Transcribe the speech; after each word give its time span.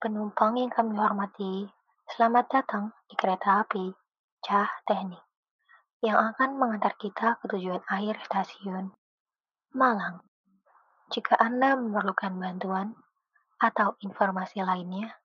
Penumpang 0.00 0.56
yang 0.56 0.72
kami 0.72 0.96
hormati, 0.96 1.68
selamat 2.08 2.48
datang 2.48 2.88
di 3.04 3.12
kereta 3.20 3.60
api 3.60 3.92
Cah 4.40 4.80
Teknik 4.88 5.20
yang 6.00 6.16
akan 6.16 6.56
mengantar 6.56 6.96
kita 6.96 7.36
ke 7.36 7.44
tujuan 7.52 7.84
akhir 7.84 8.16
stasiun 8.24 8.96
Malang. 9.76 10.24
Jika 11.12 11.36
Anda 11.36 11.76
memerlukan 11.76 12.32
bantuan 12.32 12.96
atau 13.60 14.00
informasi 14.00 14.64
lainnya, 14.64 15.20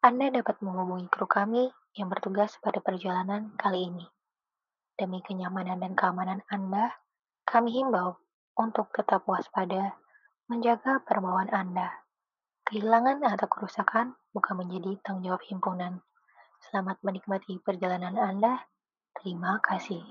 Anda 0.00 0.32
dapat 0.32 0.64
menghubungi 0.64 1.12
kru 1.12 1.28
kami 1.28 1.68
yang 1.92 2.08
bertugas 2.08 2.56
pada 2.64 2.80
perjalanan 2.80 3.52
kali 3.60 3.84
ini. 3.84 4.08
Demi 4.96 5.20
kenyamanan 5.20 5.76
dan 5.76 5.92
keamanan 5.92 6.40
Anda, 6.48 6.88
kami 7.44 7.68
himbau 7.68 8.16
untuk 8.56 8.88
tetap 8.96 9.28
waspada, 9.28 9.92
menjaga 10.48 11.04
perbawaan 11.04 11.52
Anda. 11.52 12.05
Kehilangan 12.66 13.22
atau 13.22 13.46
kerusakan 13.46 14.18
bukan 14.34 14.58
menjadi 14.58 14.98
tanggung 15.06 15.22
jawab 15.22 15.38
himpunan. 15.46 16.02
Selamat 16.58 16.98
menikmati 17.06 17.62
perjalanan 17.62 18.18
Anda. 18.18 18.66
Terima 19.14 19.62
kasih. 19.62 20.02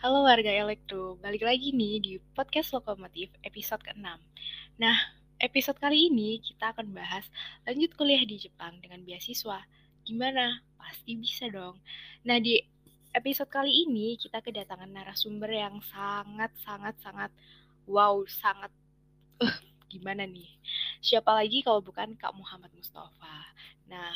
Halo 0.00 0.24
warga 0.24 0.48
Elektro, 0.48 1.20
balik 1.20 1.44
lagi 1.44 1.76
nih 1.76 2.00
di 2.00 2.12
podcast 2.32 2.72
Lokomotif 2.72 3.28
episode 3.44 3.84
ke-6. 3.84 4.16
Nah, 4.80 4.96
episode 5.44 5.76
kali 5.76 6.08
ini 6.08 6.40
kita 6.40 6.72
akan 6.72 6.88
bahas 6.96 7.28
lanjut 7.68 7.92
kuliah 8.00 8.24
di 8.24 8.40
Jepang 8.40 8.80
dengan 8.80 9.04
beasiswa. 9.04 9.60
Gimana? 10.06 10.62
Pasti 10.78 11.18
bisa 11.18 11.50
dong. 11.50 11.82
Nah, 12.22 12.38
di 12.38 12.62
episode 13.10 13.50
kali 13.50 13.90
ini 13.90 14.14
kita 14.14 14.38
kedatangan 14.38 14.86
narasumber 14.86 15.50
yang 15.50 15.82
sangat 15.82 16.54
sangat 16.62 16.94
sangat 17.02 17.30
wow, 17.90 18.22
sangat 18.30 18.70
uh, 19.42 19.58
gimana 19.90 20.22
nih? 20.22 20.46
Siapa 21.02 21.34
lagi 21.34 21.66
kalau 21.66 21.82
bukan 21.82 22.14
Kak 22.14 22.38
Muhammad 22.38 22.70
Mustafa. 22.78 23.50
Nah, 23.90 24.14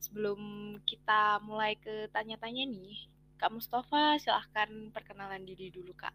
sebelum 0.00 0.40
kita 0.88 1.44
mulai 1.44 1.76
ke 1.76 2.08
tanya-tanya 2.08 2.64
nih, 2.72 3.04
Kak 3.36 3.52
Mustafa, 3.52 4.16
silahkan 4.16 4.70
perkenalan 4.96 5.44
diri 5.44 5.68
dulu, 5.68 5.92
Kak. 5.92 6.14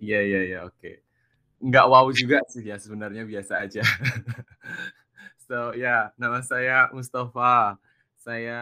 Iya, 0.00 0.20
iya, 0.24 0.40
iya, 0.50 0.58
oke. 0.64 1.04
Nggak 1.60 1.86
wow 1.86 2.08
juga 2.10 2.40
sih 2.48 2.64
ya, 2.64 2.80
sebenarnya 2.80 3.28
biasa 3.28 3.60
aja. 3.68 3.84
so, 5.46 5.76
ya, 5.76 6.10
nama 6.16 6.40
saya 6.40 6.88
Mustafa. 6.90 7.76
Saya 8.20 8.60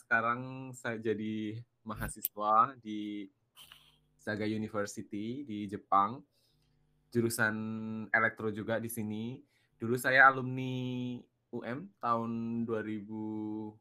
sekarang 0.00 0.72
saya 0.72 0.96
jadi 0.96 1.60
mahasiswa 1.84 2.72
di 2.80 3.28
Saga 4.16 4.48
University 4.48 5.44
di 5.44 5.68
Jepang. 5.68 6.24
Jurusan 7.12 7.52
elektro 8.08 8.48
juga 8.48 8.80
di 8.80 8.88
sini. 8.88 9.44
Dulu 9.76 10.00
saya 10.00 10.32
alumni 10.32 11.20
UM 11.52 11.84
tahun 12.00 12.64
2000 12.64 13.76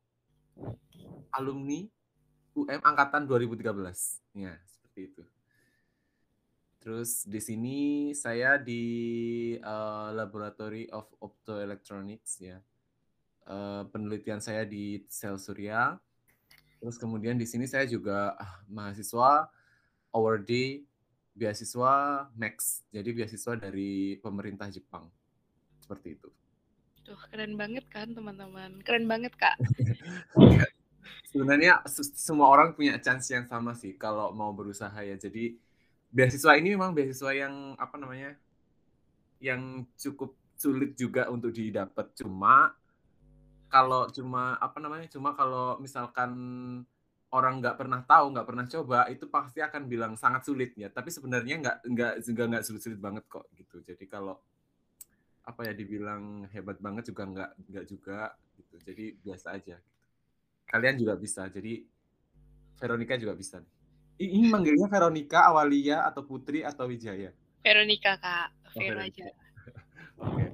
alumni 1.39 1.79
UM 2.59 2.81
angkatan 2.83 3.23
2013. 3.23 4.35
Ya, 4.35 4.59
seperti 4.67 5.07
itu. 5.07 5.23
Terus 6.83 7.23
di 7.23 7.39
sini 7.39 7.77
saya 8.11 8.59
di 8.59 8.83
uh, 9.55 10.11
Laboratory 10.11 10.91
of 10.91 11.07
Optoelectronics 11.23 12.43
ya. 12.43 12.59
Uh, 13.43 13.83
penelitian 13.91 14.39
saya 14.39 14.63
di 14.63 15.03
sel 15.11 15.35
surya. 15.35 15.99
Terus 16.79 16.95
kemudian 16.95 17.35
di 17.35 17.43
sini 17.43 17.67
saya 17.67 17.83
juga 17.83 18.35
uh, 18.39 18.55
mahasiswa 18.71 19.51
awardee 20.15 20.83
beasiswa 21.35 22.25
Max. 22.37 22.87
Jadi 22.93 23.09
beasiswa 23.11 23.53
dari 23.59 24.15
pemerintah 24.23 24.71
Jepang. 24.71 25.11
Seperti 25.83 26.15
itu. 26.15 26.29
Tuh, 27.03 27.19
keren 27.27 27.59
banget 27.59 27.83
kan 27.91 28.15
teman-teman. 28.15 28.79
Keren 28.87 29.11
banget, 29.11 29.35
Kak. 29.35 29.59
sebenarnya 31.33 31.81
semua 32.13 32.47
orang 32.53 32.77
punya 32.77 33.01
chance 33.01 33.33
yang 33.33 33.49
sama 33.49 33.73
sih 33.73 33.97
kalau 33.97 34.31
mau 34.31 34.53
berusaha 34.53 34.95
ya. 35.01 35.17
Jadi 35.17 35.57
beasiswa 36.13 36.53
ini 36.55 36.77
memang 36.77 36.93
beasiswa 36.93 37.33
yang 37.33 37.75
apa 37.75 37.97
namanya? 37.99 38.37
yang 39.43 39.83
cukup 39.99 40.39
sulit 40.55 40.95
juga 40.95 41.27
untuk 41.27 41.51
didapat. 41.51 42.15
Cuma 42.15 42.71
kalau 43.73 44.05
cuma 44.13 44.53
apa 44.61 44.77
namanya? 44.77 45.09
Cuma 45.09 45.33
kalau 45.33 45.81
misalkan 45.81 46.31
orang 47.33 47.57
nggak 47.57 47.81
pernah 47.81 48.05
tahu, 48.05 48.25
nggak 48.37 48.45
pernah 48.45 48.65
coba, 48.69 48.99
itu 49.09 49.25
pasti 49.25 49.65
akan 49.65 49.89
bilang 49.89 50.13
sangat 50.13 50.45
sulit 50.45 50.77
ya. 50.77 50.93
Tapi 50.93 51.09
sebenarnya 51.09 51.57
nggak 51.57 51.77
nggak 51.89 52.13
juga 52.21 52.43
nggak 52.53 52.63
sulit-sulit 52.69 53.01
banget 53.01 53.25
kok 53.25 53.49
gitu. 53.57 53.81
Jadi 53.81 54.05
kalau 54.05 54.37
apa 55.43 55.65
ya 55.65 55.73
dibilang 55.73 56.45
hebat 56.53 56.77
banget 56.77 57.09
juga 57.09 57.25
nggak 57.25 57.51
nggak 57.73 57.85
juga 57.89 58.37
gitu. 58.61 58.75
Jadi 58.85 59.05
biasa 59.17 59.57
aja 59.57 59.81
kalian 60.73 60.95
juga 60.97 61.13
bisa. 61.13 61.45
Jadi 61.53 61.85
Veronica 62.81 63.13
juga 63.21 63.37
bisa. 63.37 63.61
Ini 64.17 64.49
manggilnya 64.49 64.89
Veronica, 64.89 65.45
Awalia, 65.49 66.05
atau 66.09 66.25
Putri, 66.25 66.65
atau 66.65 66.89
Wijaya? 66.89 67.29
Veronica, 67.61 68.17
Kak. 68.17 68.49
Oh, 68.73 68.81
Vero 68.81 69.01
oh, 69.01 69.05
aja. 69.05 69.27
Oke. 70.25 70.45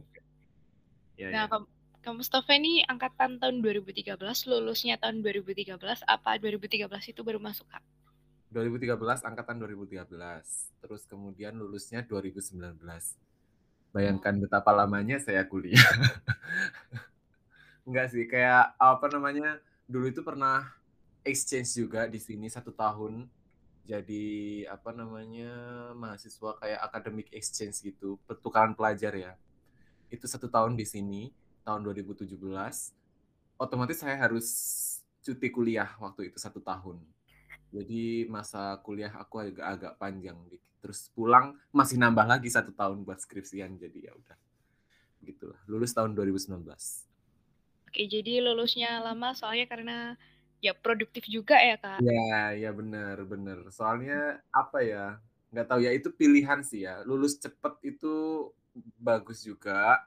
Ya, 1.20 1.28
nah, 1.32 1.46
ya. 1.48 1.60
Kak 2.00 2.16
Mustafa 2.16 2.56
ini 2.56 2.80
angkatan 2.88 3.44
tahun 3.44 3.60
2013, 3.60 4.16
lulusnya 4.48 4.96
tahun 4.96 5.20
2013, 5.20 5.76
apa 6.08 6.40
2013 6.40 6.88
itu 7.12 7.22
baru 7.28 7.44
masuk, 7.44 7.68
Kak? 7.68 7.84
2013, 8.56 9.28
angkatan 9.28 9.60
2013. 9.60 10.08
Terus 10.80 11.04
kemudian 11.12 11.60
lulusnya 11.60 12.00
2019. 12.08 12.56
Bayangkan 13.92 14.34
oh. 14.36 14.40
betapa 14.48 14.72
lamanya 14.72 15.20
saya 15.20 15.44
kuliah. 15.44 15.80
Enggak 17.88 18.16
sih, 18.16 18.24
kayak 18.32 18.80
apa 18.80 19.06
namanya, 19.12 19.60
dulu 19.84 20.08
itu 20.08 20.24
pernah 20.24 20.72
exchange 21.28 21.84
juga 21.84 22.08
di 22.08 22.22
sini 22.22 22.48
satu 22.48 22.72
tahun 22.72 23.28
jadi 23.90 24.26
apa 24.70 24.94
namanya 24.94 25.50
mahasiswa 25.98 26.62
kayak 26.62 26.80
academic 26.86 27.28
exchange 27.34 27.82
gitu 27.82 28.22
pertukaran 28.30 28.78
pelajar 28.78 29.18
ya 29.18 29.34
itu 30.14 30.30
satu 30.30 30.46
tahun 30.46 30.78
di 30.78 30.86
sini 30.86 31.34
tahun 31.70 31.86
2017 31.86 32.34
otomatis 33.62 34.02
saya 34.02 34.18
harus 34.18 34.48
cuti 35.22 35.54
kuliah 35.54 35.94
waktu 36.02 36.34
itu 36.34 36.42
satu 36.42 36.58
tahun 36.58 36.98
jadi 37.70 38.26
masa 38.26 38.82
kuliah 38.82 39.14
aku 39.14 39.46
agak 39.46 39.66
agak 39.78 39.94
panjang 40.02 40.38
terus 40.82 41.14
pulang 41.14 41.54
masih 41.70 42.02
nambah 42.02 42.26
lagi 42.26 42.50
satu 42.50 42.74
tahun 42.74 43.06
buat 43.06 43.22
skripsian 43.22 43.78
jadi 43.78 44.10
ya 44.10 44.14
udah 44.18 44.38
gitulah 45.22 45.62
lulus 45.70 45.94
tahun 45.94 46.18
2019 46.18 46.66
Oke, 47.90 48.06
jadi 48.06 48.38
lulusnya 48.46 49.02
lama 49.02 49.34
soalnya 49.34 49.66
karena 49.66 49.98
ya 50.62 50.78
produktif 50.78 51.26
juga 51.26 51.58
ya 51.58 51.74
kak? 51.74 52.06
Ya, 52.06 52.54
ya 52.54 52.70
benar, 52.70 53.18
benar. 53.26 53.66
Soalnya 53.74 54.46
apa 54.54 54.86
ya? 54.86 55.18
Nggak 55.50 55.68
tahu 55.74 55.80
ya 55.82 55.92
itu 55.98 56.14
pilihan 56.14 56.62
sih 56.62 56.86
ya. 56.86 57.02
Lulus 57.02 57.42
cepet 57.42 57.98
itu 57.98 58.46
bagus 59.02 59.42
juga. 59.42 59.98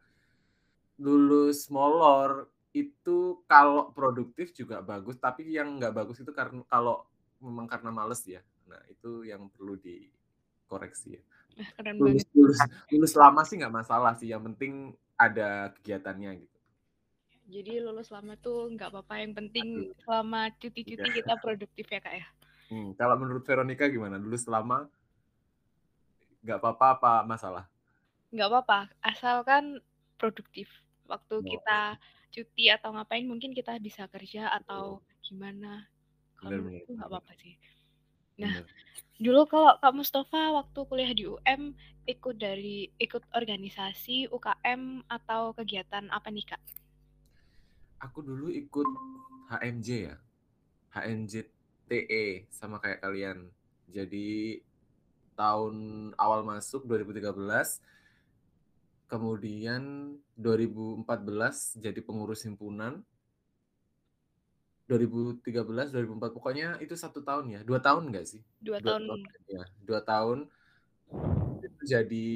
Lulus 1.00 1.68
molor 1.72 2.50
itu 2.72 3.44
kalau 3.44 3.92
produktif 3.92 4.52
juga 4.56 4.80
bagus, 4.80 5.20
tapi 5.20 5.44
yang 5.52 5.76
nggak 5.76 5.92
bagus 5.92 6.20
itu 6.24 6.32
karena 6.32 6.64
kalau 6.68 7.04
memang 7.40 7.68
karena 7.68 7.92
males 7.92 8.24
ya. 8.24 8.40
Nah 8.64 8.80
itu 8.88 9.28
yang 9.28 9.52
perlu 9.52 9.76
dikoreksi 9.76 11.20
ya. 11.20 11.22
Keren 11.76 12.00
lulus, 12.00 12.24
banget. 12.24 12.28
Lulus, 12.32 12.60
lulus 12.88 13.14
lama 13.16 13.40
sih 13.44 13.56
nggak 13.60 13.74
masalah 13.74 14.12
sih. 14.16 14.32
Yang 14.32 14.42
penting 14.52 14.72
ada 15.20 15.70
kegiatannya 15.76 16.30
gitu. 16.48 16.58
Jadi 17.52 17.72
lulus 17.84 18.08
lama 18.08 18.32
tuh 18.40 18.72
nggak 18.72 18.88
apa-apa. 18.88 19.14
Yang 19.20 19.32
penting 19.44 19.68
selama 20.00 20.48
cuti-cuti 20.56 21.08
iya. 21.12 21.16
kita 21.20 21.34
produktif 21.36 21.86
ya 21.92 22.00
kak 22.00 22.14
ya. 22.16 22.26
Hmm, 22.72 22.96
kalau 22.96 23.20
menurut 23.20 23.44
Veronica 23.44 23.84
gimana? 23.84 24.16
Lulus 24.16 24.48
lama 24.48 24.88
nggak 26.42 26.58
apa-apa 26.58 26.86
apa 26.98 27.12
masalah? 27.28 27.64
Nggak 28.32 28.48
apa-apa, 28.48 28.78
asalkan 29.04 29.84
produktif. 30.16 30.66
Waktu 31.12 31.34
oh. 31.36 31.44
kita 31.44 32.00
cuti 32.32 32.72
atau 32.72 32.96
ngapain 32.96 33.28
mungkin 33.28 33.52
kita 33.52 33.76
bisa 33.76 34.08
kerja 34.08 34.48
atau 34.48 35.04
gimana. 35.20 35.84
Kalau 36.40 36.72
itu 36.72 36.96
nggak 36.96 37.08
apa-apa 37.12 37.32
sih. 37.36 37.60
Nah, 38.40 38.64
bener. 38.64 38.66
dulu 39.20 39.44
kalau 39.44 39.76
Kak 39.76 39.92
Mustafa 39.92 40.56
waktu 40.56 40.80
kuliah 40.88 41.12
di 41.12 41.28
UM 41.28 41.76
ikut 42.08 42.40
dari 42.40 42.88
ikut 42.96 43.22
organisasi 43.36 44.32
UKM 44.32 45.04
atau 45.06 45.52
kegiatan 45.52 46.08
apa 46.08 46.32
nih 46.32 46.48
Kak? 46.48 46.62
aku 48.02 48.18
dulu 48.20 48.50
ikut 48.50 48.88
HMJ 49.48 49.88
ya. 50.10 50.16
HMJ 50.92 51.48
TE 51.86 52.50
sama 52.50 52.82
kayak 52.82 53.00
kalian. 53.00 53.48
Jadi 53.88 54.60
tahun 55.38 56.10
awal 56.18 56.44
masuk 56.44 56.84
2013 56.84 57.32
kemudian 59.12 60.16
2014 60.40 61.76
jadi 61.76 62.00
pengurus 62.00 62.48
himpunan 62.48 63.04
2015 64.88 65.88
2013, 65.88 65.92
2004 65.94 66.32
pokoknya 66.36 66.68
itu 66.84 66.94
satu 66.98 67.20
tahun 67.24 67.44
ya, 67.54 67.60
dua 67.64 67.78
tahun 67.80 68.08
nggak 68.12 68.26
sih? 68.28 68.40
Dua 68.60 68.80
Dua 68.80 68.96
tahun. 68.98 69.02
tahun 69.08 69.20
ya, 69.48 69.64
dua 69.84 70.00
tahun. 70.02 70.38
Itu 71.62 71.82
jadi 71.86 72.28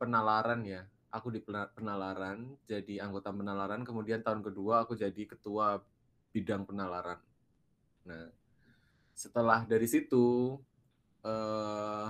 penalaran 0.00 0.60
ya. 0.64 0.82
Aku 1.08 1.32
di 1.32 1.40
pena- 1.40 1.70
penalaran, 1.72 2.56
jadi 2.68 3.04
anggota 3.04 3.32
penalaran. 3.32 3.80
Kemudian 3.84 4.20
tahun 4.24 4.42
kedua 4.44 4.84
aku 4.84 4.96
jadi 4.96 5.22
ketua 5.28 5.80
bidang 6.32 6.64
penalaran. 6.68 7.20
Nah, 8.08 8.28
setelah 9.12 9.64
dari 9.64 9.86
situ 9.88 10.56
eh 11.26 12.06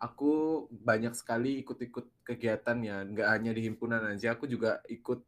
aku 0.00 0.66
banyak 0.72 1.12
sekali 1.12 1.60
ikut-ikut 1.60 2.24
kegiatan 2.24 2.78
ya, 2.80 3.04
nggak 3.04 3.28
hanya 3.28 3.52
di 3.52 3.68
himpunan 3.68 4.00
aja, 4.08 4.32
aku 4.32 4.48
juga 4.48 4.80
ikut 4.88 5.20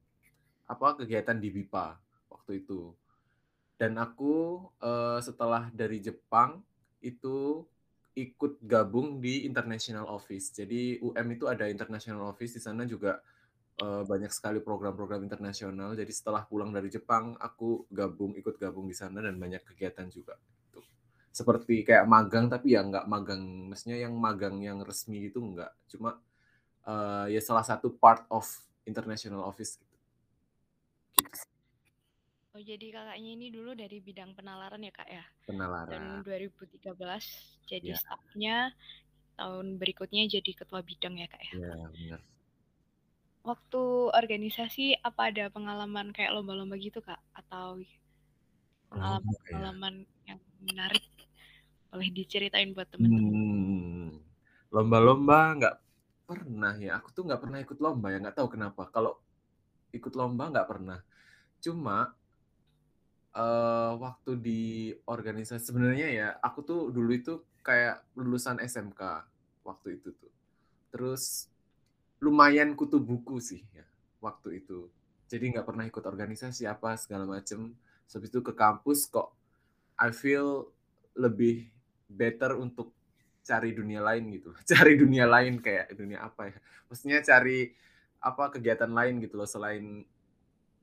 apa 0.64 0.96
kegiatan 1.04 1.36
di 1.36 1.52
BIPA 1.52 2.00
waktu 2.32 2.64
itu. 2.64 2.96
Dan 3.76 4.00
aku 4.00 4.64
eh, 4.80 5.20
setelah 5.20 5.68
dari 5.70 6.00
Jepang 6.00 6.64
itu 7.04 7.68
ikut 8.16 8.60
gabung 8.64 9.20
di 9.20 9.44
International 9.44 10.08
Office. 10.08 10.52
Jadi 10.56 11.00
UM 11.04 11.26
itu 11.32 11.44
ada 11.48 11.68
International 11.68 12.32
Office 12.32 12.56
di 12.56 12.62
sana 12.64 12.88
juga 12.88 13.20
eh, 13.76 14.02
banyak 14.08 14.32
sekali 14.32 14.64
program-program 14.64 15.20
internasional. 15.20 15.92
Jadi 15.92 16.12
setelah 16.16 16.48
pulang 16.48 16.72
dari 16.72 16.88
Jepang, 16.88 17.36
aku 17.36 17.84
gabung 17.92 18.32
ikut 18.40 18.56
gabung 18.56 18.88
di 18.88 18.96
sana 18.96 19.20
dan 19.20 19.36
banyak 19.36 19.60
kegiatan 19.68 20.08
juga. 20.08 20.40
Seperti 21.32 21.74
kayak 21.88 22.04
magang 22.14 22.46
tapi 22.52 22.76
ya 22.76 22.80
nggak 22.84 23.06
magang, 23.08 23.42
maksudnya 23.72 23.98
yang 24.04 24.14
magang 24.26 24.56
yang 24.60 24.78
resmi 24.84 25.18
itu 25.32 25.38
nggak. 25.40 25.70
Cuma 25.90 26.10
eh, 26.90 27.26
ya 27.34 27.40
salah 27.48 27.64
satu 27.64 27.88
part 28.02 28.22
of 28.28 28.44
International 28.90 29.42
Office 29.50 29.72
gitu. 29.80 29.96
Gitu 31.16 31.38
Oh, 32.52 32.60
jadi 32.60 32.86
kakaknya 32.92 33.30
ini 33.32 33.48
dulu 33.48 33.72
dari 33.72 33.96
bidang 34.04 34.36
penalaran 34.36 34.84
ya, 34.84 34.92
Kak 34.92 35.08
ya? 35.08 35.24
Penalaran. 35.48 36.20
2013 36.20 37.24
jadi 37.64 37.90
Ya. 37.92 37.96
staffnya, 37.96 38.56
tahun 39.40 39.80
berikutnya 39.80 40.28
jadi 40.28 40.50
ketua 40.52 40.84
bidang 40.84 41.16
ya, 41.16 41.28
Kak 41.32 41.42
ya? 41.48 41.54
Ya, 41.56 41.72
benar. 41.96 42.20
Waktu 43.42 43.82
organisasi 44.12 45.00
apa 45.00 45.32
ada 45.32 45.48
pengalaman 45.48 46.12
kayak 46.12 46.36
lomba-lomba 46.36 46.76
gitu, 46.76 47.00
Kak? 47.00 47.18
Atau 47.32 47.80
Lomba 48.92 49.32
ya. 49.48 49.72
pengalaman-pengalaman 49.72 49.94
yang 50.28 50.40
menarik? 50.60 51.04
Boleh 51.92 52.08
diceritain 52.08 52.72
buat 52.72 52.88
teman-teman. 52.88 53.20
Hmm, 53.20 54.08
lomba-lomba 54.72 55.38
nggak 55.60 55.76
pernah 56.24 56.72
ya. 56.80 56.96
Aku 56.96 57.12
tuh 57.12 57.28
nggak 57.28 57.40
pernah 57.44 57.60
ikut 57.60 57.78
lomba 57.84 58.08
ya. 58.08 58.18
Nggak 58.24 58.40
tahu 58.40 58.48
kenapa. 58.56 58.88
Kalau 58.88 59.20
ikut 59.92 60.16
lomba 60.16 60.48
nggak 60.48 60.68
pernah. 60.72 61.04
Cuma 61.60 62.16
eh, 63.36 63.92
waktu 64.00 64.32
di 64.40 64.62
organisasi 65.04 65.68
sebenarnya 65.68 66.08
ya, 66.08 66.28
aku 66.40 66.64
tuh 66.64 66.80
dulu 66.88 67.12
itu 67.12 67.44
kayak 67.60 68.08
lulusan 68.16 68.56
SMK 68.64 69.28
waktu 69.68 70.00
itu 70.00 70.16
tuh. 70.16 70.32
Terus 70.88 71.52
lumayan 72.24 72.72
kutu 72.72 72.96
buku 73.04 73.36
sih 73.36 73.60
ya 73.76 73.84
waktu 74.24 74.64
itu. 74.64 74.88
Jadi 75.28 75.52
nggak 75.52 75.68
pernah 75.68 75.84
ikut 75.84 76.04
organisasi 76.08 76.64
apa 76.64 76.96
segala 76.96 77.28
macem. 77.28 77.76
Habis 78.08 78.28
itu 78.28 78.40
ke 78.44 78.52
kampus 78.52 79.08
kok 79.08 79.32
I 79.96 80.12
feel 80.12 80.68
lebih 81.16 81.72
better 82.12 82.56
untuk 82.60 82.92
cari 83.42 83.74
dunia 83.74 84.00
lain 84.00 84.30
gitu. 84.38 84.54
Cari 84.70 84.94
dunia 84.94 85.26
lain 85.26 85.58
kayak 85.58 85.92
dunia 85.98 86.22
apa 86.22 86.48
ya? 86.48 86.58
Maksudnya 86.86 87.20
cari 87.26 87.74
apa 88.22 88.54
kegiatan 88.54 88.86
lain 88.86 89.18
gitu 89.18 89.34
loh 89.34 89.50
selain 89.50 90.06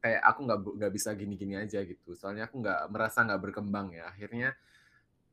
kayak 0.04 0.22
aku 0.28 0.40
nggak 0.44 0.60
nggak 0.76 0.92
bisa 0.92 1.10
gini-gini 1.16 1.56
aja 1.56 1.80
gitu. 1.88 2.12
Soalnya 2.16 2.52
aku 2.52 2.60
nggak 2.60 2.92
merasa 2.92 3.24
nggak 3.24 3.42
berkembang 3.42 3.96
ya. 3.96 4.12
Akhirnya 4.12 4.60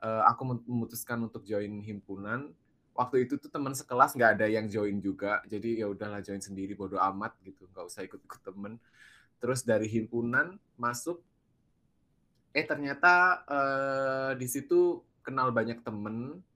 eh, 0.03 0.23
aku 0.31 0.63
memutuskan 0.67 1.19
untuk 1.27 1.43
join 1.43 1.83
himpunan. 1.83 2.55
Waktu 2.97 3.29
itu 3.29 3.37
tuh 3.37 3.53
teman 3.53 3.75
sekelas 3.77 4.17
nggak 4.17 4.41
ada 4.41 4.47
yang 4.47 4.71
join 4.71 5.03
juga. 5.03 5.43
Jadi 5.51 5.83
ya 5.83 5.91
udahlah 5.91 6.23
join 6.23 6.41
sendiri 6.41 6.79
bodo 6.79 6.97
amat 7.03 7.35
gitu. 7.43 7.67
Nggak 7.75 7.85
usah 7.91 8.03
ikut-ikut 8.07 8.41
temen. 8.47 8.79
Terus 9.43 9.67
dari 9.67 9.91
himpunan 9.91 10.57
masuk 10.79 11.21
eh 12.57 12.65
ternyata 12.65 13.45
eh, 13.45 14.33
di 14.41 14.47
situ 14.49 15.03
kenal 15.27 15.51
banyak 15.51 15.83
temen 15.83 16.47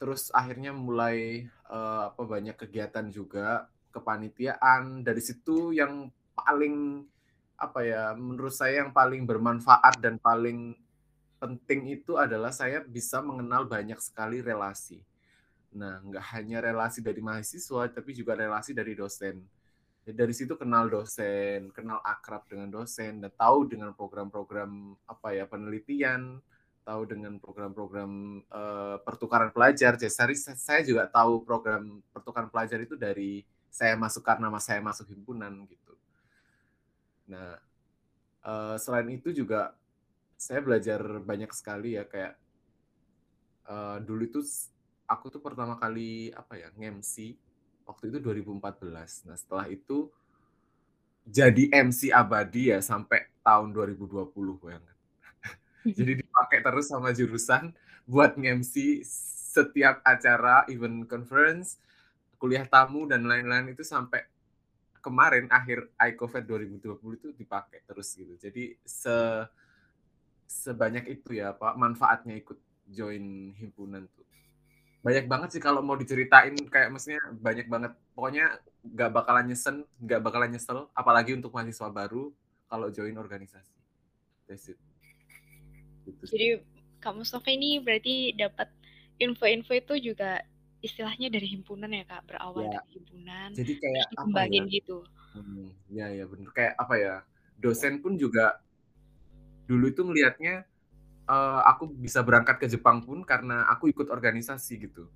terus 0.00 0.30
akhirnya 0.32 0.72
mulai 0.72 1.44
eh, 1.50 2.02
apa 2.08 2.22
banyak 2.24 2.56
kegiatan 2.56 3.12
juga 3.12 3.68
kepanitiaan. 3.92 5.02
Dari 5.04 5.20
situ 5.20 5.74
yang 5.74 6.08
paling 6.32 7.04
apa 7.58 7.82
ya 7.82 8.14
menurut 8.14 8.54
saya 8.54 8.86
yang 8.86 8.94
paling 8.94 9.26
bermanfaat 9.26 9.98
dan 9.98 10.16
paling 10.22 10.78
penting 11.42 11.98
itu 11.98 12.14
adalah 12.14 12.54
saya 12.54 12.82
bisa 12.86 13.18
mengenal 13.18 13.66
banyak 13.66 13.98
sekali 13.98 14.38
relasi. 14.38 15.02
Nah 15.74 15.98
nggak 16.02 16.24
hanya 16.38 16.62
relasi 16.62 17.02
dari 17.02 17.18
mahasiswa 17.18 17.90
tapi 17.90 18.14
juga 18.14 18.38
relasi 18.38 18.70
dari 18.70 18.94
dosen. 18.94 19.42
Dari 20.08 20.32
situ 20.32 20.56
kenal 20.56 20.88
dosen, 20.88 21.68
kenal 21.76 22.00
akrab 22.00 22.48
dengan 22.48 22.72
dosen, 22.72 23.20
dan 23.20 23.28
tahu 23.28 23.68
dengan 23.68 23.92
program-program 23.92 24.96
apa 25.04 25.36
ya 25.36 25.44
penelitian, 25.44 26.40
tahu 26.88 27.04
dengan 27.04 27.36
program-program 27.36 28.40
uh, 28.48 28.96
pertukaran 29.04 29.52
pelajar. 29.52 30.00
Jadi 30.00 30.08
saya 30.56 30.80
juga 30.80 31.04
tahu 31.04 31.44
program 31.44 32.00
pertukaran 32.16 32.48
pelajar 32.48 32.80
itu 32.80 32.96
dari 32.96 33.44
saya 33.68 33.92
masuk 34.00 34.24
karena 34.24 34.48
saya 34.56 34.80
masuk 34.80 35.04
himpunan 35.12 35.68
gitu. 35.68 35.92
Nah, 37.28 37.60
uh, 38.40 38.80
selain 38.80 39.12
itu 39.12 39.36
juga 39.36 39.76
saya 40.40 40.64
belajar 40.64 41.04
banyak 41.20 41.52
sekali 41.52 42.00
ya 42.00 42.08
kayak 42.08 42.40
uh, 43.68 44.00
dulu 44.00 44.24
itu 44.24 44.40
aku 45.04 45.28
tuh 45.28 45.44
pertama 45.44 45.76
kali 45.76 46.32
apa 46.32 46.56
ya 46.56 46.72
ngemsi 46.72 47.36
waktu 47.84 48.08
itu 48.08 48.18
2014. 48.24 49.28
Nah, 49.28 49.36
setelah 49.36 49.68
itu 49.68 50.08
jadi 51.28 51.68
MC 51.84 52.08
abadi 52.08 52.72
ya 52.72 52.80
sampai 52.80 53.28
tahun 53.44 53.76
2020 53.76 54.32
bayangkan. 54.64 54.96
jadi 55.96 56.12
dipakai 56.38 56.62
terus 56.62 56.86
sama 56.86 57.10
jurusan 57.10 57.74
buat 58.06 58.38
MC 58.38 59.02
setiap 59.58 59.98
acara, 60.06 60.62
event 60.70 61.02
conference, 61.10 61.82
kuliah 62.38 62.62
tamu 62.62 63.10
dan 63.10 63.26
lain-lain 63.26 63.74
itu 63.74 63.82
sampai 63.82 64.22
kemarin 65.02 65.50
akhir 65.50 65.90
ICOVED 65.98 66.46
2020 66.78 67.18
itu 67.18 67.28
dipakai 67.34 67.82
terus 67.82 68.14
gitu. 68.14 68.38
Jadi 68.38 68.78
se 68.86 69.42
sebanyak 70.46 71.10
itu 71.10 71.42
ya 71.42 71.50
Pak 71.58 71.74
manfaatnya 71.74 72.38
ikut 72.38 72.86
join 72.86 73.50
himpunan 73.58 74.06
tuh. 74.14 74.22
Banyak 75.02 75.26
banget 75.26 75.58
sih 75.58 75.62
kalau 75.62 75.82
mau 75.82 75.98
diceritain 75.98 76.54
kayak 76.54 76.94
maksudnya 76.94 77.18
banyak 77.34 77.66
banget. 77.66 77.92
Pokoknya 78.14 78.62
nggak 78.86 79.10
bakalan 79.10 79.50
nyesen 79.50 79.82
nggak 79.98 80.22
bakalan 80.22 80.54
nyesel 80.54 80.86
apalagi 80.94 81.34
untuk 81.34 81.50
mahasiswa 81.50 81.90
baru 81.90 82.30
kalau 82.70 82.94
join 82.94 83.18
organisasi. 83.18 83.74
That's 84.46 84.70
it 84.70 84.87
gitu. 86.08 86.22
jadi 86.32 86.46
kamu 86.98 87.22
Mustafa 87.22 87.48
ini 87.52 87.78
berarti 87.78 88.34
dapat 88.34 88.68
info-info 89.18 89.72
itu 89.74 89.94
juga 90.12 90.42
istilahnya 90.78 91.28
dari 91.30 91.46
himpunan 91.58 91.90
ya 91.90 92.06
kak 92.06 92.22
berawal 92.30 92.66
ya. 92.66 92.78
dari 92.78 92.90
himpunan 92.98 93.48
jadi 93.54 93.72
kayak 93.78 94.04
dikembangin 94.14 94.64
ya? 94.66 94.74
gitu 94.78 94.96
hmm, 95.34 95.66
ya 95.90 96.06
ya 96.14 96.24
bener 96.26 96.50
kayak 96.54 96.74
apa 96.78 96.94
ya 96.98 97.14
dosen 97.58 97.98
pun 97.98 98.14
juga 98.14 98.62
dulu 99.68 99.90
itu 99.90 100.02
melihatnya 100.06 100.64
uh, 101.28 101.60
aku 101.68 101.92
bisa 101.92 102.24
berangkat 102.24 102.56
ke 102.56 102.66
Jepang 102.66 103.04
pun 103.04 103.20
karena 103.22 103.68
aku 103.68 103.92
ikut 103.92 104.08
organisasi 104.08 104.88
gitu. 104.88 105.06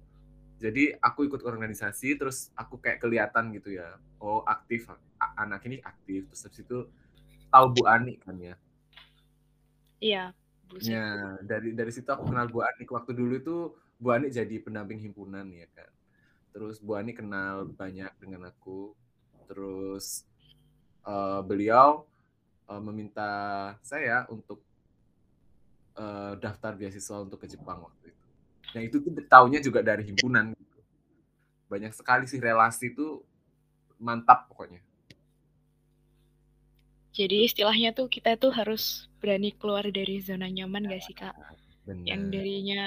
Jadi 0.60 0.94
aku 1.02 1.26
ikut 1.26 1.42
organisasi 1.42 2.14
terus 2.14 2.54
aku 2.54 2.78
kayak 2.78 3.02
kelihatan 3.02 3.50
gitu 3.56 3.74
ya. 3.74 3.98
Oh, 4.22 4.46
aktif 4.46 4.86
anak 5.34 5.66
ini 5.66 5.82
aktif 5.82 6.30
terus 6.30 6.44
habis 6.46 6.60
itu 6.62 6.78
tahu 7.50 7.66
Bu 7.74 7.82
Ani 7.88 8.14
kan 8.20 8.38
ya. 8.38 8.54
Iya, 9.98 10.24
Ya, 10.80 11.36
dari 11.44 11.76
dari 11.76 11.92
situ 11.92 12.08
aku 12.08 12.32
kenal 12.32 12.48
Bu 12.48 12.64
Ani 12.64 12.88
waktu 12.88 13.12
dulu 13.12 13.34
itu 13.36 13.56
Bu 14.00 14.16
Ani 14.16 14.32
jadi 14.32 14.56
pendamping 14.62 15.02
himpunan 15.02 15.44
ya 15.52 15.68
kan. 15.76 15.90
Terus 16.56 16.80
Bu 16.80 16.96
Ani 16.96 17.12
kenal 17.12 17.68
banyak 17.68 18.12
dengan 18.16 18.48
aku. 18.48 18.96
Terus 19.44 20.24
uh, 21.04 21.44
beliau 21.44 22.08
uh, 22.70 22.80
meminta 22.80 23.30
saya 23.84 24.24
untuk 24.32 24.64
uh, 25.98 26.38
daftar 26.40 26.72
beasiswa 26.72 27.20
untuk 27.20 27.44
ke 27.44 27.50
Jepang 27.50 27.84
waktu 27.84 28.14
itu. 28.14 28.26
Nah 28.72 28.80
itu 28.80 28.96
tuh 29.04 29.12
tahunya 29.28 29.60
juga 29.60 29.84
dari 29.84 30.08
himpunan. 30.08 30.56
Gitu. 30.56 30.78
Banyak 31.68 31.92
sekali 31.92 32.24
sih 32.24 32.40
relasi 32.40 32.96
itu 32.96 33.20
mantap 34.00 34.48
pokoknya. 34.48 34.80
Jadi 37.12 37.44
istilahnya 37.44 37.92
tuh 37.92 38.08
kita 38.08 38.40
tuh 38.40 38.52
harus 38.56 39.06
berani 39.20 39.52
keluar 39.52 39.84
dari 39.92 40.16
zona 40.24 40.48
nyaman 40.48 40.88
gak 40.88 41.02
sih 41.04 41.12
kak? 41.12 41.36
Bener. 41.84 42.08
Yang 42.08 42.22
darinya 42.32 42.82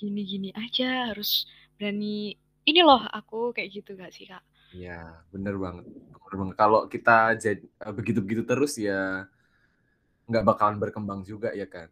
gini-gini 0.00 0.50
aja 0.56 1.14
harus 1.14 1.46
berani. 1.78 2.34
Ini 2.66 2.80
loh 2.82 3.02
aku 3.06 3.54
kayak 3.54 3.70
gitu 3.70 3.94
gak 3.94 4.10
sih 4.10 4.26
kak? 4.26 4.42
Iya 4.74 5.22
bener 5.34 5.54
banget. 5.58 5.84
Bener 5.86 6.36
banget. 6.42 6.56
Kalau 6.58 6.80
kita 6.90 7.34
jadi 7.38 7.62
begitu-begitu 7.90 8.42
terus 8.46 8.72
ya 8.78 9.26
nggak 10.30 10.46
bakalan 10.46 10.78
berkembang 10.78 11.20
juga 11.26 11.50
ya 11.54 11.66
kan. 11.66 11.90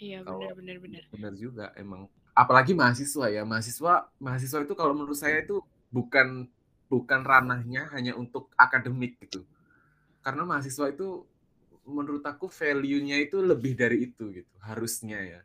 Iya 0.00 0.24
Kalau 0.26 0.40
benar 0.40 0.54
benar 0.58 0.76
benar. 0.84 1.02
benar 1.12 1.32
juga 1.36 1.64
emang. 1.78 2.08
Apalagi 2.34 2.74
mahasiswa 2.74 3.30
ya, 3.30 3.42
mahasiswa 3.46 4.10
mahasiswa 4.18 4.58
itu 4.66 4.74
kalau 4.74 4.92
menurut 4.96 5.14
saya 5.14 5.44
itu 5.44 5.62
bukan 5.94 6.50
bukan 6.90 7.20
ranahnya 7.22 7.86
hanya 7.94 8.18
untuk 8.18 8.50
akademik 8.58 9.14
gitu. 9.22 9.46
Karena 10.24 10.42
mahasiswa 10.48 10.86
itu 10.90 11.08
menurut 11.84 12.24
aku 12.24 12.48
value-nya 12.48 13.20
itu 13.20 13.44
lebih 13.44 13.76
dari 13.76 14.08
itu 14.08 14.32
gitu, 14.32 14.54
harusnya 14.64 15.20
ya. 15.20 15.40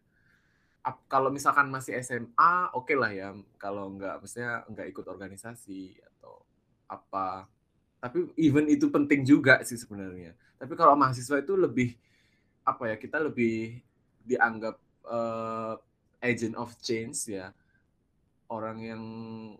Ap- 0.85 1.05
kalau 1.11 1.29
misalkan 1.29 1.67
masih 1.69 1.99
SMA, 1.99 2.71
oke 2.73 2.93
lah 2.95 3.11
ya. 3.11 3.35
Kalau 3.59 3.91
nggak, 3.95 4.23
maksudnya 4.23 4.63
nggak 4.71 4.87
ikut 4.95 5.05
organisasi 5.11 5.99
atau 6.15 6.43
apa. 6.87 7.47
Tapi 7.99 8.31
even 8.39 8.65
itu 8.71 8.87
penting 8.91 9.23
juga 9.27 9.61
sih 9.67 9.75
sebenarnya. 9.79 10.33
Tapi 10.59 10.73
kalau 10.79 10.95
mahasiswa 10.95 11.39
itu 11.43 11.53
lebih 11.59 11.95
apa 12.67 12.91
ya? 12.91 12.97
Kita 12.99 13.19
lebih 13.23 13.79
dianggap 14.25 14.75
eh, 15.09 15.75
agent 16.23 16.55
of 16.59 16.71
change 16.83 17.31
ya. 17.33 17.51
Orang 18.49 18.81
yang 18.81 19.03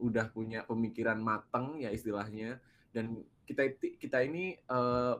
udah 0.02 0.34
punya 0.34 0.66
pemikiran 0.66 1.22
matang 1.22 1.78
ya 1.78 1.94
istilahnya. 1.94 2.58
Dan 2.90 3.22
kita 3.46 3.70
kita 3.98 4.22
ini 4.26 4.58
eh, 4.58 5.16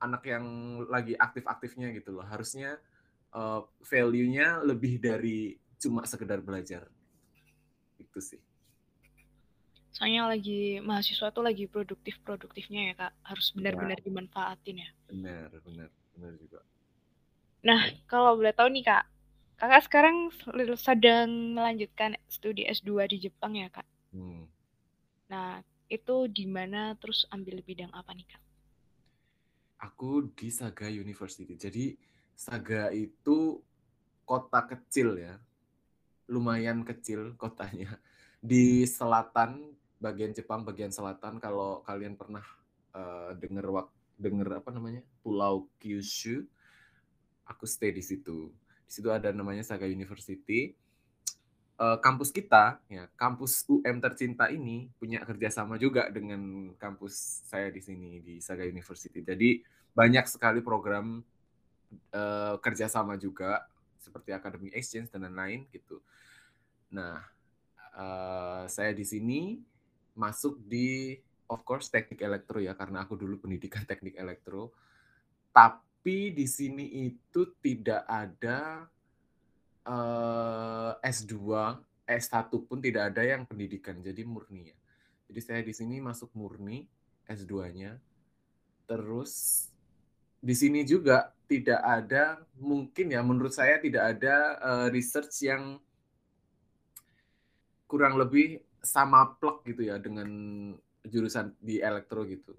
anak 0.00 0.22
yang 0.28 0.44
lagi 0.88 1.16
aktif-aktifnya 1.16 1.92
gitu 1.96 2.16
loh. 2.16 2.26
Harusnya 2.26 2.76
eh, 3.32 3.60
value-nya 3.64 4.64
lebih 4.64 5.00
dari 5.00 5.56
cuma 5.80 6.04
sekedar 6.08 6.40
belajar. 6.40 6.88
Itu 8.00 8.20
sih. 8.20 8.40
Soalnya 9.94 10.26
lagi 10.26 10.82
mahasiswa 10.82 11.30
tuh 11.30 11.46
lagi 11.46 11.70
produktif-produktifnya 11.70 12.80
ya 12.90 12.94
kak, 12.98 13.12
harus 13.30 13.54
benar-benar 13.54 14.02
dimanfaatin 14.02 14.82
ya. 14.82 14.90
Benar, 15.06 15.54
benar, 15.62 15.88
benar 16.18 16.32
juga. 16.34 16.60
Nah 17.62 17.80
kalau 18.10 18.34
boleh 18.34 18.50
tahu 18.50 18.74
nih 18.74 18.82
kak, 18.90 19.06
kakak 19.54 19.82
sekarang 19.86 20.34
sedang 20.74 21.54
melanjutkan 21.54 22.18
studi 22.26 22.66
S2 22.66 23.06
di 23.06 23.22
Jepang 23.22 23.54
ya 23.54 23.70
kak. 23.70 23.86
Hmm. 24.10 24.50
Nah 25.30 25.62
itu 25.94 26.26
di 26.26 26.44
mana 26.50 26.98
terus 26.98 27.24
ambil 27.30 27.62
bidang 27.62 27.90
apa 27.94 28.10
nih 28.12 28.26
kak? 28.26 28.42
Aku 29.90 30.32
di 30.34 30.50
Saga 30.50 30.90
University. 30.90 31.54
Jadi 31.54 31.94
Saga 32.34 32.90
itu 32.90 33.62
kota 34.26 34.64
kecil 34.66 35.20
ya. 35.20 35.38
Lumayan 36.26 36.82
kecil 36.82 37.36
kotanya. 37.38 38.00
Di 38.44 38.84
selatan, 38.84 39.72
bagian 40.02 40.34
Jepang 40.34 40.66
bagian 40.66 40.92
selatan 40.92 41.40
kalau 41.40 41.80
kalian 41.86 42.16
pernah 42.18 42.44
uh, 42.92 43.32
denger 43.38 43.66
wak 43.70 43.88
denger 44.18 44.60
apa 44.60 44.70
namanya? 44.72 45.02
Pulau 45.20 45.70
Kyushu. 45.78 46.44
Aku 47.44 47.68
stay 47.68 47.92
di 47.92 48.00
situ. 48.00 48.50
Di 48.88 48.92
situ 48.92 49.12
ada 49.12 49.30
namanya 49.30 49.64
Saga 49.64 49.84
University. 49.84 50.72
Uh, 51.74 51.98
kampus 51.98 52.30
kita, 52.30 52.78
ya 52.86 53.10
kampus 53.18 53.66
UM 53.66 53.98
tercinta 53.98 54.46
ini 54.46 54.86
punya 54.94 55.18
kerjasama 55.26 55.74
juga 55.74 56.06
dengan 56.06 56.70
kampus 56.78 57.42
saya 57.50 57.66
di 57.66 57.82
sini 57.82 58.22
di 58.22 58.38
Saga 58.38 58.62
University. 58.62 59.26
Jadi 59.26 59.58
banyak 59.90 60.22
sekali 60.30 60.62
program 60.62 61.18
uh, 62.14 62.54
kerjasama 62.62 63.18
juga 63.18 63.66
seperti 63.98 64.30
academic 64.30 64.70
exchange 64.70 65.10
dan 65.10 65.26
lain-lain 65.26 65.66
gitu. 65.74 65.98
Nah, 66.94 67.26
uh, 67.98 68.70
saya 68.70 68.94
di 68.94 69.02
sini 69.02 69.58
masuk 70.14 70.62
di 70.62 71.18
of 71.50 71.66
course 71.66 71.90
teknik 71.90 72.22
elektro 72.22 72.62
ya 72.62 72.78
karena 72.78 73.02
aku 73.02 73.18
dulu 73.18 73.42
pendidikan 73.42 73.82
teknik 73.82 74.14
elektro. 74.14 74.70
Tapi 75.50 76.30
di 76.30 76.46
sini 76.46 77.06
itu 77.06 77.50
tidak 77.58 78.06
ada 78.06 78.86
uh, 79.88 80.92
S2, 81.00 81.34
S1 82.04 82.50
pun 82.68 82.78
tidak 82.80 83.14
ada 83.14 83.22
yang 83.24 83.48
pendidikan, 83.48 84.00
jadi 84.00 84.24
murni 84.24 84.72
ya. 84.72 84.76
Jadi 85.28 85.40
saya 85.40 85.60
di 85.64 85.72
sini 85.72 86.00
masuk 86.04 86.32
murni 86.36 86.84
S2-nya. 87.28 87.96
Terus 88.84 89.64
di 90.44 90.52
sini 90.52 90.84
juga 90.84 91.32
tidak 91.48 91.80
ada 91.80 92.40
mungkin 92.60 93.12
ya 93.12 93.20
menurut 93.24 93.52
saya 93.52 93.80
tidak 93.80 94.16
ada 94.16 94.36
uh, 94.60 94.86
research 94.92 95.32
yang 95.44 95.80
kurang 97.88 98.20
lebih 98.20 98.60
sama 98.84 99.32
plug 99.40 99.64
gitu 99.64 99.88
ya 99.88 99.96
dengan 99.96 100.28
jurusan 101.04 101.56
di 101.60 101.80
elektro 101.80 102.28
gitu. 102.28 102.52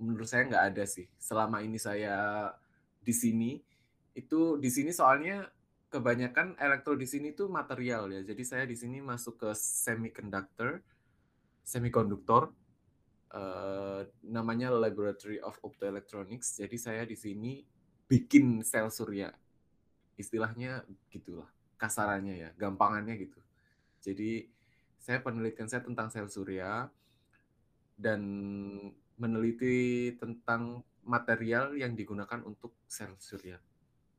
Menurut 0.00 0.28
saya 0.28 0.48
nggak 0.48 0.64
ada 0.72 0.84
sih. 0.88 1.04
Selama 1.20 1.60
ini 1.60 1.76
saya 1.76 2.48
di 3.00 3.12
sini 3.12 3.60
itu 4.16 4.56
di 4.56 4.68
sini 4.72 4.92
soalnya 4.92 5.44
kebanyakan 5.90 6.54
elektro 6.62 6.94
di 6.94 7.04
sini 7.04 7.34
tuh 7.34 7.50
material 7.50 8.06
ya. 8.14 8.22
Jadi 8.22 8.42
saya 8.46 8.64
di 8.64 8.78
sini 8.78 9.02
masuk 9.02 9.42
ke 9.42 9.50
semiconductor, 9.58 10.78
semikonduktor, 11.66 12.54
uh, 13.34 14.06
namanya 14.22 14.70
Laboratory 14.70 15.42
of 15.42 15.58
Optoelectronics. 15.66 16.62
Jadi 16.62 16.76
saya 16.78 17.02
di 17.02 17.18
sini 17.18 17.58
bikin 18.06 18.62
sel 18.62 18.86
surya. 18.88 19.34
Istilahnya 20.14 20.86
gitulah, 21.10 21.50
kasarannya 21.74 22.38
ya, 22.38 22.50
gampangannya 22.54 23.18
gitu. 23.18 23.40
Jadi 24.00 24.46
saya 25.02 25.18
penelitian 25.18 25.66
saya 25.66 25.82
tentang 25.82 26.06
sel 26.14 26.30
surya 26.30 26.86
dan 27.98 28.22
meneliti 29.18 30.14
tentang 30.16 30.86
material 31.02 31.74
yang 31.74 31.98
digunakan 31.98 32.40
untuk 32.46 32.78
sel 32.86 33.12
surya. 33.18 33.58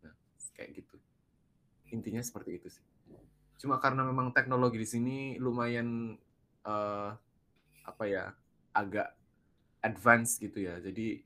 Nah, 0.03 0.13
kayak 0.53 0.83
gitu. 0.83 0.99
Intinya 1.91 2.23
seperti 2.23 2.57
itu 2.57 2.67
sih. 2.71 2.85
Cuma 3.61 3.77
karena 3.77 4.01
memang 4.01 4.33
teknologi 4.33 4.81
di 4.81 4.87
sini 4.87 5.17
lumayan 5.37 6.17
uh, 6.65 7.13
apa 7.85 8.03
ya 8.07 8.33
agak 8.73 9.13
advance 9.83 10.39
gitu 10.41 10.65
ya. 10.65 10.79
Jadi 10.79 11.21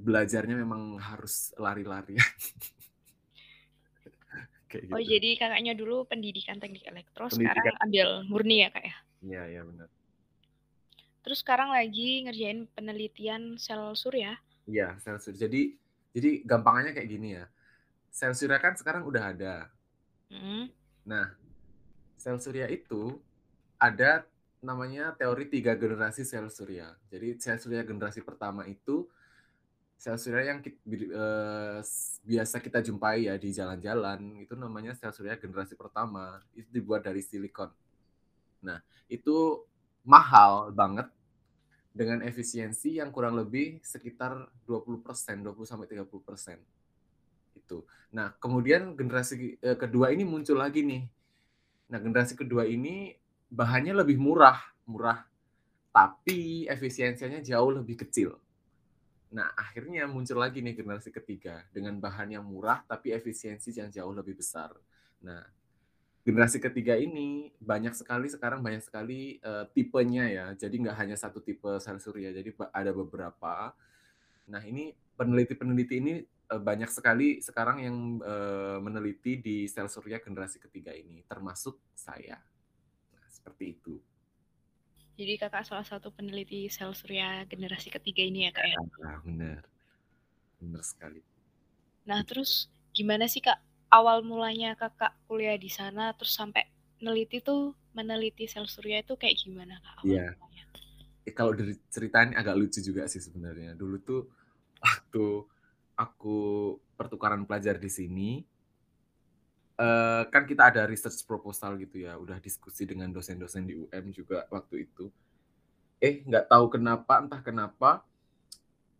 belajarnya 0.00 0.56
memang 0.56 0.96
harus 0.96 1.52
lari-lari. 1.60 2.16
gitu. 4.70 4.94
Oh 4.94 5.02
jadi 5.02 5.34
kakaknya 5.34 5.74
dulu 5.74 6.06
pendidikan 6.06 6.62
teknik 6.62 6.86
elektro, 6.86 7.26
pendidikan. 7.26 7.58
sekarang 7.58 7.76
ambil 7.82 8.08
murni 8.30 8.62
ya 8.62 8.68
kak 8.70 8.84
ya? 8.86 8.96
Iya 9.20 9.42
iya 9.58 9.62
benar. 9.66 9.88
Terus 11.20 11.38
sekarang 11.44 11.74
lagi 11.74 12.24
ngerjain 12.24 12.70
penelitian 12.72 13.58
sel 13.60 13.92
surya? 13.98 14.38
Iya 14.64 14.96
sel 15.02 15.18
surya. 15.18 15.50
Jadi 15.50 15.74
jadi 16.14 16.30
gampangannya 16.46 16.94
kayak 16.94 17.10
gini 17.10 17.28
ya. 17.36 17.44
Sel 18.14 18.32
surya 18.32 18.62
kan 18.62 18.78
sekarang 18.78 19.04
udah 19.04 19.34
ada. 19.34 19.54
Hmm. 20.30 20.70
Nah 21.04 21.34
sel 22.14 22.38
surya 22.38 22.70
itu 22.70 23.18
ada 23.80 24.22
namanya 24.62 25.16
teori 25.18 25.50
tiga 25.50 25.74
generasi 25.74 26.22
sel 26.22 26.46
surya. 26.48 26.94
Jadi 27.10 27.36
sel 27.42 27.58
surya 27.58 27.82
generasi 27.82 28.22
pertama 28.22 28.64
itu 28.70 29.10
sel 29.98 30.16
surya 30.16 30.54
yang 30.54 30.60
kita, 30.62 30.78
uh, 31.12 31.80
biasa 32.24 32.56
kita 32.62 32.80
jumpai 32.80 33.28
ya 33.28 33.34
di 33.36 33.50
jalan-jalan 33.52 34.40
itu 34.40 34.54
namanya 34.54 34.94
sel 34.94 35.12
surya 35.12 35.36
generasi 35.36 35.74
pertama 35.74 36.38
itu 36.54 36.70
dibuat 36.70 37.02
dari 37.02 37.20
silikon. 37.20 37.72
Nah 38.62 38.78
itu 39.10 39.66
mahal 40.06 40.70
banget 40.70 41.10
dengan 41.90 42.22
efisiensi 42.22 43.02
yang 43.02 43.10
kurang 43.10 43.34
lebih 43.34 43.82
sekitar 43.82 44.46
20 44.62 45.02
persen, 45.02 45.42
20 45.42 45.66
sampai 45.66 45.90
30 45.90 46.06
persen 46.22 46.60
itu. 47.56 47.82
Nah 48.14 48.34
kemudian 48.38 48.94
generasi 48.94 49.58
uh, 49.62 49.78
kedua 49.78 50.10
ini 50.10 50.22
muncul 50.26 50.58
lagi 50.58 50.82
nih. 50.82 51.02
Nah 51.90 51.98
generasi 51.98 52.38
kedua 52.38 52.66
ini 52.66 53.14
bahannya 53.50 53.92
lebih 53.98 54.16
murah, 54.16 54.58
murah, 54.86 55.26
tapi 55.90 56.70
efisiensinya 56.70 57.42
jauh 57.42 57.70
lebih 57.74 57.98
kecil. 58.06 58.38
Nah, 59.30 59.46
akhirnya 59.54 60.10
muncul 60.10 60.42
lagi 60.42 60.58
nih 60.58 60.74
generasi 60.74 61.14
ketiga 61.14 61.62
dengan 61.70 61.98
bahan 62.02 62.34
yang 62.34 62.42
murah 62.42 62.82
tapi 62.82 63.14
efisiensi 63.14 63.70
yang 63.74 63.90
jauh 63.90 64.10
lebih 64.10 64.38
besar. 64.38 64.74
Nah, 65.22 65.46
generasi 66.26 66.58
ketiga 66.58 66.98
ini 66.98 67.54
banyak 67.62 67.94
sekali 67.94 68.26
sekarang 68.26 68.58
banyak 68.58 68.82
sekali 68.82 69.38
uh, 69.46 69.70
tipenya 69.70 70.26
ya. 70.26 70.46
Jadi 70.58 70.82
nggak 70.82 70.96
hanya 70.98 71.14
satu 71.14 71.38
tipe 71.38 71.78
sel 71.78 72.02
surya, 72.02 72.34
jadi 72.34 72.50
ada 72.74 72.90
beberapa. 72.90 73.70
Nah, 74.50 74.62
ini 74.66 74.94
peneliti-peneliti 75.14 75.94
ini 76.02 76.14
banyak 76.58 76.90
sekali 76.90 77.38
sekarang 77.38 77.78
yang 77.78 77.96
uh, 78.26 78.82
meneliti 78.82 79.38
di 79.38 79.70
sel 79.70 79.86
surya 79.86 80.18
generasi 80.18 80.58
ketiga 80.58 80.90
ini, 80.90 81.22
termasuk 81.22 81.78
saya. 81.94 82.42
Nah, 83.14 83.26
seperti 83.30 83.78
itu. 83.78 83.94
Jadi 85.20 85.36
kakak 85.36 85.68
salah 85.68 85.84
satu 85.84 86.10
peneliti 86.10 86.66
sel 86.72 86.96
surya 86.96 87.44
generasi 87.44 87.92
ketiga 87.92 88.24
ini 88.24 88.48
ya 88.48 88.50
kak 88.56 88.66
ya? 88.66 88.78
Ya, 88.80 89.12
benar. 89.20 89.62
Benar 90.56 90.82
sekali. 90.82 91.20
Nah 92.08 92.24
terus 92.24 92.72
gimana 92.96 93.28
sih 93.28 93.44
kak 93.44 93.60
awal 93.92 94.24
mulanya 94.24 94.72
kakak 94.80 95.12
kuliah 95.28 95.60
di 95.60 95.68
sana 95.68 96.16
terus 96.16 96.32
sampai 96.32 96.64
meneliti 97.04 97.44
tuh 97.44 97.76
meneliti 97.92 98.48
sel 98.48 98.64
surya 98.64 99.04
itu 99.04 99.12
kayak 99.20 99.36
gimana 99.44 99.76
kak? 99.84 100.08
Iya. 100.08 100.32
Eh, 101.28 101.34
kalau 101.36 101.52
dari 101.52 101.76
ceritanya 101.92 102.40
agak 102.40 102.56
lucu 102.56 102.80
juga 102.80 103.04
sih 103.04 103.20
sebenarnya. 103.20 103.76
Dulu 103.76 103.96
tuh 104.00 104.24
waktu 104.80 105.44
aku 106.00 106.38
pertukaran 106.96 107.44
pelajar 107.44 107.76
di 107.76 107.92
sini, 107.92 108.40
uh, 109.76 110.24
kan 110.32 110.48
kita 110.48 110.72
ada 110.72 110.88
research 110.88 111.20
proposal 111.28 111.76
gitu 111.76 112.08
ya, 112.08 112.16
udah 112.16 112.40
diskusi 112.40 112.88
dengan 112.88 113.12
dosen-dosen 113.12 113.68
di 113.68 113.76
UM 113.76 114.04
juga 114.08 114.48
waktu 114.48 114.88
itu. 114.88 115.12
Eh, 116.00 116.24
nggak 116.24 116.48
tahu 116.48 116.72
kenapa, 116.72 117.20
entah 117.20 117.44
kenapa, 117.44 118.00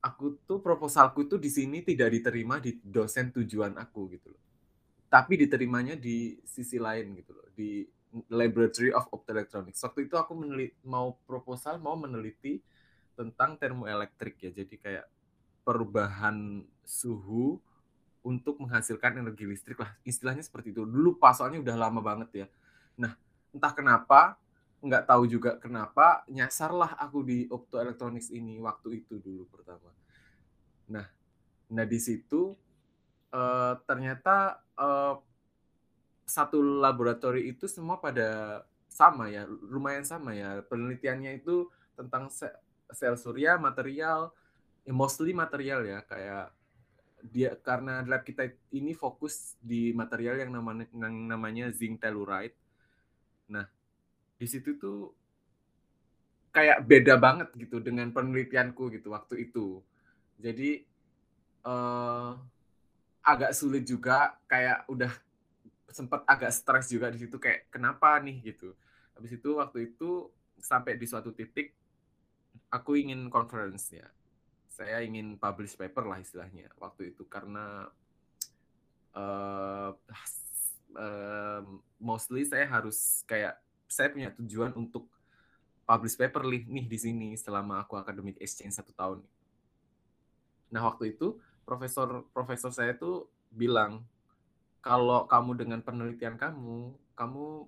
aku 0.04 0.36
tuh 0.44 0.60
proposalku 0.60 1.24
tuh 1.24 1.40
di 1.40 1.48
sini 1.48 1.80
tidak 1.80 2.12
diterima 2.12 2.60
di 2.60 2.76
dosen 2.84 3.32
tujuan 3.32 3.80
aku 3.80 4.12
gitu 4.12 4.28
loh. 4.28 4.42
Tapi 5.08 5.40
diterimanya 5.40 5.96
di 5.96 6.36
sisi 6.44 6.76
lain 6.76 7.16
gitu 7.16 7.32
loh, 7.32 7.48
di 7.56 7.88
Laboratory 8.28 8.90
of 8.92 9.08
Optoelectronics. 9.08 9.80
Waktu 9.80 10.10
itu 10.10 10.14
aku 10.18 10.34
meneliti, 10.34 10.76
mau 10.84 11.16
proposal, 11.24 11.78
mau 11.78 11.94
meneliti 11.94 12.60
tentang 13.14 13.56
termoelektrik 13.56 14.36
ya. 14.42 14.50
Jadi 14.50 14.74
kayak 14.76 15.06
perubahan 15.62 16.66
suhu 16.90 17.62
untuk 18.26 18.58
menghasilkan 18.58 19.22
energi 19.22 19.46
listrik 19.46 19.78
lah. 19.78 19.94
Istilahnya 20.02 20.42
seperti 20.42 20.74
itu. 20.74 20.82
Dulu 20.82 21.16
pasalnya 21.22 21.62
udah 21.62 21.76
lama 21.78 22.00
banget 22.02 22.30
ya. 22.34 22.46
Nah 22.98 23.14
entah 23.54 23.72
kenapa 23.72 24.36
nggak 24.80 25.06
tahu 25.06 25.28
juga 25.28 25.60
kenapa 25.60 26.24
nyasarlah 26.26 26.96
aku 26.96 27.20
di 27.20 27.44
optoelektronik 27.52 28.24
ini 28.32 28.58
waktu 28.58 29.04
itu 29.04 29.22
dulu 29.22 29.46
pertama. 29.46 29.94
Nah 30.90 31.06
nah 31.70 31.86
di 31.86 31.98
situ 32.02 32.58
uh, 33.30 33.74
ternyata 33.86 34.58
uh, 34.74 35.14
satu 36.26 36.58
laboratori 36.62 37.50
itu 37.50 37.66
semua 37.70 37.98
pada 38.02 38.62
sama 38.90 39.30
ya 39.30 39.46
lumayan 39.46 40.04
sama 40.04 40.34
ya. 40.36 40.60
Penelitiannya 40.66 41.40
itu 41.40 41.70
tentang 41.94 42.28
sel 42.90 43.14
surya 43.16 43.56
material 43.56 44.34
ya 44.84 44.92
mostly 44.96 45.36
material 45.36 45.84
ya 45.84 46.00
kayak 46.04 46.50
dia 47.26 47.56
karena 47.60 48.00
lab 48.06 48.24
kita 48.24 48.48
ini 48.72 48.96
fokus 48.96 49.56
di 49.60 49.92
material 49.92 50.40
yang 50.46 50.52
namanya 50.56 50.86
yang 50.92 51.16
namanya 51.28 51.66
zinc 51.72 52.00
telluride. 52.00 52.56
Nah, 53.50 53.66
di 54.40 54.46
situ 54.48 54.76
tuh 54.80 55.12
kayak 56.50 56.82
beda 56.82 57.14
banget 57.20 57.48
gitu 57.54 57.78
dengan 57.78 58.10
penelitianku 58.10 58.90
gitu 58.94 59.12
waktu 59.12 59.50
itu. 59.50 59.84
Jadi 60.40 60.82
uh, 61.68 62.34
agak 63.20 63.52
sulit 63.52 63.84
juga 63.84 64.34
kayak 64.48 64.88
udah 64.88 65.12
sempat 65.90 66.22
agak 66.24 66.54
stres 66.54 66.88
juga 66.88 67.10
di 67.10 67.18
situ 67.20 67.36
kayak 67.36 67.68
kenapa 67.68 68.16
nih 68.22 68.54
gitu. 68.54 68.72
Habis 69.14 69.36
itu 69.36 69.50
waktu 69.60 69.92
itu 69.92 70.30
sampai 70.60 70.96
di 70.96 71.06
suatu 71.08 71.32
titik 71.32 71.72
aku 72.70 72.96
ingin 73.00 73.26
conference 73.32 73.90
ya 73.90 74.06
saya 74.70 75.02
ingin 75.02 75.34
publish 75.36 75.74
paper 75.74 76.06
lah 76.06 76.22
istilahnya 76.22 76.70
waktu 76.78 77.10
itu 77.10 77.26
karena 77.26 77.90
uh, 79.18 79.90
uh, 80.94 81.60
mostly 81.98 82.46
saya 82.46 82.70
harus 82.70 83.26
kayak 83.26 83.58
saya 83.90 84.14
punya 84.14 84.30
tujuan 84.38 84.70
untuk 84.78 85.10
publish 85.82 86.14
paper 86.14 86.46
nih, 86.46 86.62
nih 86.70 86.86
di 86.86 86.98
sini 86.98 87.28
selama 87.34 87.82
aku 87.82 87.98
academic 87.98 88.38
exchange 88.38 88.78
satu 88.78 88.94
tahun. 88.94 89.18
Nah 90.70 90.86
waktu 90.86 91.18
itu 91.18 91.42
profesor 91.66 92.22
profesor 92.30 92.70
saya 92.70 92.94
tuh 92.94 93.26
bilang 93.50 94.06
kalau 94.80 95.26
kamu 95.26 95.58
dengan 95.58 95.82
penelitian 95.82 96.38
kamu 96.38 96.94
kamu 97.18 97.66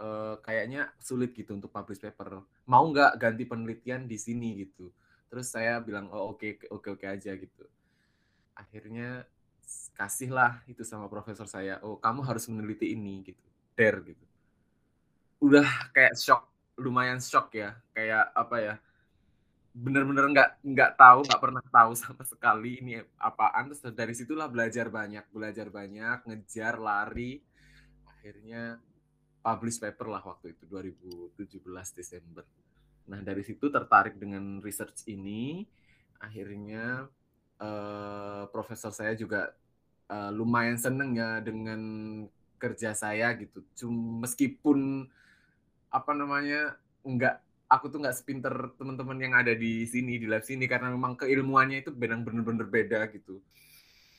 uh, 0.00 0.34
kayaknya 0.40 0.88
sulit 0.96 1.36
gitu 1.36 1.52
untuk 1.52 1.68
publish 1.68 2.00
paper. 2.00 2.40
Mau 2.64 2.84
nggak 2.88 3.20
ganti 3.20 3.44
penelitian 3.44 4.08
di 4.08 4.16
sini 4.16 4.64
gitu? 4.64 4.88
Terus 5.32 5.48
saya 5.48 5.80
bilang 5.80 6.12
oh 6.12 6.36
oke 6.36 6.44
okay, 6.44 6.52
oke 6.68 6.84
okay, 6.84 6.90
oke 6.92 7.00
okay 7.00 7.08
aja 7.08 7.32
gitu. 7.32 7.64
Akhirnya 8.52 9.24
kasihlah 9.96 10.60
itu 10.68 10.84
sama 10.84 11.08
profesor 11.08 11.48
saya 11.48 11.80
oh 11.80 11.96
kamu 11.96 12.20
harus 12.20 12.44
meneliti 12.52 12.92
ini 12.92 13.24
gitu. 13.24 13.40
Dare 13.72 14.04
gitu. 14.04 14.24
Udah 15.40 15.64
kayak 15.96 16.20
shock 16.20 16.52
lumayan 16.76 17.16
shock 17.16 17.48
ya. 17.56 17.72
Kayak 17.96 18.28
apa 18.36 18.56
ya 18.60 18.74
bener-bener 19.72 20.28
nggak 20.36 20.50
nggak 20.68 20.92
tahu 21.00 21.24
nggak 21.24 21.40
pernah 21.40 21.64
tahu 21.64 21.92
sama 21.96 22.24
sekali 22.28 22.84
ini 22.84 23.00
apaan. 23.16 23.72
Terus 23.72 23.88
dari 23.96 24.12
situlah 24.12 24.52
belajar 24.52 24.92
banyak 24.92 25.32
belajar 25.32 25.72
banyak 25.72 26.28
ngejar 26.28 26.76
lari. 26.76 27.40
Akhirnya 28.04 28.76
publish 29.40 29.80
paper 29.80 30.12
lah 30.12 30.20
waktu 30.20 30.52
itu 30.52 30.68
2017 30.68 31.40
Desember 31.96 32.44
Nah, 33.10 33.20
dari 33.20 33.42
situ 33.42 33.66
tertarik 33.72 34.18
dengan 34.18 34.62
research 34.62 35.06
ini, 35.10 35.66
akhirnya 36.22 37.10
uh, 37.58 38.46
profesor 38.54 38.94
saya 38.94 39.18
juga 39.18 39.50
uh, 40.06 40.30
lumayan 40.30 40.78
seneng 40.78 41.18
ya 41.18 41.42
dengan 41.42 41.80
kerja 42.62 42.94
saya 42.94 43.34
gitu. 43.34 43.62
Cuma 43.74 44.26
meskipun 44.26 45.10
apa 45.90 46.12
namanya 46.14 46.78
nggak 47.02 47.42
aku 47.66 47.90
tuh 47.90 47.98
nggak 48.04 48.16
sepinter 48.16 48.54
teman-teman 48.78 49.18
yang 49.18 49.34
ada 49.34 49.52
di 49.56 49.82
sini 49.88 50.20
di 50.20 50.30
lab 50.30 50.46
sini 50.46 50.70
karena 50.70 50.92
memang 50.94 51.18
keilmuannya 51.18 51.82
itu 51.82 51.90
benar-benar 51.90 52.68
beda 52.70 53.10
gitu. 53.10 53.42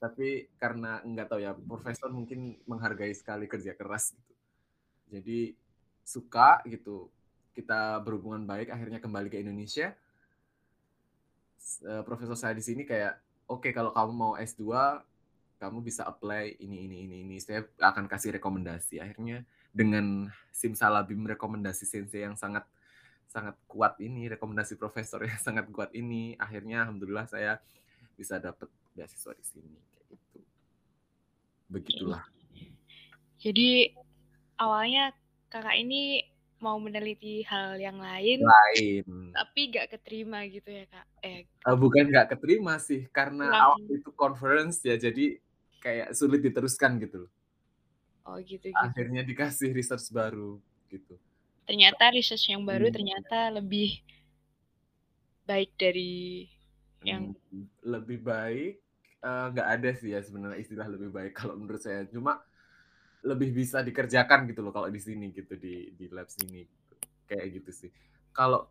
Tapi 0.03 0.51
karena 0.59 0.99
nggak 0.99 1.27
tahu 1.31 1.39
ya 1.39 1.55
profesor 1.55 2.11
mungkin 2.11 2.59
menghargai 2.67 3.15
sekali 3.15 3.47
kerja 3.47 3.71
keras 3.71 4.11
gitu. 4.11 4.33
Jadi 5.13 5.39
suka 6.03 6.59
gitu 6.67 7.07
kita 7.53 8.01
berhubungan 8.01 8.43
baik 8.43 8.73
akhirnya 8.73 8.97
kembali 8.97 9.29
ke 9.29 9.39
Indonesia. 9.39 9.93
Uh, 11.85 12.03
profesor 12.03 12.35
saya 12.35 12.53
di 12.57 12.65
sini 12.65 12.83
kayak 12.83 13.17
oke 13.47 13.63
okay, 13.63 13.71
kalau 13.71 13.95
kamu 13.95 14.11
mau 14.13 14.33
S2 14.35 14.65
kamu 15.61 15.79
bisa 15.79 16.03
apply 16.03 16.59
ini 16.59 16.89
ini 16.89 17.07
ini 17.07 17.15
ini. 17.23 17.35
Saya 17.39 17.63
akan 17.79 18.11
kasih 18.11 18.35
rekomendasi. 18.35 18.99
Akhirnya 18.99 19.47
dengan 19.71 20.27
simsalabim 20.51 21.23
rekomendasi 21.23 21.87
sensei 21.87 22.27
yang 22.27 22.35
sangat 22.35 22.67
sangat 23.31 23.55
kuat 23.65 23.97
ini 24.03 24.29
rekomendasi 24.29 24.75
profesor 24.75 25.23
yang 25.23 25.39
sangat 25.47 25.65
kuat 25.71 25.89
ini 25.95 26.35
akhirnya 26.35 26.83
alhamdulillah 26.85 27.25
saya 27.25 27.57
bisa 28.13 28.37
dapat 28.37 28.69
beasiswa 28.93 29.33
di 29.33 29.45
sini 29.45 29.77
kayak 29.89 30.05
gitu. 30.11 30.39
Begitulah. 31.71 32.23
Jadi 33.41 33.89
awalnya 34.61 35.15
kakak 35.49 35.79
ini 35.79 36.32
mau 36.63 36.79
meneliti 36.79 37.43
hal 37.43 37.75
yang 37.75 37.99
lain, 37.99 38.39
lain. 38.39 39.03
tapi 39.35 39.75
gak 39.75 39.91
keterima 39.91 40.47
gitu 40.47 40.71
ya 40.71 40.87
kak? 40.87 41.05
Eh, 41.19 41.43
uh, 41.67 41.75
bukan 41.75 42.07
gak 42.07 42.31
keterima 42.31 42.79
sih, 42.79 43.03
karena 43.11 43.51
awal 43.51 43.83
itu 43.91 44.09
conference 44.15 44.79
ya, 44.87 44.95
jadi 44.95 45.43
kayak 45.83 46.15
sulit 46.15 46.39
diteruskan 46.39 46.95
gitu 47.03 47.27
Oh 48.23 48.39
gitu. 48.39 48.71
gitu. 48.71 48.79
Akhirnya 48.79 49.21
dikasih 49.23 49.75
research 49.75 50.07
baru 50.15 50.59
gitu. 50.87 51.19
Ternyata 51.67 52.11
research 52.11 52.51
yang 52.51 52.63
baru 52.63 52.87
hmm. 52.87 52.95
ternyata 52.95 53.37
lebih 53.51 53.99
baik 55.43 55.75
dari 55.75 56.47
yang 57.03 57.35
hmm, 57.35 57.67
lebih 57.83 58.23
baik 58.23 58.79
nggak 59.23 59.67
uh, 59.67 59.75
ada 59.75 59.91
sih 59.95 60.15
ya 60.15 60.19
sebenarnya 60.23 60.59
istilah 60.59 60.87
lebih 60.87 61.11
baik 61.11 61.35
kalau 61.39 61.59
menurut 61.59 61.83
saya. 61.83 62.07
Cuma 62.07 62.39
lebih 63.23 63.55
bisa 63.55 63.79
dikerjakan 63.79 64.51
gitu 64.51 64.59
loh 64.59 64.75
kalau 64.75 64.91
di 64.91 64.99
sini 64.99 65.31
gitu 65.31 65.55
di 65.55 65.95
di 65.95 66.05
lab 66.11 66.27
sini. 66.27 66.67
Gitu. 66.67 66.95
kayak 67.23 67.45
gitu 67.55 67.71
sih. 67.71 67.89
Kalau 68.35 68.67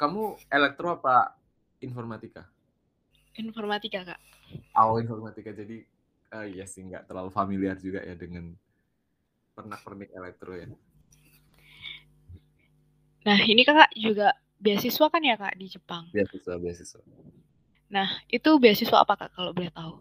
kamu 0.00 0.40
elektro 0.48 0.96
apa 0.96 1.36
informatika? 1.84 2.48
Informatika 3.36 4.16
kak. 4.16 4.20
Oh 4.80 4.96
informatika. 4.96 5.52
Jadi 5.52 5.84
uh, 6.32 6.46
iya 6.48 6.64
sih 6.64 6.80
nggak 6.88 7.04
terlalu 7.04 7.28
familiar 7.28 7.76
juga 7.76 8.00
ya 8.00 8.16
dengan 8.16 8.56
pernak 9.52 9.84
pernik 9.84 10.10
elektro 10.16 10.56
ya. 10.56 10.66
Nah 13.28 13.38
ini 13.44 13.62
kakak 13.68 13.92
juga 14.00 14.32
beasiswa 14.56 15.06
kan 15.12 15.20
ya 15.20 15.36
kak 15.36 15.60
di 15.60 15.68
Jepang? 15.68 16.08
Beasiswa 16.08 16.56
beasiswa. 16.56 17.00
Nah 17.92 18.08
itu 18.32 18.50
beasiswa 18.56 19.04
apa 19.04 19.14
kak 19.20 19.36
kalau 19.36 19.52
boleh 19.52 19.68
tahu? 19.76 20.00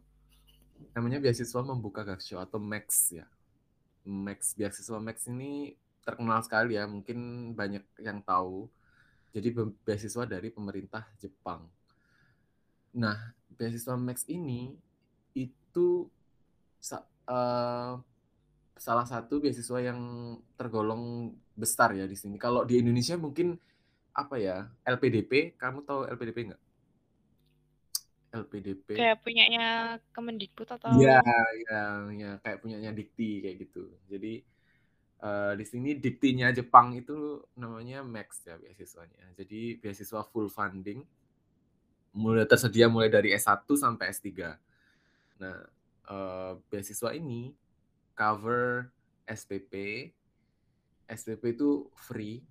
Namanya 0.95 1.19
beasiswa 1.19 1.59
membuka 1.67 2.07
gaksho 2.07 2.39
atau 2.39 2.57
max 2.63 3.11
ya 3.11 3.27
Max 4.05 4.55
beasiswa 4.55 4.97
Max 4.99 5.27
ini 5.27 5.75
terkenal 6.03 6.39
sekali 6.41 6.79
ya, 6.79 6.87
mungkin 6.89 7.51
banyak 7.53 7.83
yang 8.01 8.23
tahu. 8.23 8.69
Jadi 9.29 9.53
beasiswa 9.85 10.25
dari 10.25 10.49
pemerintah 10.49 11.05
Jepang. 11.21 11.69
Nah, 12.97 13.33
beasiswa 13.53 13.93
Max 13.93 14.25
ini 14.25 14.73
itu 15.37 16.09
uh, 17.29 17.93
salah 18.79 19.05
satu 19.05 19.43
beasiswa 19.43 19.79
yang 19.83 19.99
tergolong 20.55 21.35
besar 21.53 21.93
ya 21.93 22.07
di 22.07 22.15
sini. 22.15 22.39
Kalau 22.39 22.63
di 22.63 22.79
Indonesia 22.79 23.19
mungkin 23.19 23.59
apa 24.15 24.39
ya 24.39 24.65
LPDP, 24.87 25.59
kamu 25.59 25.85
tahu 25.85 26.09
LPDP 26.09 26.49
nggak? 26.49 26.63
LPDP. 28.29 28.93
Kayak 28.93 29.25
punyanya 29.25 29.97
Kemendikbud 30.13 30.69
atau? 30.69 30.93
Iya, 30.97 31.21
iya, 31.57 31.83
ya, 32.13 32.31
kayak 32.45 32.59
punyanya 32.61 32.93
Dikti 32.93 33.41
kayak 33.41 33.57
gitu. 33.65 33.89
Jadi 34.05 34.45
uh, 35.25 35.53
di 35.57 35.65
sini 35.65 35.97
Diktinya 35.97 36.53
Jepang 36.53 36.93
itu 36.93 37.41
namanya 37.57 38.05
Max 38.05 38.45
ya 38.45 38.55
beasiswanya. 38.61 39.33
Jadi 39.33 39.81
beasiswa 39.81 40.21
full 40.29 40.47
funding 40.49 41.01
mulai 42.13 42.45
tersedia 42.45 42.89
mulai 42.89 43.09
dari 43.09 43.33
S1 43.33 43.65
sampai 43.65 44.09
S3. 44.13 44.29
Nah, 45.41 45.57
uh, 46.09 46.53
beasiswa 46.69 47.13
ini 47.13 47.53
cover 48.17 48.89
SPP. 49.29 49.73
SPP 51.09 51.57
itu 51.57 51.89
free, 51.97 52.45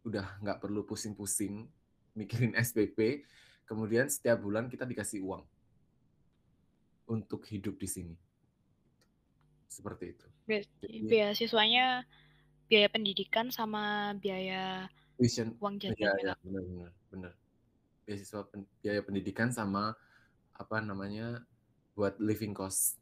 udah 0.00 0.40
nggak 0.40 0.64
perlu 0.64 0.84
pusing-pusing 0.88 1.68
mikirin 2.16 2.56
SPP. 2.56 3.24
Kemudian 3.68 4.08
setiap 4.08 4.40
bulan 4.40 4.72
kita 4.72 4.88
dikasih 4.88 5.20
uang 5.20 5.44
untuk 7.12 7.44
hidup 7.52 7.76
di 7.76 7.84
sini. 7.84 8.16
Seperti 9.68 10.16
itu. 10.16 10.26
Jadi, 10.48 11.04
beasiswanya 11.04 12.08
biaya 12.64 12.88
pendidikan 12.88 13.52
sama 13.52 14.16
biaya 14.16 14.88
tuition. 15.20 15.52
uang 15.60 15.76
ya, 15.84 15.92
jajan 15.92 16.16
ya, 16.16 16.32
benar 16.40 16.62
benar 16.64 16.90
benar. 17.12 17.32
Beasiswa 18.08 18.40
pen, 18.48 18.64
biaya 18.80 19.04
pendidikan 19.04 19.52
sama 19.52 19.92
apa 20.56 20.80
namanya 20.80 21.44
buat 21.92 22.16
living 22.16 22.56
cost. 22.56 22.96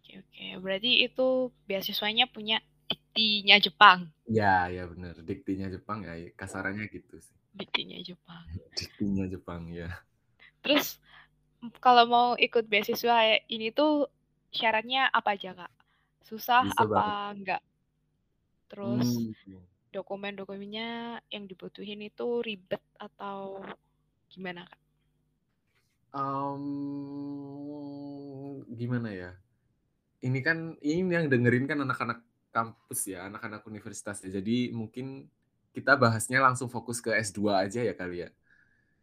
Oke 0.00 0.24
oke. 0.24 0.44
Berarti 0.64 1.04
itu 1.04 1.52
beasiswanya 1.68 2.24
punya 2.32 2.64
diktinya 2.88 3.60
Jepang. 3.60 4.08
Ya 4.24 4.72
ya 4.72 4.88
benar. 4.88 5.20
Diktinya 5.20 5.68
Jepang 5.68 6.08
ya 6.08 6.16
kasarannya 6.32 6.88
gitu 6.88 7.20
sih 7.20 7.36
diktinya 7.54 7.98
Jepang 8.02 8.44
diktinya 8.76 9.24
Jepang 9.28 9.70
ya 9.72 9.88
terus 10.60 10.98
kalau 11.82 12.04
mau 12.06 12.28
ikut 12.38 12.66
beasiswa 12.70 13.38
ini 13.50 13.74
tuh 13.74 14.06
syaratnya 14.54 15.10
apa 15.10 15.34
aja 15.34 15.54
kak 15.54 15.72
susah 16.24 16.68
Bisa 16.68 16.76
apa 16.78 16.88
banget. 16.88 17.36
enggak 17.40 17.62
terus 18.68 19.08
hmm. 19.48 19.64
dokumen-dokumennya 19.90 21.20
yang 21.32 21.44
dibutuhin 21.48 22.04
itu 22.04 22.44
ribet 22.44 22.84
atau 23.00 23.64
gimana 24.28 24.68
kak? 24.68 24.78
Um, 26.12 26.64
gimana 28.72 29.12
ya? 29.12 29.32
Ini 30.20 30.40
kan 30.44 30.76
ini 30.84 31.08
yang 31.08 31.28
dengerin 31.30 31.68
kan 31.68 31.80
anak-anak 31.84 32.20
kampus 32.52 33.08
ya, 33.12 33.28
anak-anak 33.28 33.64
universitas 33.68 34.20
ya. 34.24 34.40
Jadi 34.40 34.72
mungkin 34.72 35.28
kita 35.72 35.94
bahasnya 35.94 36.42
langsung 36.42 36.66
fokus 36.66 36.98
ke 36.98 37.12
S2 37.12 37.54
aja 37.54 37.80
ya 37.84 37.94
kali 37.94 38.26
ya. 38.26 38.30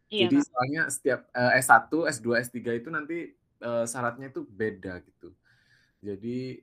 Iya, 0.06 0.30
Jadi 0.30 0.36
Kak. 0.38 0.46
soalnya 0.46 0.82
setiap 0.86 1.20
uh, 1.34 1.52
S1, 1.58 1.90
S2, 1.90 2.26
S3 2.46 2.58
itu 2.78 2.88
nanti 2.94 3.18
uh, 3.62 3.84
syaratnya 3.88 4.30
itu 4.30 4.46
beda 4.46 5.02
gitu. 5.02 5.34
Jadi 5.98 6.62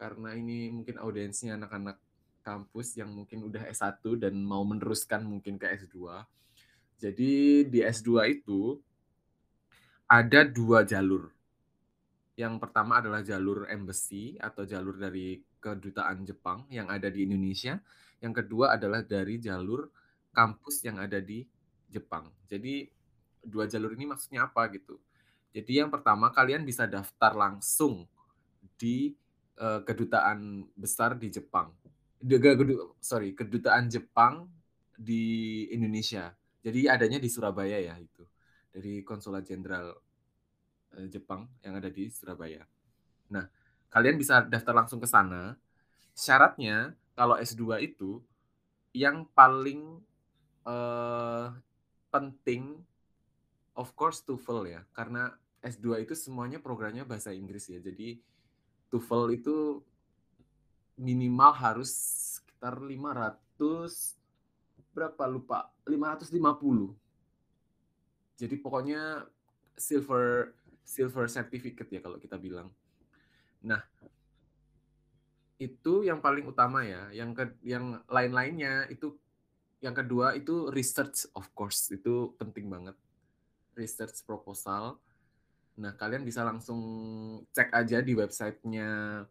karena 0.00 0.34
ini 0.34 0.72
mungkin 0.72 0.96
audiensnya 0.98 1.54
anak-anak 1.60 2.00
kampus 2.40 2.96
yang 2.96 3.12
mungkin 3.12 3.46
udah 3.46 3.68
S1 3.68 4.00
dan 4.16 4.34
mau 4.40 4.64
meneruskan 4.64 5.22
mungkin 5.22 5.60
ke 5.60 5.70
S2. 5.86 6.24
Jadi 7.00 7.64
di 7.68 7.80
S2 7.84 8.10
itu 8.40 8.80
ada 10.10 10.42
dua 10.42 10.82
jalur. 10.82 11.30
Yang 12.34 12.58
pertama 12.58 12.98
adalah 12.98 13.22
jalur 13.22 13.68
embassy 13.68 14.34
atau 14.40 14.64
jalur 14.64 14.96
dari 14.96 15.38
kedutaan 15.60 16.24
Jepang 16.24 16.64
yang 16.72 16.88
ada 16.88 17.12
di 17.12 17.28
Indonesia. 17.28 17.78
Yang 18.20 18.44
kedua 18.44 18.76
adalah 18.76 19.00
dari 19.00 19.40
jalur 19.40 19.88
kampus 20.30 20.84
yang 20.86 21.00
ada 21.00 21.18
di 21.18 21.42
Jepang. 21.90 22.30
Jadi 22.46 22.86
dua 23.40 23.66
jalur 23.66 23.96
ini 23.96 24.06
maksudnya 24.06 24.46
apa 24.46 24.68
gitu. 24.70 25.00
Jadi 25.50 25.82
yang 25.82 25.90
pertama 25.90 26.30
kalian 26.30 26.62
bisa 26.62 26.86
daftar 26.86 27.34
langsung 27.34 28.06
di 28.78 29.16
uh, 29.58 29.82
kedutaan 29.82 30.68
besar 30.78 31.18
di 31.18 31.32
Jepang 31.32 31.74
sorry 33.00 33.32
kedutaan 33.32 33.88
Jepang 33.88 34.48
di 35.00 35.64
Indonesia. 35.72 36.36
Jadi 36.60 36.84
adanya 36.84 37.16
di 37.16 37.28
Surabaya 37.32 37.80
ya 37.80 37.96
itu 37.96 38.24
dari 38.68 39.00
konsulat 39.00 39.48
jenderal 39.48 39.96
eh, 41.00 41.08
Jepang 41.08 41.48
yang 41.64 41.80
ada 41.80 41.88
di 41.88 42.12
Surabaya. 42.12 42.60
Nah, 43.32 43.48
kalian 43.88 44.20
bisa 44.20 44.44
daftar 44.44 44.76
langsung 44.76 45.00
ke 45.00 45.08
sana. 45.08 45.56
Syaratnya 46.12 46.92
kalau 47.14 47.36
S2 47.38 47.84
itu 47.84 48.22
yang 48.90 49.26
paling 49.36 50.02
uh, 50.66 51.54
penting 52.10 52.82
of 53.78 53.94
course 53.94 54.22
TOEFL 54.26 54.66
ya, 54.66 54.80
karena 54.96 55.30
S2 55.62 56.04
itu 56.04 56.14
semuanya 56.16 56.58
programnya 56.58 57.06
bahasa 57.06 57.30
Inggris 57.30 57.70
ya. 57.70 57.78
Jadi 57.78 58.18
TOEFL 58.90 59.36
itu 59.36 59.80
minimal 61.00 61.52
harus 61.56 61.90
sekitar 62.36 62.76
500 62.76 64.20
berapa 64.92 65.24
lupa 65.24 65.72
550 65.88 66.92
jadi 68.36 68.54
pokoknya 68.60 69.24
silver 69.78 70.52
silver 70.84 71.24
certificate 71.30 71.88
ya 71.88 72.00
kalau 72.04 72.20
kita 72.20 72.36
bilang 72.36 72.68
nah 73.64 73.80
itu 75.60 76.08
yang 76.08 76.24
paling 76.24 76.48
utama 76.48 76.80
ya 76.82 77.12
yang 77.12 77.36
ke 77.36 77.52
yang 77.60 78.00
lain-lainnya 78.08 78.88
itu 78.88 79.12
yang 79.84 79.92
kedua 79.92 80.32
itu 80.32 80.72
research 80.72 81.28
of 81.36 81.46
course 81.52 81.92
itu 81.92 82.32
penting 82.40 82.72
banget 82.72 82.96
research 83.76 84.24
proposal 84.24 84.96
nah 85.76 85.92
kalian 85.96 86.24
bisa 86.24 86.42
langsung 86.42 86.80
cek 87.52 87.76
aja 87.76 88.00
di 88.00 88.12
websitenya 88.16 89.22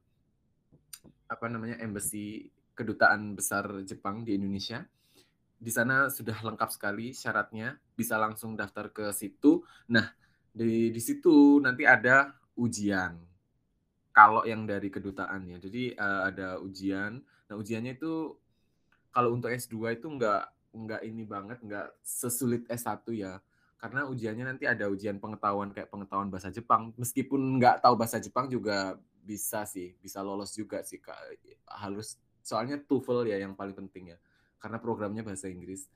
apa 1.29 1.45
namanya 1.45 1.77
embassy 1.81 2.49
kedutaan 2.79 3.35
besar 3.35 3.83
Jepang 3.83 4.23
di 4.23 4.39
Indonesia. 4.39 4.87
Di 5.59 5.67
sana 5.67 6.07
sudah 6.07 6.39
lengkap 6.39 6.69
sekali 6.71 7.11
syaratnya, 7.11 7.75
bisa 7.91 8.15
langsung 8.15 8.55
daftar 8.55 8.87
ke 8.95 9.11
situ. 9.11 9.59
Nah, 9.91 10.07
di 10.55 10.87
di 10.87 11.01
situ 11.03 11.59
nanti 11.59 11.83
ada 11.83 12.31
ujian. 12.55 13.19
Kalau 14.19 14.43
yang 14.43 14.67
dari 14.67 14.91
kedutaan 14.91 15.47
ya. 15.47 15.57
Jadi 15.63 15.95
uh, 15.95 16.27
ada 16.27 16.59
ujian. 16.59 17.23
Nah, 17.23 17.55
ujiannya 17.55 17.95
itu 17.95 18.35
kalau 19.15 19.31
untuk 19.31 19.47
S2 19.47 19.95
itu 19.95 20.11
enggak 20.11 20.51
enggak 20.75 21.01
ini 21.07 21.23
banget, 21.23 21.63
enggak 21.63 21.95
sesulit 22.03 22.67
S1 22.67 22.99
ya. 23.15 23.39
Karena 23.79 24.03
ujiannya 24.11 24.43
nanti 24.43 24.67
ada 24.67 24.91
ujian 24.91 25.23
pengetahuan 25.23 25.71
kayak 25.71 25.87
pengetahuan 25.87 26.27
bahasa 26.27 26.51
Jepang. 26.51 26.91
Meskipun 26.99 27.63
nggak 27.63 27.79
tahu 27.79 27.95
bahasa 27.95 28.19
Jepang 28.19 28.51
juga 28.51 28.99
bisa 29.23 29.63
sih, 29.63 29.95
bisa 30.03 30.19
lolos 30.19 30.51
juga 30.51 30.83
sih. 30.83 30.99
Harus 31.63 32.19
soalnya 32.43 32.75
TOEFL 32.75 33.31
ya 33.31 33.39
yang 33.39 33.55
paling 33.55 33.71
penting 33.71 34.11
ya. 34.11 34.17
Karena 34.59 34.83
programnya 34.83 35.23
bahasa 35.23 35.47
Inggris. 35.47 35.87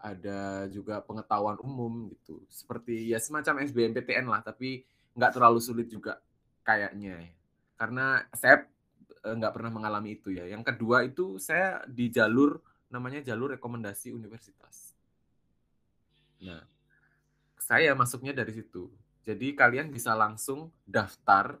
Ada 0.00 0.72
juga 0.72 1.04
pengetahuan 1.04 1.60
umum 1.60 2.08
gitu. 2.16 2.40
Seperti 2.48 3.12
ya 3.12 3.20
semacam 3.20 3.60
SBMPTN 3.60 4.24
lah, 4.24 4.40
tapi 4.40 4.88
nggak 5.12 5.36
terlalu 5.36 5.60
sulit 5.60 5.92
juga 5.92 6.16
kayaknya. 6.64 7.28
Ya. 7.28 7.41
Karena 7.82 8.22
saya 8.30 8.62
eh, 9.26 9.34
nggak 9.34 9.58
pernah 9.58 9.74
mengalami 9.74 10.14
itu 10.14 10.30
ya. 10.30 10.46
Yang 10.46 10.70
kedua 10.70 11.02
itu 11.02 11.42
saya 11.42 11.82
di 11.90 12.14
jalur 12.14 12.62
namanya 12.94 13.26
jalur 13.26 13.58
rekomendasi 13.58 14.14
universitas. 14.14 14.94
Nah, 16.46 16.62
saya 17.58 17.90
masuknya 17.98 18.30
dari 18.30 18.54
situ. 18.54 18.86
Jadi 19.26 19.58
kalian 19.58 19.90
bisa 19.90 20.14
langsung 20.14 20.70
daftar 20.86 21.58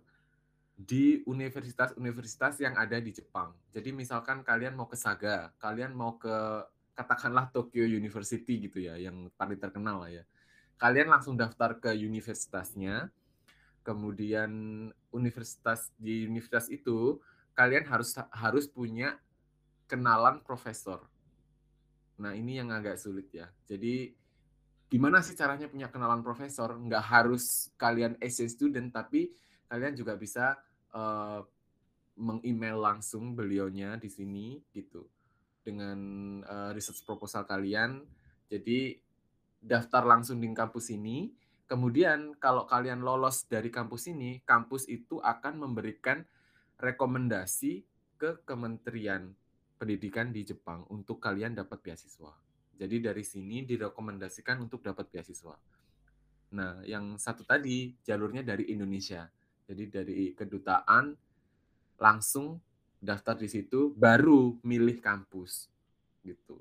di 0.78 1.26
universitas-universitas 1.26 2.58
yang 2.62 2.78
ada 2.78 3.02
di 3.02 3.10
Jepang. 3.10 3.50
Jadi 3.74 3.90
misalkan 3.90 4.46
kalian 4.46 4.78
mau 4.78 4.86
ke 4.86 4.94
Saga, 4.94 5.50
kalian 5.58 5.90
mau 5.90 6.22
ke 6.22 6.62
katakanlah 6.94 7.50
Tokyo 7.50 7.82
University 7.82 8.62
gitu 8.62 8.78
ya, 8.78 8.94
yang 8.94 9.26
paling 9.34 9.58
terkenal 9.58 10.06
lah 10.06 10.10
ya. 10.10 10.24
Kalian 10.78 11.10
langsung 11.10 11.34
daftar 11.34 11.78
ke 11.78 11.90
universitasnya, 11.94 13.10
kemudian 13.82 14.50
universitas 15.10 15.90
di 15.98 16.26
universitas 16.26 16.70
itu 16.70 17.18
kalian 17.52 17.84
harus 17.86 18.16
harus 18.32 18.64
punya 18.70 19.18
kenalan 19.90 20.40
profesor. 20.40 21.04
Nah 22.22 22.32
ini 22.32 22.56
yang 22.62 22.72
agak 22.72 22.96
sulit 22.96 23.28
ya. 23.34 23.50
Jadi 23.68 24.14
gimana 24.88 25.20
sih 25.20 25.36
caranya 25.36 25.68
punya 25.68 25.92
kenalan 25.92 26.24
profesor? 26.24 26.72
Nggak 26.78 27.04
harus 27.04 27.74
kalian 27.76 28.16
exchange 28.22 28.56
student, 28.56 28.88
tapi 28.88 29.34
kalian 29.68 29.92
juga 29.92 30.16
bisa 30.16 30.56
uh, 30.96 31.44
meng-email 32.16 32.76
langsung 32.76 33.32
beliaunya 33.32 33.96
di 33.96 34.08
sini 34.08 34.60
gitu 34.72 35.08
dengan 35.64 35.98
uh, 36.44 36.70
research 36.72 37.04
proposal 37.04 37.44
kalian. 37.48 38.04
Jadi 38.48 38.96
daftar 39.62 40.04
langsung 40.04 40.42
di 40.42 40.50
kampus 40.50 40.92
ini. 40.92 41.30
Kemudian 41.72 42.36
kalau 42.36 42.68
kalian 42.68 43.00
lolos 43.00 43.48
dari 43.48 43.72
kampus 43.72 44.12
ini, 44.12 44.44
kampus 44.44 44.92
itu 44.92 45.24
akan 45.24 45.56
memberikan 45.56 46.20
rekomendasi 46.76 47.80
ke 48.20 48.44
Kementerian 48.44 49.32
Pendidikan 49.80 50.36
di 50.36 50.44
Jepang 50.44 50.84
untuk 50.92 51.16
kalian 51.16 51.56
dapat 51.56 51.80
beasiswa. 51.80 52.28
Jadi 52.76 53.00
dari 53.00 53.24
sini 53.24 53.64
direkomendasikan 53.64 54.60
untuk 54.60 54.84
dapat 54.84 55.08
beasiswa. 55.08 55.56
Nah, 56.52 56.84
yang 56.84 57.16
satu 57.16 57.40
tadi 57.40 57.96
jalurnya 58.04 58.44
dari 58.44 58.68
Indonesia. 58.68 59.24
Jadi 59.64 59.84
dari 59.88 60.36
kedutaan 60.36 61.16
langsung 61.96 62.60
daftar 63.00 63.40
di 63.40 63.48
situ 63.48 63.96
baru 63.96 64.60
milih 64.60 65.00
kampus 65.00 65.72
gitu. 66.20 66.60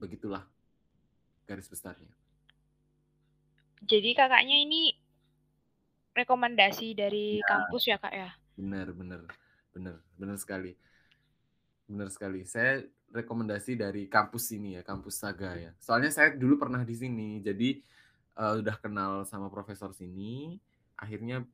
Begitulah 0.00 0.48
garis 1.44 1.68
besarnya. 1.68 2.15
Jadi 3.86 4.10
kakaknya 4.18 4.56
ini 4.58 4.90
rekomendasi 6.16 6.96
dari 6.98 7.38
Ya. 7.38 7.46
kampus 7.46 7.82
ya 7.86 7.96
kak 8.02 8.14
ya. 8.14 8.30
Benar, 8.58 8.90
benar, 8.90 9.22
benar, 9.70 9.96
benar 10.18 10.36
sekali. 10.40 10.74
Benar 11.86 12.08
sekali. 12.10 12.42
Saya 12.48 12.82
rekomendasi 13.14 13.78
dari 13.78 14.10
kampus 14.10 14.50
sini 14.50 14.74
ya, 14.74 14.82
kampus 14.82 15.22
Saga 15.22 15.54
ya. 15.54 15.70
Soalnya 15.78 16.10
saya 16.10 16.34
dulu 16.34 16.58
pernah 16.58 16.82
di 16.82 16.96
sini, 16.98 17.38
jadi 17.38 17.78
uh, 18.34 18.58
udah 18.58 18.76
kenal 18.82 19.12
sama 19.22 19.46
profesor 19.52 19.94
sini. 19.94 20.58
Akhirnya 20.98 21.44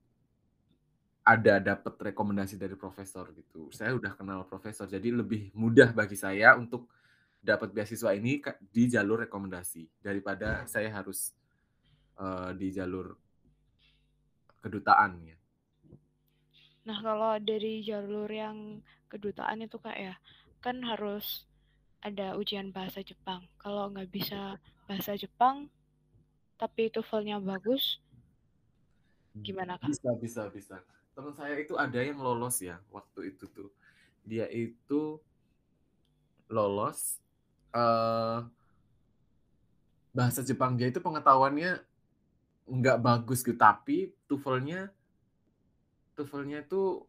ada 1.23 1.63
dapat 1.63 1.95
rekomendasi 2.15 2.59
dari 2.59 2.75
profesor 2.75 3.31
gitu. 3.37 3.71
Saya 3.71 3.95
udah 3.95 4.17
kenal 4.17 4.43
profesor, 4.49 4.89
jadi 4.89 5.11
lebih 5.13 5.53
mudah 5.55 5.93
bagi 5.95 6.17
saya 6.19 6.57
untuk 6.57 6.89
dapat 7.43 7.75
beasiswa 7.75 8.15
ini 8.15 8.39
di 8.71 8.87
jalur 8.87 9.27
rekomendasi 9.27 9.91
daripada 9.99 10.63
saya 10.71 10.87
harus 10.95 11.35
uh, 12.19 12.51
di 12.57 12.69
jalur 12.73 13.17
kedutaan 14.63 15.21
ya. 15.27 15.37
Nah 16.83 16.99
kalau 16.99 17.39
dari 17.39 17.83
jalur 17.87 18.27
yang 18.27 18.83
kedutaan 19.07 19.63
itu 19.63 19.79
kak 19.79 19.99
ya, 19.99 20.15
kan 20.59 20.83
harus 20.83 21.47
ada 22.03 22.35
ujian 22.35 22.75
bahasa 22.75 23.01
Jepang. 23.07 23.47
Kalau 23.63 23.91
nggak 23.95 24.11
bisa 24.11 24.59
bahasa 24.91 25.15
Jepang, 25.15 25.71
tapi 26.59 26.91
TOEFL-nya 26.91 27.39
bagus, 27.39 28.03
gimana 29.39 29.79
kak? 29.79 29.95
Bisa, 29.95 30.11
bisa, 30.19 30.43
bisa. 30.51 30.77
Teman 31.13 31.37
saya 31.37 31.55
itu 31.61 31.77
ada 31.77 32.01
yang 32.03 32.19
lolos 32.19 32.59
ya 32.59 32.81
waktu 32.91 33.35
itu 33.35 33.47
tuh. 33.53 33.71
Dia 34.27 34.47
itu 34.51 35.19
lolos 36.51 37.23
uh, 37.75 38.45
bahasa 40.13 40.45
Jepang 40.45 40.77
dia 40.77 40.93
itu 40.93 41.01
pengetahuannya 41.01 41.81
nggak 42.67 42.99
bagus 43.03 43.43
gitu, 43.43 43.59
tapi 43.59 44.15
TOEFL-nya 44.31 44.91
TOEFL-nya 46.15 46.63
itu 46.63 47.03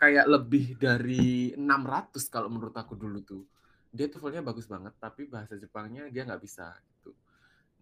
kayak 0.00 0.26
lebih 0.26 0.80
dari 0.80 1.52
600 1.54 2.32
kalau 2.32 2.48
menurut 2.48 2.72
aku 2.72 2.96
dulu 2.96 3.20
tuh. 3.20 3.44
Dia 3.92 4.08
TOEFL-nya 4.08 4.40
bagus 4.40 4.64
banget, 4.64 4.96
tapi 4.96 5.28
bahasa 5.28 5.60
Jepangnya 5.60 6.08
dia 6.08 6.24
nggak 6.24 6.40
bisa 6.40 6.72
gitu. 6.96 7.12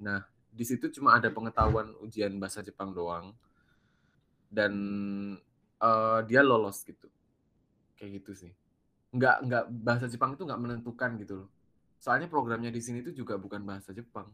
Nah, 0.03 0.27
di 0.51 0.65
situ 0.67 0.91
cuma 0.91 1.15
ada 1.15 1.31
pengetahuan 1.31 1.95
ujian 2.03 2.35
bahasa 2.43 2.65
Jepang 2.65 2.91
doang. 2.91 3.33
Dan 4.49 4.73
uh, 5.79 6.21
dia 6.25 6.41
lolos 6.43 6.83
gitu. 6.83 7.07
Kayak 7.95 8.25
gitu 8.25 8.33
sih. 8.35 8.53
Nggak, 9.15 9.37
nggak 9.47 9.65
bahasa 9.85 10.07
Jepang 10.11 10.35
itu 10.35 10.43
nggak 10.43 10.61
menentukan 10.61 11.11
gitu 11.23 11.35
loh. 11.45 11.49
Soalnya 12.01 12.27
programnya 12.27 12.73
di 12.73 12.83
sini 12.83 13.05
tuh 13.05 13.15
juga 13.15 13.39
bukan 13.39 13.63
bahasa 13.63 13.95
Jepang. 13.95 14.27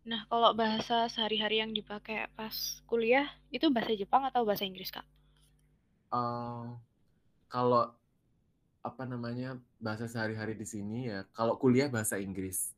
Nah, 0.00 0.24
kalau 0.32 0.56
bahasa 0.56 1.06
sehari-hari 1.12 1.60
yang 1.60 1.76
dipakai 1.76 2.24
pas 2.32 2.80
kuliah 2.88 3.28
itu 3.52 3.68
bahasa 3.68 3.92
Jepang 3.92 4.24
atau 4.24 4.48
bahasa 4.48 4.64
Inggris, 4.64 4.88
Kak? 4.88 5.04
Uh, 6.10 6.74
kalau 7.52 7.92
apa 8.80 9.02
namanya 9.04 9.60
bahasa 9.76 10.08
sehari-hari 10.08 10.56
di 10.56 10.64
sini 10.64 11.12
ya, 11.12 11.28
kalau 11.36 11.60
kuliah 11.60 11.92
bahasa 11.92 12.16
Inggris. 12.16 12.72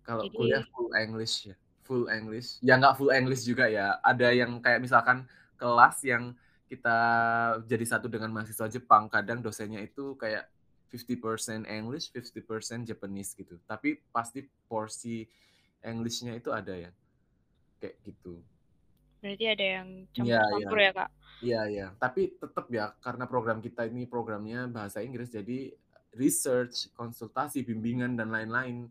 Kalau 0.00 0.24
Jadi... 0.24 0.36
kuliah 0.40 0.62
full 0.72 0.90
English 0.96 1.52
ya, 1.52 1.56
full 1.84 2.04
English. 2.08 2.48
Ya 2.64 2.80
nggak 2.80 2.96
full 2.96 3.12
English 3.12 3.44
juga 3.44 3.68
ya. 3.68 4.00
Ada 4.00 4.32
yang 4.32 4.56
kayak 4.64 4.80
misalkan 4.80 5.28
kelas 5.60 6.00
yang 6.00 6.32
kita 6.66 6.98
jadi 7.68 7.84
satu 7.86 8.08
dengan 8.08 8.32
mahasiswa 8.32 8.66
Jepang, 8.72 9.06
kadang 9.12 9.44
dosennya 9.44 9.84
itu 9.84 10.16
kayak 10.16 10.48
50% 10.90 11.66
English, 11.68 12.10
50% 12.10 12.88
Japanese 12.88 13.36
gitu. 13.36 13.60
Tapi 13.68 14.00
pasti 14.10 14.46
porsi 14.66 15.26
English-nya 15.86 16.34
itu 16.34 16.50
ada 16.50 16.74
ya. 16.74 16.90
Kayak 17.78 17.96
gitu. 18.02 18.42
Berarti 19.22 19.44
ada 19.46 19.66
yang 19.80 19.88
campur-campur 20.12 20.78
ya, 20.78 20.84
ya, 20.84 20.92
Kak? 20.92 21.10
Iya, 21.40 21.60
iya. 21.70 21.86
Tapi 21.96 22.36
tetap 22.36 22.66
ya, 22.68 22.92
karena 22.98 23.24
program 23.24 23.58
kita 23.62 23.86
ini 23.86 24.04
programnya 24.04 24.66
bahasa 24.66 25.00
Inggris, 25.00 25.30
jadi 25.30 25.72
research, 26.16 26.90
konsultasi, 26.96 27.62
bimbingan, 27.62 28.18
dan 28.18 28.32
lain-lain 28.32 28.88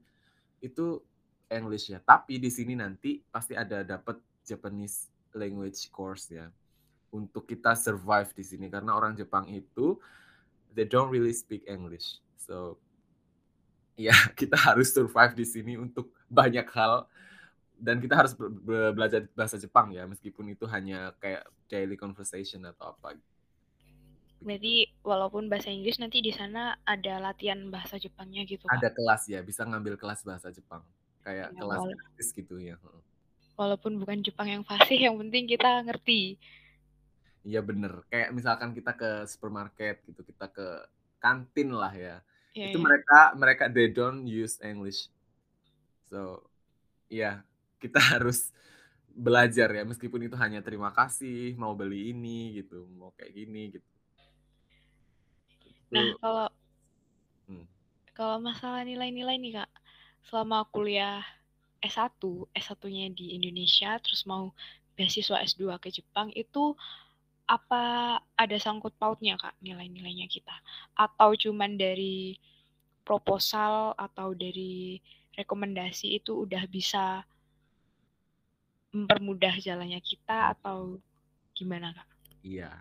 itu 0.64 1.02
English 1.52 1.92
ya. 1.92 2.00
Tapi 2.02 2.40
di 2.42 2.50
sini 2.50 2.78
nanti 2.78 3.22
pasti 3.30 3.54
ada 3.54 3.84
dapat 3.86 4.18
Japanese 4.46 5.10
language 5.36 5.90
course 5.92 6.32
ya. 6.32 6.48
Untuk 7.12 7.48
kita 7.48 7.78
survive 7.78 8.32
di 8.34 8.44
sini. 8.44 8.66
Karena 8.68 8.96
orang 8.96 9.16
Jepang 9.16 9.48
itu, 9.50 9.98
they 10.74 10.86
don't 10.86 11.10
really 11.10 11.34
speak 11.34 11.64
English. 11.66 12.20
So, 12.36 12.78
ya 13.96 14.14
kita 14.40 14.56
harus 14.56 14.92
survive 14.92 15.34
di 15.34 15.46
sini 15.48 15.80
untuk 15.80 16.12
banyak 16.30 16.68
hal 16.74 17.06
dan 17.76 18.00
kita 18.00 18.16
harus 18.16 18.34
belajar 18.96 19.28
bahasa 19.36 19.60
Jepang 19.60 19.92
ya 19.92 20.08
meskipun 20.08 20.48
itu 20.52 20.64
hanya 20.72 21.12
kayak 21.20 21.44
daily 21.68 22.00
conversation 22.00 22.64
atau 22.64 22.96
apa. 22.96 23.20
Berarti 24.46 24.86
walaupun 25.02 25.50
bahasa 25.50 25.74
Inggris 25.74 25.98
nanti 25.98 26.22
di 26.22 26.30
sana 26.30 26.78
ada 26.86 27.18
latihan 27.18 27.58
bahasa 27.74 27.98
Jepangnya 27.98 28.46
gitu 28.46 28.70
Ada 28.70 28.94
kelas 28.94 29.26
ya, 29.26 29.42
bisa 29.42 29.66
ngambil 29.66 29.98
kelas 29.98 30.22
bahasa 30.22 30.54
Jepang. 30.54 30.86
Kayak 31.26 31.50
Ya, 31.50 31.58
kelas 31.58 31.82
gratis 31.82 32.28
gitu 32.30 32.56
ya. 32.62 32.78
Walaupun 33.58 33.98
bukan 33.98 34.22
Jepang 34.22 34.46
yang 34.52 34.62
fasih, 34.62 35.10
yang 35.10 35.18
penting 35.18 35.50
kita 35.50 35.82
ngerti. 35.82 36.38
Iya 37.42 37.66
bener. 37.66 38.06
Kayak 38.14 38.30
misalkan 38.38 38.78
kita 38.78 38.94
ke 38.94 39.26
supermarket 39.26 40.06
gitu, 40.06 40.22
kita 40.22 40.46
ke 40.54 40.68
kantin 41.18 41.74
lah 41.74 41.94
ya. 41.94 42.22
Ya, 42.54 42.70
itu 42.70 42.78
ya. 42.78 42.86
mereka 42.86 43.20
mereka 43.34 43.64
they 43.66 43.90
don't 43.90 44.30
use 44.30 44.62
English. 44.62 45.10
So, 46.12 46.46
ya 47.12 47.41
kita 47.82 48.00
harus 48.18 48.52
belajar 49.15 49.72
ya 49.72 49.84
meskipun 49.88 50.28
itu 50.28 50.36
hanya 50.36 50.60
terima 50.60 50.91
kasih, 50.91 51.56
mau 51.56 51.72
beli 51.72 52.12
ini 52.12 52.60
gitu, 52.63 52.84
mau 53.00 53.12
kayak 53.15 53.34
gini 53.34 53.62
gitu. 53.80 53.88
Nah, 55.94 56.04
Itu- 56.04 56.20
kalau 56.20 56.48
Hmm. 57.48 57.65
kalau 58.18 58.38
masalah 58.41 58.82
nilai-nilai 58.88 59.36
nih, 59.39 59.54
Kak. 59.62 59.72
Selama 60.26 60.65
kuliah 60.74 61.22
S1, 61.84 62.50
S1-nya 62.56 63.13
di 63.13 63.38
Indonesia, 63.38 64.00
terus 64.02 64.26
mau 64.26 64.50
beasiswa 64.98 65.38
S2 65.44 65.78
ke 65.78 65.91
Jepang, 65.94 66.32
itu 66.34 66.74
apa 67.46 67.84
ada 68.34 68.58
sangkut 68.58 68.98
pautnya, 68.98 69.38
Kak, 69.38 69.54
nilai-nilainya 69.62 70.26
kita? 70.26 70.56
Atau 70.98 71.38
cuman 71.38 71.78
dari 71.78 72.34
proposal 73.06 73.94
atau 74.00 74.34
dari 74.34 74.98
rekomendasi 75.36 76.17
itu 76.19 76.48
udah 76.48 76.63
bisa 76.71 77.24
mempermudah 78.95 79.60
jalannya 79.60 80.00
kita 80.00 80.56
atau 80.56 81.04
gimana, 81.52 81.91
Kak? 81.91 82.08
Iya, 82.48 82.71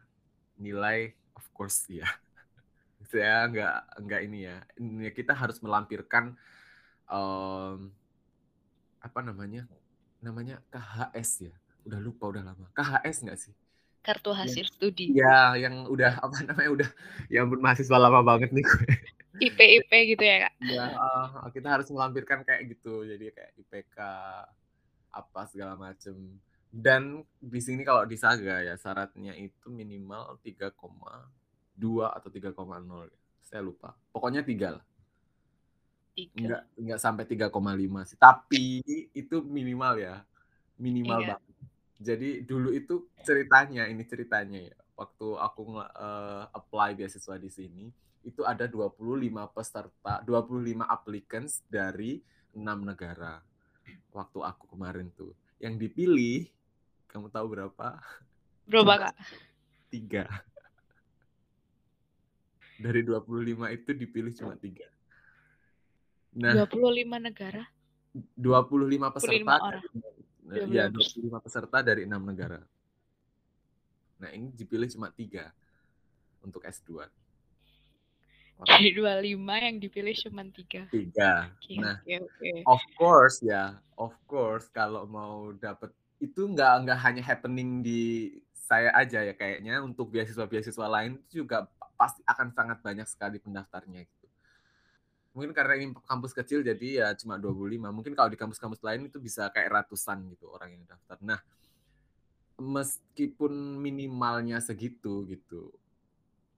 nilai 0.58 1.10
of 1.34 1.46
course 1.50 1.90
ya. 1.90 2.06
Saya 3.10 3.50
nggak 3.50 3.74
nggak 4.06 4.20
ini 4.22 4.38
ya. 4.46 4.56
Ini 4.78 5.10
kita 5.10 5.34
harus 5.34 5.58
melampirkan 5.58 6.38
em, 7.10 7.90
apa 9.02 9.20
namanya? 9.20 9.66
Namanya 10.22 10.62
KHS 10.70 11.30
ya. 11.50 11.54
Udah 11.84 11.98
lupa 11.98 12.30
udah 12.30 12.46
lama. 12.46 12.70
KHS 12.72 13.16
nggak 13.26 13.38
sih? 13.38 13.54
Kartu 14.04 14.30
hasil 14.36 14.68
studi. 14.68 15.16
Iya, 15.16 15.56
yang 15.58 15.88
udah 15.88 16.20
apa 16.20 16.36
namanya 16.44 16.70
udah 16.76 16.90
ya 17.32 17.42
ampun 17.42 17.58
mahasiswa 17.58 17.96
lama 17.96 18.20
banget 18.20 18.52
nih 18.52 18.62
gue. 18.62 18.94
IP-IP 19.40 19.90
gitu 20.14 20.22
ya, 20.22 20.36
Kak? 20.46 20.52
Ya, 20.62 20.86
kita 21.50 21.68
harus 21.74 21.88
melampirkan 21.90 22.46
kayak 22.46 22.76
gitu. 22.76 23.02
Jadi 23.02 23.34
kayak 23.34 23.52
IPK 23.58 23.96
apa 25.10 25.40
segala 25.46 25.74
macem. 25.74 26.14
Dan 26.74 27.22
di 27.38 27.60
sini 27.62 27.86
kalau 27.86 28.02
di 28.02 28.18
Saga 28.18 28.58
ya 28.58 28.74
syaratnya 28.74 29.34
itu 29.38 29.70
minimal 29.70 30.42
3,2 30.42 30.74
atau 32.10 32.28
3,0 32.30 33.06
ya. 33.06 33.18
Saya 33.42 33.62
lupa. 33.62 33.94
Pokoknya 34.10 34.42
tiga 34.42 34.78
lah. 34.78 34.84
Enggak 36.14 36.62
enggak 36.78 37.00
sampai 37.02 37.24
3,5 37.26 37.50
sih. 38.06 38.18
Tapi 38.18 38.82
itu 39.14 39.36
minimal 39.42 39.94
ya. 39.98 40.22
Minimal 40.78 41.18
Iya. 41.22 41.28
banget. 41.38 41.54
Jadi 42.04 42.28
dulu 42.42 42.74
itu 42.74 43.06
ceritanya, 43.22 43.86
ini 43.86 44.02
ceritanya 44.02 44.58
ya. 44.66 44.76
Waktu 44.98 45.26
aku 45.38 45.78
eh, 45.78 46.44
apply 46.50 46.98
beasiswa 46.98 47.38
di 47.38 47.50
sini, 47.50 47.86
itu 48.24 48.42
ada 48.42 48.64
25 48.64 48.96
peserta, 49.52 50.24
25 50.24 50.80
applicants 50.84 51.60
dari 51.68 52.24
6 52.56 52.60
negara. 52.80 53.44
Waktu 54.10 54.38
aku 54.40 54.64
kemarin 54.72 55.12
tuh. 55.12 55.36
Yang 55.60 55.88
dipilih, 55.88 56.48
kamu 57.12 57.28
tahu 57.28 57.46
berapa? 57.52 58.00
Berapa, 58.64 58.94
Kak? 59.08 59.14
Tiga. 59.92 60.24
Dari 62.80 63.00
25 63.06 63.70
itu 63.70 63.90
dipilih 63.94 64.34
cuma 64.34 64.58
tiga. 64.58 64.90
Nah, 66.34 66.66
25 66.66 67.06
negara. 67.22 67.62
25 68.34 69.14
peserta 69.14 69.54
25 69.54 69.66
orang. 69.70 69.84
dari, 70.42 70.74
ya 70.74 70.84
25 70.90 71.38
25 71.38 71.46
peserta 71.46 71.78
dari 71.86 72.02
enam 72.02 72.22
negara. 72.26 72.58
Nah 74.18 74.30
ini 74.34 74.50
dipilih 74.54 74.90
cuma 74.90 75.10
tiga 75.14 75.54
untuk 76.42 76.66
S2. 76.66 77.06
Dari 78.62 78.94
25 78.94 79.54
yang 79.58 79.76
dipilih 79.82 80.14
cuma 80.14 80.46
3. 80.46 80.86
Tiga. 80.94 81.50
Oke, 81.58 81.74
Nah 81.82 81.98
oke, 81.98 82.14
oke. 82.22 82.50
of 82.70 82.82
course 82.94 83.42
ya, 83.42 83.74
of 83.98 84.14
course 84.30 84.70
kalau 84.70 85.04
mau 85.10 85.50
dapet 85.58 85.90
itu 86.22 86.46
nggak 86.46 86.86
nggak 86.86 86.98
hanya 87.02 87.22
happening 87.26 87.82
di 87.82 88.30
saya 88.54 88.94
aja 88.96 89.20
ya 89.20 89.34
kayaknya 89.36 89.82
untuk 89.84 90.08
beasiswa-beasiswa 90.08 90.86
lain 90.88 91.20
itu 91.20 91.44
juga 91.44 91.68
pasti 91.98 92.24
akan 92.24 92.48
sangat 92.54 92.78
banyak 92.80 93.04
sekali 93.10 93.36
pendaftarnya 93.42 94.06
gitu. 94.06 94.26
Mungkin 95.34 95.50
karena 95.50 95.74
ini 95.74 95.90
kampus 96.06 96.30
kecil 96.30 96.62
jadi 96.62 96.88
ya 97.04 97.08
cuma 97.18 97.36
25. 97.36 97.90
Mungkin 97.90 98.14
kalau 98.14 98.30
di 98.30 98.38
kampus-kampus 98.38 98.80
lain 98.86 99.10
itu 99.10 99.18
bisa 99.18 99.50
kayak 99.50 99.82
ratusan 99.82 100.30
gitu 100.30 100.46
orang 100.46 100.78
yang 100.78 100.86
daftar. 100.86 101.18
Nah, 101.20 101.42
meskipun 102.54 103.50
minimalnya 103.82 104.62
segitu 104.62 105.26
gitu, 105.26 105.74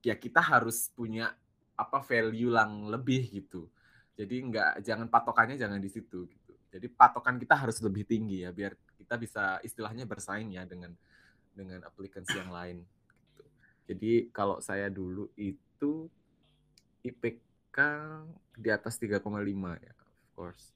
ya 0.04 0.12
kita 0.12 0.44
harus 0.44 0.92
punya 0.92 1.32
apa 1.76 2.00
value 2.02 2.56
yang 2.56 2.88
lebih 2.88 3.28
gitu. 3.30 3.68
Jadi 4.16 4.48
nggak 4.48 4.80
jangan 4.80 5.06
patokannya 5.12 5.60
jangan 5.60 5.76
di 5.76 5.92
situ 5.92 6.24
gitu. 6.24 6.52
Jadi 6.72 6.88
patokan 6.88 7.36
kita 7.36 7.56
harus 7.56 7.78
lebih 7.84 8.08
tinggi 8.08 8.42
ya 8.44 8.50
biar 8.50 8.72
kita 8.96 9.14
bisa 9.20 9.44
istilahnya 9.62 10.08
bersaing 10.08 10.56
ya 10.56 10.64
dengan 10.64 10.96
dengan 11.52 11.84
applicants 11.84 12.32
yang 12.32 12.48
lain. 12.48 12.80
Gitu. 12.82 13.44
Jadi 13.92 14.12
kalau 14.32 14.60
saya 14.64 14.88
dulu 14.88 15.28
itu 15.36 16.08
IPK 17.04 17.78
di 18.56 18.68
atas 18.72 18.98
3,5 18.98 19.20
ya, 19.78 19.94
of 19.94 20.28
course. 20.34 20.74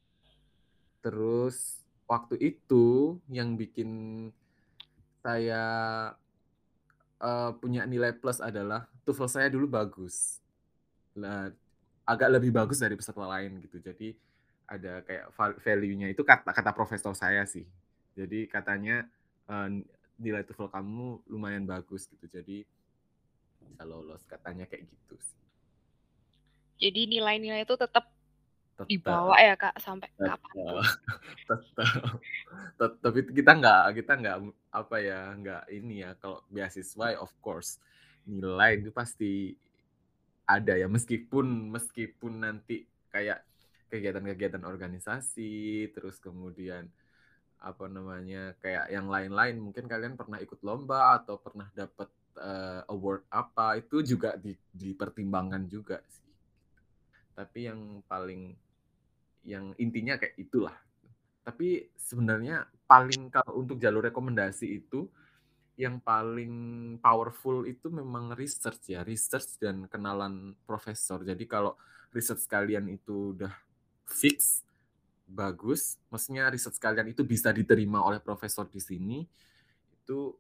Terus 1.01 1.81
waktu 2.05 2.37
itu 2.39 3.17
yang 3.33 3.57
bikin 3.57 4.29
saya 5.21 5.65
uh, 7.21 7.51
punya 7.61 7.85
nilai 7.85 8.17
plus 8.17 8.41
adalah 8.41 8.89
TOEFL 9.05 9.29
saya 9.29 9.49
dulu 9.53 9.69
bagus. 9.69 10.41
Nah, 11.19 11.51
agak 12.07 12.29
lebih 12.31 12.51
bagus 12.55 12.83
dari 12.83 12.95
peserta 12.95 13.27
lain 13.27 13.63
gitu. 13.63 13.79
Jadi 13.83 14.15
ada 14.71 15.03
kayak 15.03 15.35
value-nya 15.63 16.11
itu 16.11 16.23
kata 16.23 16.55
kata 16.55 16.71
profesor 16.71 17.15
saya 17.15 17.43
sih. 17.47 17.67
Jadi 18.15 18.47
katanya 18.47 19.07
uh, 19.51 19.69
nilai 20.21 20.47
TOEFL 20.47 20.71
kamu 20.71 21.27
lumayan 21.31 21.67
bagus 21.67 22.07
gitu. 22.07 22.27
Jadi 22.31 22.63
bisa 23.61 23.83
lolos 23.87 24.23
katanya 24.27 24.67
kayak 24.67 24.87
gitu 24.87 25.15
sih. 25.19 25.39
Jadi 26.81 27.19
nilai-nilai 27.19 27.63
itu 27.63 27.77
tetap 27.77 28.09
dibawa 28.89 29.37
ya 29.37 29.53
kak 29.61 29.77
sampai 29.77 30.09
kapan 30.17 30.81
tetap 32.81 32.97
tapi 33.05 33.21
kita 33.29 33.53
nggak 33.61 33.83
kita 34.01 34.13
nggak 34.17 34.37
apa 34.73 34.97
ya 35.05 35.21
nggak 35.37 35.63
ini 35.69 36.01
ya 36.01 36.17
kalau 36.17 36.41
beasiswa 36.49 37.13
of 37.21 37.29
course 37.45 37.77
nilai 38.25 38.81
itu 38.81 38.89
pasti 38.89 39.53
ada 40.59 40.75
ya 40.75 40.91
meskipun 40.91 41.71
meskipun 41.71 42.43
nanti 42.43 42.87
kayak 43.11 43.47
kegiatan-kegiatan 43.91 44.63
organisasi 44.63 45.91
terus 45.95 46.19
kemudian 46.19 46.87
apa 47.61 47.85
namanya 47.93 48.57
kayak 48.65 48.89
yang 48.89 49.07
lain-lain 49.07 49.61
mungkin 49.61 49.85
kalian 49.85 50.17
pernah 50.17 50.41
ikut 50.41 50.65
lomba 50.65 51.21
atau 51.21 51.37
pernah 51.37 51.69
dapat 51.77 52.09
uh, 52.41 52.83
award 52.89 53.29
apa 53.29 53.77
itu 53.77 54.01
juga 54.01 54.33
di, 54.41 54.57
dipertimbangkan 54.73 55.69
juga 55.69 56.01
sih. 56.09 56.33
Tapi 57.37 57.69
yang 57.69 58.01
paling 58.09 58.57
yang 59.45 59.77
intinya 59.77 60.17
kayak 60.17 60.37
itulah. 60.41 60.77
Tapi 61.45 61.89
sebenarnya 61.97 62.65
paling 62.89 63.29
kalau 63.29 63.61
untuk 63.61 63.77
jalur 63.77 64.09
rekomendasi 64.09 64.81
itu 64.81 65.09
yang 65.81 65.97
paling 66.05 66.53
powerful 67.01 67.65
itu 67.65 67.89
memang 67.89 68.37
research 68.37 68.93
ya 68.93 69.01
research 69.01 69.57
dan 69.57 69.89
kenalan 69.89 70.53
profesor 70.69 71.25
jadi 71.25 71.45
kalau 71.49 71.73
research 72.13 72.45
kalian 72.45 72.93
itu 72.93 73.33
udah 73.33 73.55
fix 74.05 74.61
bagus, 75.31 75.97
maksudnya 76.11 76.51
riset 76.51 76.75
kalian 76.83 77.15
itu 77.15 77.23
bisa 77.23 77.55
diterima 77.55 78.03
oleh 78.03 78.19
profesor 78.19 78.67
di 78.67 78.83
sini, 78.83 79.23
itu 79.95 80.35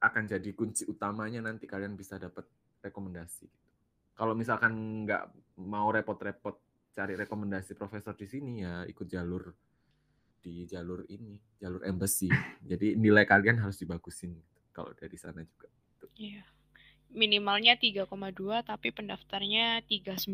akan 0.00 0.24
jadi 0.30 0.50
kunci 0.54 0.86
utamanya 0.86 1.42
nanti 1.44 1.66
kalian 1.66 1.98
bisa 1.98 2.16
dapat 2.16 2.46
rekomendasi. 2.80 3.50
Kalau 4.14 4.32
misalkan 4.38 5.04
nggak 5.04 5.24
mau 5.66 5.90
repot-repot 5.90 6.56
cari 6.94 7.18
rekomendasi 7.18 7.74
profesor 7.74 8.14
di 8.14 8.26
sini 8.26 8.62
ya 8.64 8.86
ikut 8.86 9.06
jalur 9.10 9.50
di 10.40 10.64
jalur 10.64 11.04
ini, 11.12 11.36
jalur 11.60 11.84
embassy. 11.84 12.30
Jadi 12.64 12.96
nilai 12.96 13.28
kalian 13.28 13.60
harus 13.60 13.76
dibagusin 13.76 14.32
kalau 14.70 14.94
dari 14.96 15.16
sana 15.18 15.42
juga. 15.42 15.68
Iya 16.16 16.42
minimalnya 17.10 17.74
3,2 17.74 18.06
tapi 18.62 18.94
pendaftarnya 18.94 19.82
39 19.86 20.30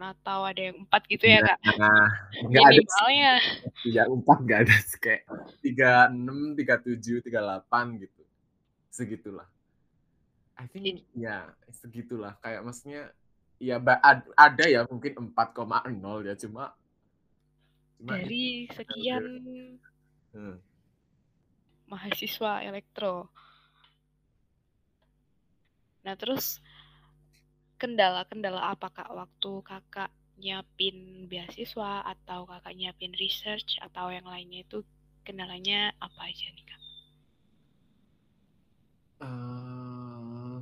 atau 0.00 0.40
ada 0.48 0.60
yang 0.72 0.88
4 0.88 1.12
gitu 1.12 1.24
ya 1.28 1.38
kak? 1.44 1.58
Nah, 1.76 2.08
minimalnya. 2.48 3.32
Tiga 3.84 4.02
empat 4.08 4.38
nggak 4.40 4.60
ada 4.64 4.76
kayak 4.96 5.22
tiga 5.60 5.90
enam, 6.08 6.56
tiga 6.56 6.80
tujuh, 6.80 7.20
tiga 7.20 7.44
delapan 7.44 8.00
gitu, 8.00 8.22
segitulah. 8.88 9.48
I 10.54 10.70
think 10.70 11.04
ya 11.18 11.50
segitulah 11.74 12.38
kayak 12.38 12.62
maksudnya 12.62 13.10
ya 13.58 13.82
ada 14.38 14.64
ya 14.64 14.86
mungkin 14.86 15.34
4,0 15.34 16.30
ya 16.30 16.34
cuma, 16.38 16.72
cuma 17.98 18.12
dari 18.14 18.70
sekian 18.70 19.24
hmm. 20.30 20.56
mahasiswa 21.90 22.62
elektro 22.62 23.34
Nah, 26.04 26.14
terus 26.20 26.60
kendala-kendala 27.80 28.76
apa 28.76 28.92
Kak 28.92 29.10
waktu 29.10 29.52
Kakak 29.64 30.10
nyiapin 30.36 31.26
beasiswa 31.26 32.04
atau 32.04 32.44
Kakak 32.44 32.76
nyiapin 32.76 33.16
research 33.16 33.80
atau 33.80 34.12
yang 34.12 34.28
lainnya 34.28 34.62
itu 34.62 34.84
kendalanya 35.24 35.96
apa 35.98 36.28
aja 36.28 36.46
nih 36.52 36.66
Kak? 36.68 36.82
Uh, 39.24 40.60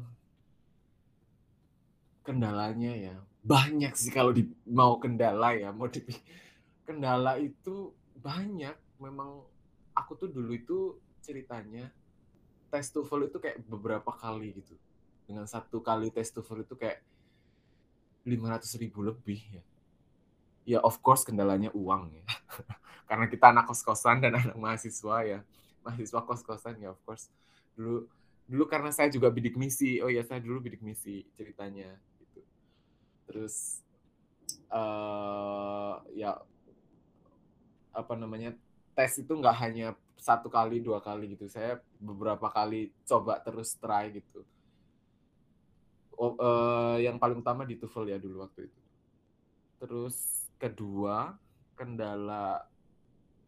kendalanya 2.22 2.94
ya 2.94 3.16
banyak 3.42 3.90
sih 3.98 4.14
kalau 4.14 4.30
di, 4.30 4.46
mau 4.70 5.02
kendala 5.02 5.58
ya 5.58 5.74
mau 5.74 5.90
di 5.90 5.98
kendala 6.86 7.34
itu 7.42 7.90
banyak 8.22 8.78
memang 9.02 9.42
aku 9.98 10.14
tuh 10.14 10.30
dulu 10.30 10.54
itu 10.54 10.78
ceritanya 11.18 11.90
tes 12.70 12.86
TOEFL 12.94 13.26
itu 13.26 13.38
kayak 13.42 13.66
beberapa 13.66 14.14
kali 14.14 14.54
gitu 14.54 14.78
dengan 15.32 15.48
satu 15.48 15.80
kali 15.80 16.12
tes 16.12 16.28
TOEFL 16.28 16.68
itu 16.68 16.76
kayak 16.76 17.00
500 18.28 18.68
ribu 18.84 19.00
lebih 19.00 19.40
ya. 19.48 19.64
Ya 20.62 20.78
of 20.84 21.00
course 21.00 21.24
kendalanya 21.24 21.72
uang 21.72 22.12
ya. 22.12 22.24
Karena 23.08 23.24
kita 23.32 23.48
anak 23.48 23.64
kos-kosan 23.72 24.20
dan 24.20 24.36
anak 24.36 24.52
mahasiswa 24.60 25.16
ya. 25.24 25.40
Mahasiswa 25.80 26.20
kos-kosan 26.20 26.76
ya 26.84 26.92
of 26.92 27.00
course. 27.08 27.32
Dulu 27.72 28.04
dulu 28.44 28.68
karena 28.68 28.92
saya 28.92 29.08
juga 29.08 29.32
bidik 29.32 29.56
misi. 29.56 29.96
Oh 30.04 30.12
ya 30.12 30.20
saya 30.20 30.44
dulu 30.44 30.60
bidik 30.60 30.84
misi 30.84 31.24
ceritanya 31.32 31.96
gitu. 32.20 32.44
Terus 33.24 33.80
uh, 34.68 35.96
ya 36.12 36.36
apa 37.96 38.14
namanya 38.20 38.52
tes 38.92 39.16
itu 39.16 39.32
nggak 39.32 39.56
hanya 39.56 39.96
satu 40.22 40.46
kali 40.46 40.78
dua 40.78 41.02
kali 41.02 41.34
gitu 41.34 41.50
saya 41.50 41.82
beberapa 41.98 42.46
kali 42.46 42.94
coba 43.02 43.42
terus 43.42 43.74
try 43.74 44.12
gitu 44.14 44.46
uh, 46.18 46.96
yang 47.00 47.16
paling 47.16 47.40
utama 47.40 47.64
di 47.64 47.76
TOEFL 47.78 48.12
ya 48.12 48.18
dulu 48.20 48.44
waktu 48.44 48.68
itu. 48.68 48.80
Terus 49.82 50.46
kedua, 50.60 51.34
kendala 51.74 52.62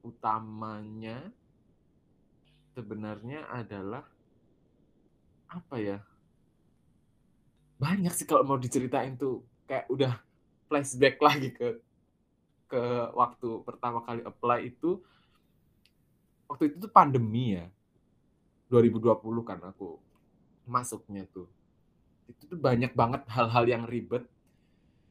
utamanya 0.05 1.31
sebenarnya 2.75 3.47
adalah 3.49 4.05
apa 5.49 5.77
ya? 5.79 5.99
Banyak 7.79 8.13
sih 8.15 8.27
kalau 8.27 8.43
mau 8.43 8.59
diceritain 8.59 9.15
tuh 9.15 9.45
kayak 9.65 9.87
udah 9.89 10.13
flashback 10.69 11.17
lagi 11.21 11.55
ke 11.55 11.79
ke 12.67 12.83
waktu 13.15 13.63
pertama 13.63 14.03
kali 14.03 14.25
apply 14.27 14.67
itu 14.67 14.99
waktu 16.49 16.73
itu 16.73 16.77
tuh 16.83 16.93
pandemi 16.93 17.55
ya 17.55 17.71
2020 18.73 19.23
kan 19.47 19.61
aku 19.63 20.01
masuknya 20.67 21.29
tuh 21.31 21.47
itu 22.29 22.43
tuh 22.49 22.59
banyak 22.59 22.93
banget 22.97 23.23
hal-hal 23.29 23.65
yang 23.69 23.85
ribet 23.85 24.25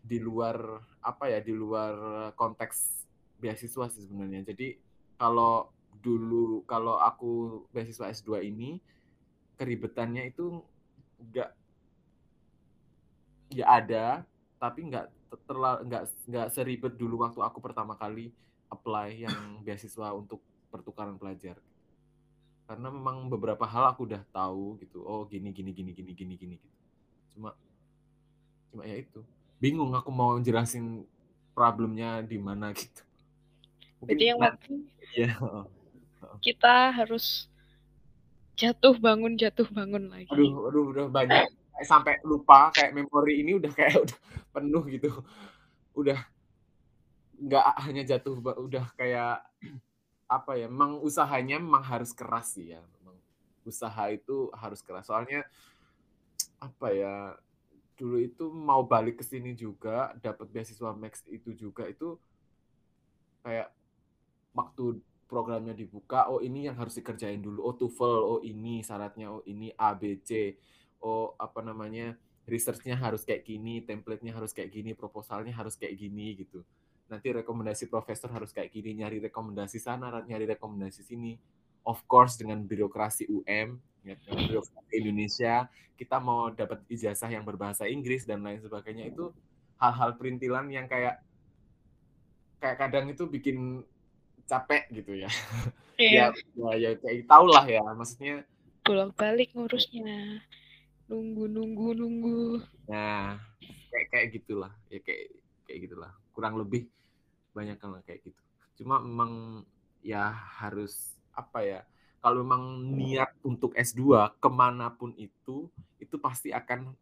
di 0.04 0.20
luar 0.20 0.84
apa 1.00 1.32
ya 1.32 1.40
di 1.40 1.54
luar 1.56 1.96
konteks 2.36 3.06
beasiswa 3.40 3.88
sih 3.88 4.04
sebenarnya. 4.04 4.44
Jadi 4.52 4.76
kalau 5.16 5.70
dulu 6.02 6.66
kalau 6.68 7.00
aku 7.00 7.64
beasiswa 7.72 8.12
S2 8.12 8.50
ini 8.50 8.82
keribetannya 9.56 10.34
itu 10.34 10.60
enggak 11.22 11.56
ya 13.54 13.66
ada 13.70 14.06
tapi 14.58 14.90
enggak 14.90 15.08
terlalu 15.46 15.80
enggak 15.88 16.04
enggak 16.26 16.48
seribet 16.52 16.94
dulu 16.98 17.24
waktu 17.24 17.40
aku 17.40 17.62
pertama 17.62 17.94
kali 17.96 18.34
apply 18.74 19.30
yang 19.30 19.62
beasiswa 19.62 20.12
untuk 20.12 20.42
pertukaran 20.74 21.16
pelajar. 21.16 21.56
Karena 22.64 22.90
memang 22.90 23.30
beberapa 23.30 23.68
hal 23.68 23.92
aku 23.94 24.10
udah 24.10 24.24
tahu 24.34 24.82
gitu 24.82 25.04
oh 25.06 25.28
gini 25.30 25.54
gini 25.54 25.76
gini 25.76 25.92
gini 25.94 26.12
gini 26.16 26.34
gini 26.36 26.56
gitu 26.58 26.83
cuma 27.34 27.52
cuma 28.72 28.84
ya 28.86 29.02
itu 29.02 29.20
bingung 29.58 29.94
aku 29.94 30.10
mau 30.10 30.38
jelasin 30.40 31.06
problemnya 31.54 32.22
di 32.26 32.38
mana 32.42 32.74
gitu 32.74 33.04
Mungkin 34.04 34.20
Jadi 34.20 34.24
yang 34.28 34.40
penting 34.44 34.80
ya. 35.24 35.32
kita 36.44 36.92
harus 36.92 37.48
jatuh 38.60 39.00
bangun 39.00 39.40
jatuh 39.40 39.64
bangun 39.72 40.12
lagi. 40.12 40.28
Aduh, 40.28 40.68
aduh 40.68 40.86
udah 40.92 41.06
banyak 41.08 41.48
sampai 41.88 42.20
lupa 42.28 42.68
kayak 42.76 42.92
memori 42.92 43.48
ini 43.48 43.56
udah 43.56 43.72
kayak 43.72 43.96
udah 44.04 44.20
penuh 44.52 44.84
gitu. 44.92 45.24
Udah 45.96 46.20
nggak 47.40 47.66
hanya 47.88 48.04
jatuh 48.04 48.44
udah 48.44 48.92
kayak 49.00 49.40
apa 50.36 50.52
ya? 50.60 50.68
Memang 50.68 51.00
usahanya 51.00 51.56
memang 51.64 51.88
harus 51.88 52.12
keras 52.12 52.60
sih 52.60 52.76
ya. 52.76 52.84
Memang 53.00 53.16
usaha 53.64 54.04
itu 54.12 54.52
harus 54.52 54.84
keras. 54.84 55.08
Soalnya 55.08 55.48
apa 56.64 56.88
ya? 56.96 57.36
Dulu 58.00 58.18
itu 58.24 58.48
mau 58.50 58.88
balik 58.88 59.20
ke 59.22 59.26
sini 59.28 59.52
juga 59.54 60.16
dapat 60.24 60.48
beasiswa 60.50 60.96
Max 60.96 61.22
itu 61.30 61.52
juga 61.54 61.86
itu 61.86 62.16
kayak 63.44 63.70
waktu 64.56 65.04
programnya 65.28 65.74
dibuka, 65.74 66.30
oh 66.30 66.40
ini 66.40 66.70
yang 66.70 66.78
harus 66.78 66.94
dikerjain 66.94 67.42
dulu, 67.42 67.66
oh 67.66 67.74
TOEFL, 67.74 68.18
oh 68.22 68.40
ini 68.46 68.86
syaratnya, 68.86 69.34
oh 69.34 69.42
ini 69.50 69.74
A, 69.74 69.98
B, 69.98 70.22
C, 70.22 70.54
oh 71.02 71.34
apa 71.42 71.66
namanya, 71.66 72.14
researchnya 72.46 72.94
harus 72.94 73.26
kayak 73.26 73.42
gini, 73.42 73.82
template-nya 73.82 74.30
harus 74.30 74.54
kayak 74.54 74.70
gini, 74.70 74.94
proposalnya 74.94 75.50
harus 75.58 75.74
kayak 75.74 75.98
gini 75.98 76.38
gitu. 76.38 76.62
Nanti 77.10 77.34
rekomendasi 77.34 77.90
profesor 77.90 78.30
harus 78.30 78.54
kayak 78.54 78.70
gini, 78.70 79.02
nyari 79.02 79.18
rekomendasi 79.26 79.82
sana, 79.82 80.14
nyari 80.22 80.46
rekomendasi 80.54 81.02
sini. 81.02 81.34
Of 81.84 82.08
course 82.08 82.40
dengan 82.40 82.64
birokrasi 82.64 83.28
UM, 83.28 83.76
ya, 84.08 84.16
birokrasi 84.24 84.96
Indonesia, 84.96 85.68
kita 86.00 86.18
mau 86.20 86.50
dapat 86.52 86.84
ijazah 86.88 87.28
yang 87.28 87.44
berbahasa 87.44 87.88
Inggris 87.88 88.24
dan 88.24 88.44
lain 88.44 88.60
sebagainya 88.64 89.12
itu 89.12 89.32
hal-hal 89.78 90.16
perintilan 90.16 90.72
yang 90.72 90.88
kayak 90.88 91.20
kayak 92.64 92.78
kadang 92.80 93.12
itu 93.12 93.28
bikin 93.28 93.84
capek 94.48 94.88
gitu 94.92 95.20
ya. 95.20 95.32
Iya. 96.00 96.34
ya, 96.34 96.72
ya, 96.72 96.72
ya 96.80 96.92
kayak 96.98 97.30
tau 97.30 97.46
lah 97.46 97.68
ya, 97.70 97.84
maksudnya. 97.94 98.42
Pulang 98.82 99.14
balik 99.14 99.54
ngurusnya, 99.54 100.42
nunggu 101.06 101.46
nunggu 101.48 101.88
nunggu. 101.94 102.66
Nah, 102.90 103.38
kayak 103.92 104.08
kayak 104.10 104.28
gitulah, 104.40 104.74
ya 104.90 105.00
kayak 105.06 105.38
kayak 105.70 105.80
gitulah. 105.88 106.12
Kurang 106.34 106.58
lebih 106.58 106.90
banyak 107.54 107.78
kan 107.78 107.94
kayak 108.04 108.26
gitu. 108.26 108.42
Cuma 108.82 109.00
memang 109.00 109.64
ya 110.02 110.34
harus 110.34 111.14
apa 111.34 111.60
ya? 111.66 111.82
Kalau 112.24 112.40
memang 112.40 112.80
niat 112.96 113.36
untuk 113.44 113.76
S2 113.76 114.32
ke 114.40 114.50
mana 114.50 114.88
pun 114.96 115.12
itu, 115.20 115.68
itu 116.00 116.16
pasti 116.22 116.56
akan 116.56 116.96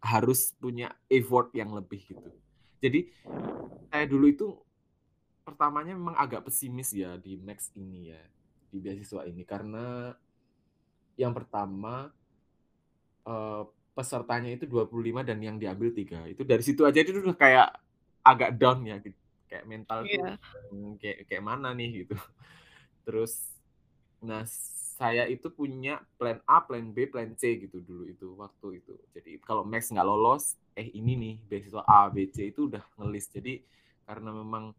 harus 0.00 0.56
punya 0.56 0.90
effort 1.06 1.52
yang 1.54 1.76
lebih 1.76 2.02
gitu. 2.02 2.30
Jadi 2.80 3.12
saya 3.92 4.04
dulu 4.08 4.26
itu 4.26 4.48
pertamanya 5.44 5.92
memang 5.94 6.16
agak 6.16 6.48
pesimis 6.48 6.90
ya 6.96 7.14
di 7.20 7.36
Max 7.36 7.70
ini 7.76 8.10
ya, 8.10 8.22
di 8.72 8.80
beasiswa 8.80 9.22
ini 9.28 9.44
karena 9.44 10.16
yang 11.20 11.36
pertama 11.36 12.08
uh, 13.28 13.62
pesertanya 13.92 14.56
itu 14.56 14.64
25 14.64 15.28
dan 15.28 15.38
yang 15.38 15.60
diambil 15.60 15.92
tiga. 15.92 16.24
Itu 16.24 16.48
dari 16.48 16.64
situ 16.64 16.88
aja 16.88 16.96
itu 17.04 17.20
udah 17.20 17.36
kayak 17.36 17.68
agak 18.24 18.56
down 18.56 18.80
ya 18.88 18.96
gitu. 19.04 19.18
Kayak 19.50 19.64
mental 19.68 19.98
yeah. 20.06 20.38
tuh 20.40 20.96
kayak 20.96 21.18
kayak 21.28 21.44
mana 21.44 21.76
nih 21.76 22.06
gitu. 22.06 22.16
Terus 23.10 23.50
nah 24.22 24.46
saya 24.94 25.26
itu 25.26 25.50
punya 25.50 25.98
plan 26.14 26.38
A, 26.46 26.62
plan 26.62 26.94
B, 26.94 27.10
plan 27.10 27.34
C 27.34 27.58
gitu 27.58 27.82
dulu 27.82 28.06
itu 28.06 28.38
waktu 28.38 28.78
itu. 28.78 28.94
Jadi 29.10 29.42
kalau 29.42 29.66
Max 29.66 29.90
nggak 29.90 30.06
lolos, 30.06 30.54
eh 30.78 30.86
ini 30.94 31.18
nih 31.18 31.34
beasiswa 31.50 31.82
A, 31.82 32.06
B, 32.06 32.30
C 32.30 32.54
itu 32.54 32.70
udah 32.70 32.86
ngelis. 32.94 33.26
Jadi 33.34 33.66
karena 34.06 34.30
memang 34.30 34.70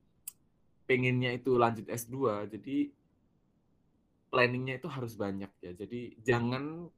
pengennya 0.92 1.32
itu 1.32 1.56
lanjut 1.56 1.88
S2 1.88 2.52
jadi 2.52 2.92
planningnya 4.28 4.76
itu 4.76 4.92
harus 4.92 5.16
banyak 5.16 5.48
ya 5.64 5.72
jadi 5.72 6.20
jangan 6.20 6.92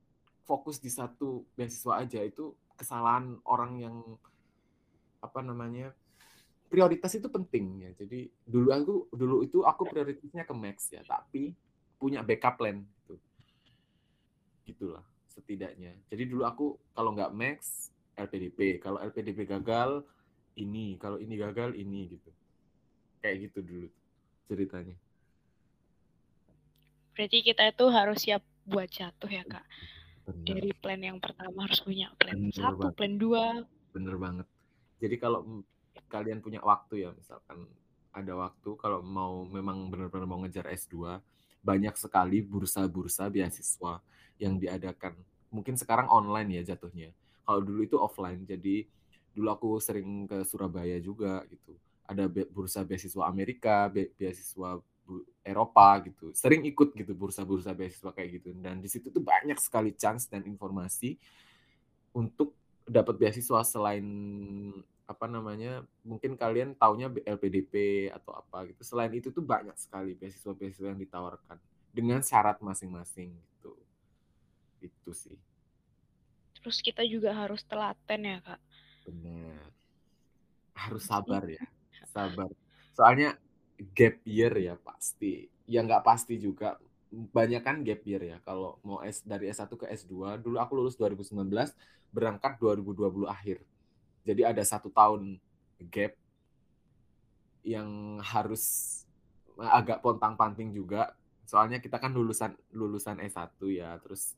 fokus 0.49 0.81
di 0.81 0.89
satu 0.89 1.45
beasiswa 1.53 2.01
aja 2.01 2.25
itu 2.25 2.57
kesalahan 2.73 3.37
orang 3.45 3.77
yang 3.77 3.95
apa 5.21 5.45
namanya 5.45 5.93
prioritas 6.73 7.13
itu 7.13 7.29
penting 7.29 7.85
ya. 7.85 7.91
Jadi 7.93 8.25
dulu 8.41 8.73
aku 8.73 8.93
dulu 9.13 9.35
itu 9.45 9.61
aku 9.61 9.85
prioritasnya 9.85 10.41
ke 10.41 10.53
Max 10.57 10.89
ya 10.89 11.05
tapi 11.05 11.53
punya 12.01 12.25
backup 12.25 12.57
plan 12.57 12.81
gitu. 12.81 13.15
Gitulah 14.65 15.05
setidaknya. 15.29 15.93
Jadi 16.09 16.23
dulu 16.25 16.41
aku 16.49 16.65
kalau 16.97 17.13
nggak 17.13 17.29
Max 17.29 17.93
LPDP 18.17 18.81
kalau 18.81 18.97
LPDP 19.05 19.45
gagal 19.45 20.01
ini. 20.57 20.97
Kalau 20.97 21.21
ini 21.21 21.37
gagal 21.37 21.77
ini 21.77 22.17
gitu. 22.17 22.33
Kayak 23.21 23.53
gitu 23.53 23.59
dulu 23.61 23.87
ceritanya. 24.49 24.97
Berarti 27.13 27.45
kita 27.45 27.69
itu 27.69 27.85
harus 27.93 28.17
siap 28.25 28.41
buat 28.65 28.89
jatuh 28.89 29.29
ya 29.29 29.45
kak? 29.45 29.61
Bener. 30.23 30.55
dari 30.55 30.71
plan 30.71 31.03
yang 31.03 31.19
pertama 31.19 31.67
harus 31.67 31.83
punya 31.83 32.07
plan 32.15 32.31
bener 32.31 32.55
satu 32.55 32.79
banget. 32.79 32.95
plan 32.95 33.13
dua. 33.19 33.45
Bener 33.91 34.15
banget. 34.15 34.47
Jadi 35.03 35.15
kalau 35.19 35.43
kalian 36.09 36.41
punya 36.41 36.61
waktu 36.61 37.07
ya 37.07 37.09
misalkan 37.13 37.65
ada 38.13 38.33
waktu 38.37 38.77
kalau 38.77 39.01
mau 39.01 39.45
memang 39.45 39.89
benar-benar 39.89 40.29
mau 40.29 40.41
ngejar 40.45 40.69
S2 40.69 41.21
banyak 41.63 41.95
sekali 41.97 42.43
bursa-bursa 42.45 43.29
beasiswa 43.33 44.01
yang 44.37 44.57
diadakan 44.61 45.17
mungkin 45.49 45.77
sekarang 45.77 46.09
online 46.09 46.61
ya 46.61 46.73
jatuhnya 46.73 47.13
kalau 47.45 47.61
dulu 47.61 47.85
itu 47.85 47.97
offline 47.97 48.45
jadi 48.45 48.85
dulu 49.33 49.47
aku 49.49 49.69
sering 49.81 50.29
ke 50.29 50.45
Surabaya 50.45 51.01
juga 51.01 51.41
gitu 51.49 51.73
ada 52.03 52.27
bursa 52.27 52.83
beasiswa 52.83 53.23
Amerika, 53.25 53.87
be 53.87 54.11
beasiswa 54.19 54.79
Eropa 55.43 55.99
gitu. 56.07 56.31
Sering 56.31 56.63
ikut 56.63 56.95
gitu 56.95 57.11
bursa-bursa 57.15 57.75
beasiswa 57.75 58.11
kayak 58.11 58.39
gitu. 58.39 58.55
Dan 58.55 58.79
di 58.79 58.87
situ 58.87 59.11
tuh 59.11 59.23
banyak 59.23 59.59
sekali 59.59 59.91
chance 59.95 60.27
dan 60.27 60.43
informasi 60.47 61.19
untuk 62.15 62.55
dapat 62.83 63.15
beasiswa 63.15 63.63
selain 63.63 64.05
apa 65.03 65.27
namanya 65.27 65.83
mungkin 66.07 66.39
kalian 66.39 66.79
taunya 66.79 67.11
LPDP 67.11 68.07
atau 68.11 68.39
apa 68.39 68.71
gitu. 68.71 68.81
Selain 68.87 69.11
itu 69.11 69.29
tuh 69.29 69.43
banyak 69.43 69.75
sekali 69.75 70.15
beasiswa-beasiswa 70.15 70.95
yang 70.95 71.01
ditawarkan 71.01 71.57
dengan 71.91 72.23
syarat 72.23 72.59
masing-masing 72.63 73.35
gitu. 73.35 73.75
Itu 74.79 75.11
sih. 75.11 75.37
Terus 76.63 76.79
kita 76.79 77.03
juga 77.03 77.35
harus 77.35 77.61
telaten 77.67 78.21
ya 78.23 78.39
kak? 78.39 78.61
Benar 79.03 79.73
harus 80.73 81.03
sabar 81.05 81.43
ya 81.45 81.63
sabar. 82.13 82.49
Soalnya 82.93 83.37
gap 83.93 84.19
year 84.25 84.53
ya 84.57 84.75
pasti. 84.77 85.47
Ya 85.69 85.81
nggak 85.85 86.03
pasti 86.03 86.37
juga. 86.37 86.77
Banyak 87.13 87.61
kan 87.61 87.85
gap 87.85 88.01
year 88.05 88.21
ya. 88.21 88.37
Kalau 88.41 88.81
mau 88.81 89.01
S 89.05 89.21
dari 89.23 89.49
S1 89.49 89.69
ke 89.69 89.85
S2 89.85 90.41
dulu 90.41 90.57
aku 90.57 90.73
lulus 90.77 90.97
2019 90.97 91.45
berangkat 92.13 92.61
2020 92.61 93.25
akhir 93.25 93.65
jadi 94.23 94.55
ada 94.55 94.63
satu 94.63 94.87
tahun 94.91 95.37
gap 95.91 96.15
yang 97.63 98.19
harus 98.19 98.63
agak 99.59 100.03
pontang 100.03 100.35
panting 100.35 100.71
juga. 100.71 101.15
Soalnya 101.43 101.83
kita 101.83 101.99
kan 101.99 102.15
lulusan 102.15 102.55
lulusan 102.71 103.19
S1 103.19 103.59
ya 103.71 103.99
terus 103.99 104.35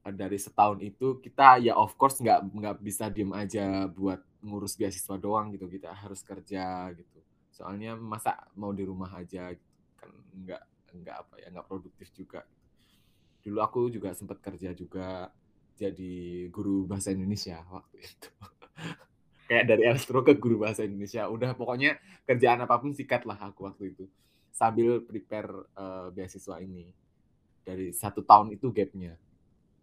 dari 0.00 0.40
setahun 0.40 0.80
itu 0.80 1.20
kita 1.20 1.60
ya 1.60 1.76
of 1.76 1.92
course 2.00 2.18
nggak 2.24 2.40
nggak 2.56 2.76
bisa 2.80 3.12
diem 3.12 3.30
aja 3.36 3.84
buat 3.84 4.20
ngurus 4.40 4.76
beasiswa 4.80 5.16
doang 5.20 5.52
gitu. 5.52 5.68
Kita 5.68 5.92
harus 5.92 6.24
kerja 6.24 6.88
gitu. 6.96 7.18
Soalnya 7.52 7.94
masa 7.94 8.36
mau 8.56 8.72
di 8.72 8.84
rumah 8.84 9.12
aja 9.12 9.52
gitu. 9.52 9.68
kan 10.00 10.10
nggak 10.32 10.62
nggak 10.96 11.16
apa 11.16 11.34
ya 11.38 11.46
nggak 11.52 11.68
produktif 11.68 12.08
juga 12.10 12.42
dulu 13.40 13.58
aku 13.64 13.80
juga 13.88 14.12
sempat 14.12 14.38
kerja 14.44 14.76
juga 14.76 15.32
jadi 15.80 16.46
guru 16.52 16.84
bahasa 16.84 17.08
Indonesia 17.14 17.64
waktu 17.72 18.04
itu 18.04 18.28
kayak 19.50 19.66
dari 19.66 19.82
Astro 19.90 20.22
ke 20.22 20.38
guru 20.38 20.62
bahasa 20.62 20.86
Indonesia. 20.86 21.26
Udah 21.26 21.58
pokoknya 21.58 21.98
kerjaan 22.22 22.62
apa 22.62 22.78
pun 22.78 22.94
sikat 22.94 23.26
lah 23.26 23.34
aku 23.42 23.66
waktu 23.66 23.90
itu. 23.90 24.06
Sambil 24.54 25.02
prepare 25.02 25.50
uh, 25.74 26.14
beasiswa 26.14 26.62
ini. 26.62 26.94
Dari 27.66 27.90
satu 27.90 28.22
tahun 28.22 28.54
itu 28.54 28.70
gapnya. 28.70 29.18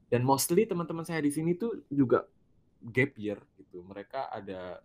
Dan 0.08 0.24
mostly 0.24 0.64
teman-teman 0.64 1.04
saya 1.04 1.20
di 1.20 1.36
sini 1.36 1.52
tuh 1.60 1.84
juga 1.92 2.24
gap 2.80 3.12
year 3.20 3.44
gitu. 3.60 3.84
Mereka 3.84 4.32
ada 4.32 4.80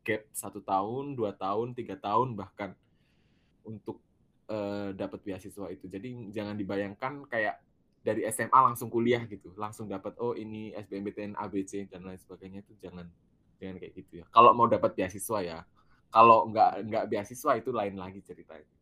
gap 0.00 0.22
satu 0.32 0.64
tahun 0.64 1.12
dua 1.12 1.36
tahun 1.36 1.76
tiga 1.76 2.00
tahun 2.00 2.32
bahkan 2.38 2.72
untuk 3.68 4.00
uh, 4.48 4.96
dapat 4.96 5.20
beasiswa 5.28 5.68
itu. 5.68 5.92
Jadi 5.92 6.32
jangan 6.32 6.56
dibayangkan 6.56 7.28
kayak 7.28 7.60
dari 8.00 8.24
SMA 8.32 8.54
langsung 8.54 8.88
kuliah 8.88 9.20
gitu. 9.28 9.52
Langsung 9.60 9.92
dapat 9.92 10.16
oh 10.24 10.32
ini 10.32 10.72
SBMPTN 10.72 11.36
ABC 11.36 11.90
dan 11.92 12.06
lain 12.08 12.16
sebagainya 12.16 12.64
itu 12.64 12.72
jangan 12.80 13.04
jangan 13.58 13.76
kayak 13.80 13.92
gitu 13.96 14.12
ya. 14.22 14.24
Kalau 14.32 14.50
mau 14.52 14.66
dapat 14.68 14.92
beasiswa 14.96 15.38
ya. 15.42 15.58
Kalau 16.10 16.48
nggak 16.48 16.70
nggak 16.86 17.04
beasiswa 17.12 17.52
itu 17.58 17.70
lain 17.74 17.94
lagi 17.98 18.20
ceritanya. 18.24 18.72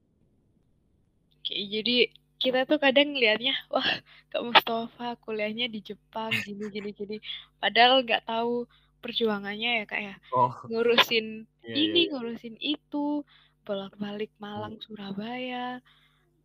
Oke, 1.41 1.57
jadi 1.69 2.09
kita 2.41 2.69
tuh 2.69 2.77
kadang 2.77 3.17
ngelihatnya 3.17 3.55
wah 3.73 3.87
Kak 4.29 4.43
Mustafa 4.45 5.17
kuliahnya 5.25 5.71
di 5.71 5.81
Jepang 5.81 6.33
gini 6.45 6.69
gini 6.69 6.91
gini. 6.93 7.17
Padahal 7.61 8.05
nggak 8.05 8.29
tahu 8.29 8.69
perjuangannya 9.05 9.71
ya 9.81 9.85
kak 9.85 10.01
ya. 10.01 10.15
Oh. 10.33 10.49
ngurusin 10.73 11.45
yeah, 11.61 11.77
ini 11.77 11.77
yeah, 11.77 11.93
yeah. 11.93 12.13
ngurusin 12.17 12.57
itu 12.57 13.21
bolak 13.69 13.93
balik 14.01 14.33
Malang 14.41 14.81
hmm. 14.81 14.85
Surabaya. 14.85 15.85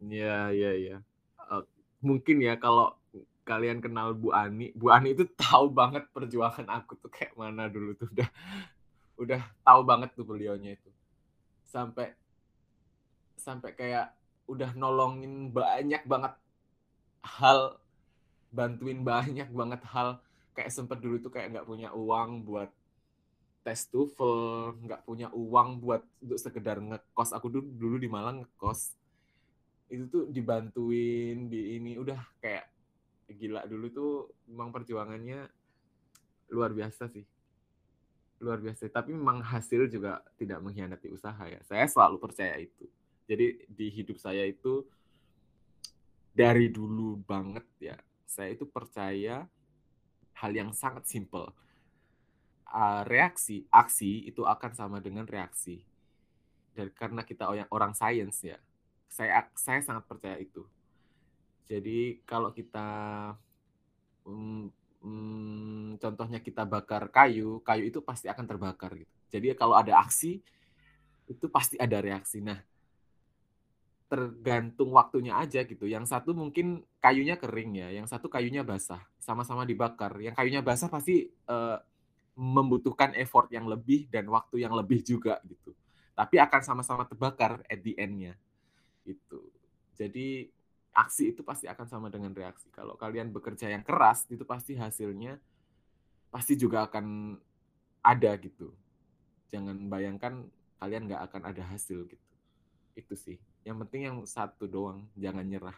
Iya 0.03 0.51
iya 0.51 0.71
iya. 0.75 0.97
Mungkin 2.03 2.43
ya 2.43 2.59
kalau 2.59 2.98
kalian 3.49 3.81
kenal 3.81 4.13
Bu 4.13 4.29
Ani, 4.29 4.69
Bu 4.77 4.93
Ani 4.93 5.17
itu 5.17 5.25
tahu 5.33 5.73
banget 5.73 6.05
perjuangan 6.13 6.69
aku 6.69 6.93
tuh 7.01 7.09
kayak 7.09 7.33
mana 7.33 7.65
dulu 7.65 7.97
tuh 7.97 8.05
udah 8.13 8.29
udah 9.17 9.41
tahu 9.65 9.81
banget 9.81 10.13
tuh 10.13 10.21
beliaunya 10.21 10.77
itu. 10.77 10.89
Sampai 11.65 12.13
sampai 13.41 13.73
kayak 13.73 14.13
udah 14.45 14.77
nolongin 14.77 15.49
banyak 15.49 16.05
banget 16.05 16.37
hal 17.25 17.81
bantuin 18.53 19.01
banyak 19.01 19.49
banget 19.49 19.81
hal 19.89 20.21
kayak 20.53 20.69
sempet 20.69 21.01
dulu 21.01 21.17
tuh 21.17 21.33
kayak 21.33 21.49
nggak 21.49 21.65
punya 21.65 21.89
uang 21.89 22.45
buat 22.45 22.69
tes 23.65 23.89
TOEFL, 23.89 24.77
nggak 24.85 25.01
punya 25.09 25.27
uang 25.33 25.81
buat 25.81 26.05
untuk 26.21 26.37
sekedar 26.37 26.77
ngekos. 26.77 27.33
Aku 27.33 27.49
dulu 27.49 27.65
dulu 27.65 27.95
di 27.97 28.05
Malang 28.05 28.45
ngekos. 28.45 28.93
Itu 29.89 30.05
tuh 30.05 30.23
dibantuin 30.29 31.49
di 31.49 31.81
ini 31.81 31.97
udah 31.97 32.17
kayak 32.37 32.78
gila 33.33 33.65
dulu 33.69 33.85
tuh 33.93 34.11
memang 34.49 34.73
perjuangannya 34.73 35.49
luar 36.53 36.73
biasa 36.73 37.09
sih. 37.13 37.25
Luar 38.41 38.57
biasa. 38.63 38.89
Tapi 38.89 39.13
memang 39.13 39.43
hasil 39.43 39.89
juga 39.91 40.23
tidak 40.39 40.63
mengkhianati 40.63 41.11
usaha 41.11 41.43
ya. 41.45 41.59
Saya 41.67 41.85
selalu 41.85 42.17
percaya 42.17 42.57
itu. 42.57 42.87
Jadi 43.29 43.69
di 43.69 43.87
hidup 43.93 44.17
saya 44.17 44.41
itu 44.47 44.81
dari 46.33 46.71
dulu 46.71 47.19
banget 47.21 47.65
ya, 47.77 47.97
saya 48.25 48.55
itu 48.55 48.65
percaya 48.65 49.45
hal 50.39 50.51
yang 50.55 50.71
sangat 50.71 51.05
simple. 51.05 51.51
Uh, 52.69 53.01
reaksi, 53.09 53.65
aksi 53.73 54.29
itu 54.29 54.45
akan 54.45 54.71
sama 54.77 54.97
dengan 55.01 55.25
reaksi. 55.25 55.81
Dan 56.73 56.93
karena 56.93 57.25
kita 57.25 57.49
orang, 57.49 57.69
orang 57.73 57.93
sains 57.97 58.39
ya, 58.45 58.57
saya 59.09 59.45
saya 59.57 59.81
sangat 59.83 60.05
percaya 60.05 60.37
itu. 60.39 60.63
Jadi 61.69 62.25
kalau 62.25 62.49
kita 62.49 62.89
um, 64.25 64.73
um, 65.05 65.93
contohnya 66.01 66.41
kita 66.41 66.65
bakar 66.65 67.13
kayu, 67.13 67.61
kayu 67.61 67.93
itu 67.93 68.01
pasti 68.01 68.25
akan 68.25 68.45
terbakar 68.49 68.97
gitu. 68.97 69.13
Jadi 69.29 69.53
kalau 69.53 69.77
ada 69.77 70.01
aksi 70.01 70.41
itu 71.29 71.45
pasti 71.53 71.77
ada 71.77 72.01
reaksi. 72.01 72.41
Nah, 72.41 72.57
tergantung 74.09 74.89
waktunya 74.97 75.37
aja 75.37 75.61
gitu. 75.61 75.85
Yang 75.85 76.09
satu 76.09 76.33
mungkin 76.33 76.81
kayunya 76.97 77.37
kering 77.37 77.77
ya, 77.77 77.93
yang 77.93 78.09
satu 78.09 78.25
kayunya 78.25 78.65
basah, 78.65 79.05
sama-sama 79.21 79.61
dibakar. 79.69 80.17
Yang 80.17 80.41
kayunya 80.41 80.65
basah 80.65 80.89
pasti 80.89 81.29
uh, 81.45 81.77
membutuhkan 82.33 83.13
effort 83.13 83.53
yang 83.53 83.69
lebih 83.69 84.09
dan 84.09 84.25
waktu 84.33 84.65
yang 84.65 84.73
lebih 84.73 85.05
juga 85.05 85.37
gitu. 85.45 85.77
Tapi 86.17 86.41
akan 86.41 86.61
sama-sama 86.65 87.05
terbakar 87.05 87.61
at 87.69 87.79
the 87.85 87.93
end-nya. 87.93 88.33
Gitu. 89.05 89.45
Jadi 89.93 90.49
aksi 91.05 91.31
itu 91.31 91.41
pasti 91.41 91.65
akan 91.71 91.87
sama 91.87 92.07
dengan 92.11 92.35
reaksi. 92.35 92.67
Kalau 92.75 92.99
kalian 92.99 93.31
bekerja 93.31 93.71
yang 93.71 93.83
keras, 93.85 94.27
itu 94.27 94.43
pasti 94.43 94.75
hasilnya 94.75 95.39
pasti 96.29 96.53
juga 96.59 96.85
akan 96.85 97.37
ada 98.05 98.31
gitu. 98.37 98.71
Jangan 99.49 99.89
bayangkan 99.89 100.45
kalian 100.77 101.09
nggak 101.09 101.21
akan 101.31 101.41
ada 101.49 101.63
hasil 101.65 102.05
gitu. 102.05 102.27
Itu 102.95 103.13
sih. 103.15 103.37
Yang 103.63 103.87
penting 103.87 104.01
yang 104.11 104.17
satu 104.27 104.67
doang, 104.67 105.07
jangan 105.15 105.43
nyerah. 105.43 105.77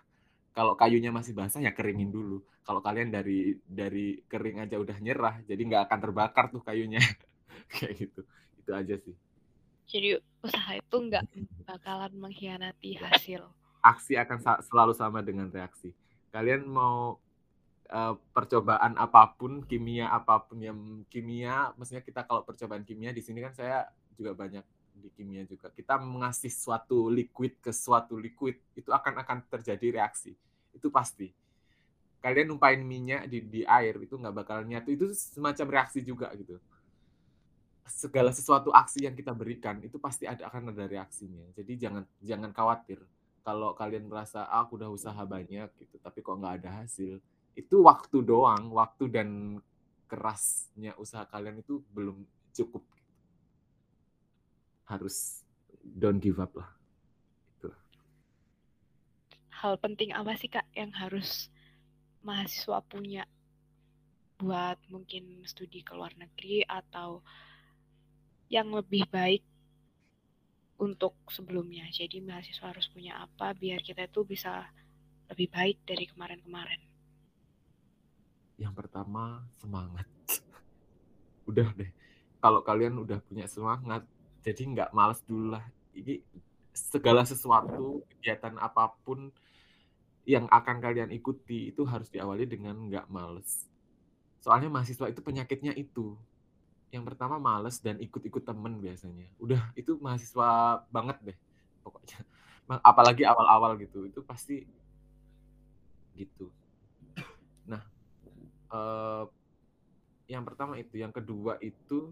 Kalau 0.52 0.76
kayunya 0.76 1.14
masih 1.16 1.32
basah 1.32 1.64
ya 1.64 1.72
keringin 1.72 2.12
dulu. 2.12 2.44
Kalau 2.62 2.84
kalian 2.84 3.10
dari 3.10 3.56
dari 3.64 4.20
kering 4.28 4.68
aja 4.68 4.76
udah 4.78 4.98
nyerah, 5.00 5.40
jadi 5.48 5.62
nggak 5.64 5.84
akan 5.88 6.00
terbakar 6.04 6.46
tuh 6.52 6.62
kayunya. 6.62 7.00
Kayak 7.72 7.94
gitu. 8.10 8.22
Itu 8.60 8.72
aja 8.76 8.96
sih. 9.00 9.16
Jadi 9.92 10.10
usaha 10.44 10.72
itu 10.80 10.96
nggak 10.96 11.24
bakalan 11.68 12.14
mengkhianati 12.20 13.00
hasil. 13.00 13.48
Aksi 13.82 14.14
akan 14.16 14.62
selalu 14.62 14.94
sama 14.94 15.26
dengan 15.26 15.50
reaksi. 15.50 15.90
Kalian 16.30 16.70
mau 16.70 17.18
uh, 17.92 18.14
percobaan 18.32 18.96
apa 18.96 19.36
pun, 19.36 19.66
kimia 19.68 20.08
apa 20.10 20.40
pun 20.42 20.58
yang 20.62 20.78
kimia, 21.12 21.76
maksudnya 21.76 22.06
kita 22.06 22.24
kalau 22.24 22.46
percobaan 22.48 22.88
kimia 22.88 23.12
di 23.12 23.20
sini 23.20 23.44
kan 23.44 23.52
saya 23.52 23.90
juga 24.16 24.38
banyak 24.38 24.64
di 24.96 25.10
kimia 25.12 25.44
juga. 25.50 25.74
Kita 25.74 26.00
mengasih 26.00 26.54
suatu 26.54 27.10
liquid 27.10 27.60
ke 27.60 27.74
suatu 27.74 28.16
liquid 28.16 28.62
itu 28.78 28.94
akan 28.94 29.20
akan 29.26 29.38
terjadi 29.50 30.02
reaksi. 30.02 30.38
Itu 30.72 30.94
pasti. 30.94 31.34
Kalian 32.22 32.54
numpain 32.54 32.78
minyak 32.78 33.26
di, 33.26 33.42
di 33.42 33.62
air 33.66 33.98
itu 33.98 34.14
nggak 34.14 34.36
bakal 34.46 34.62
nyatu. 34.62 34.94
Itu 34.94 35.10
semacam 35.12 35.82
reaksi 35.82 36.06
juga 36.06 36.30
gitu. 36.38 36.62
Segala 37.90 38.30
sesuatu 38.30 38.70
aksi 38.70 39.10
yang 39.10 39.18
kita 39.18 39.34
berikan 39.34 39.82
itu 39.82 39.98
pasti 39.98 40.30
ada 40.30 40.48
akan 40.48 40.70
ada 40.70 40.86
reaksinya. 40.86 41.50
Jadi 41.58 41.82
jangan 41.82 42.06
jangan 42.22 42.54
khawatir 42.54 43.02
kalau 43.42 43.74
kalian 43.74 44.06
merasa 44.06 44.46
ah, 44.46 44.66
aku 44.66 44.78
udah 44.78 44.90
usaha 44.94 45.22
banyak 45.26 45.70
gitu, 45.82 45.98
tapi 45.98 46.22
kok 46.22 46.38
nggak 46.38 46.62
ada 46.62 46.86
hasil. 46.86 47.18
Itu 47.58 47.84
waktu 47.84 48.22
doang, 48.22 48.70
waktu 48.72 49.10
dan 49.10 49.60
kerasnya 50.06 50.94
usaha 51.00 51.24
kalian 51.24 51.64
itu 51.64 51.80
belum 51.96 52.22
cukup 52.52 52.84
harus 54.92 55.48
don't 55.82 56.20
give 56.20 56.38
up 56.38 56.52
lah. 56.52 56.70
Itu. 57.58 57.70
Hal 59.56 59.80
penting 59.80 60.12
apa 60.12 60.36
sih 60.36 60.52
kak 60.52 60.68
yang 60.76 60.92
harus 60.92 61.48
mahasiswa 62.22 62.84
punya 62.86 63.24
buat 64.42 64.78
mungkin 64.90 65.46
studi 65.48 65.86
ke 65.86 65.94
luar 65.94 66.12
negeri 66.18 66.66
atau 66.66 67.22
yang 68.52 68.74
lebih 68.74 69.08
baik 69.08 69.46
untuk 70.82 71.14
sebelumnya. 71.30 71.86
Jadi 71.94 72.20
mahasiswa 72.26 72.74
harus 72.74 72.90
punya 72.90 73.22
apa 73.22 73.54
biar 73.54 73.86
kita 73.86 74.10
itu 74.10 74.26
bisa 74.26 74.66
lebih 75.30 75.48
baik 75.54 75.78
dari 75.86 76.10
kemarin-kemarin. 76.10 76.82
Yang 78.58 78.74
pertama 78.74 79.46
semangat. 79.62 80.10
udah 81.50 81.70
deh. 81.78 81.94
Kalau 82.42 82.66
kalian 82.66 82.98
udah 82.98 83.22
punya 83.22 83.46
semangat, 83.46 84.02
jadi 84.42 84.62
nggak 84.66 84.90
males 84.98 85.22
dulu 85.30 85.54
lah 85.54 85.64
ini 85.94 86.20
segala 86.74 87.22
sesuatu 87.28 88.02
kegiatan 88.18 88.58
apa 88.58 88.96
pun 89.06 89.30
yang 90.26 90.46
akan 90.50 90.78
kalian 90.82 91.12
ikuti 91.14 91.74
itu 91.74 91.86
harus 91.86 92.10
diawali 92.10 92.46
dengan 92.50 92.78
nggak 92.90 93.10
males 93.10 93.70
soalnya 94.42 94.70
mahasiswa 94.74 95.10
itu 95.10 95.22
penyakitnya 95.22 95.74
itu 95.78 96.18
yang 96.92 97.08
pertama 97.08 97.40
males 97.40 97.80
dan 97.80 97.96
ikut-ikut 98.04 98.44
temen 98.44 98.78
biasanya. 98.84 99.32
Udah 99.40 99.72
itu 99.80 99.96
mahasiswa 100.04 100.84
banget 100.92 101.18
deh 101.24 101.38
pokoknya. 101.82 102.20
Apalagi 102.84 103.24
awal-awal 103.24 103.80
gitu 103.80 104.08
itu 104.08 104.20
pasti 104.24 104.68
gitu. 106.20 106.52
Nah 107.64 107.82
eh, 108.76 109.24
yang 110.28 110.44
pertama 110.44 110.76
itu 110.76 111.00
yang 111.00 111.16
kedua 111.16 111.56
itu 111.64 112.12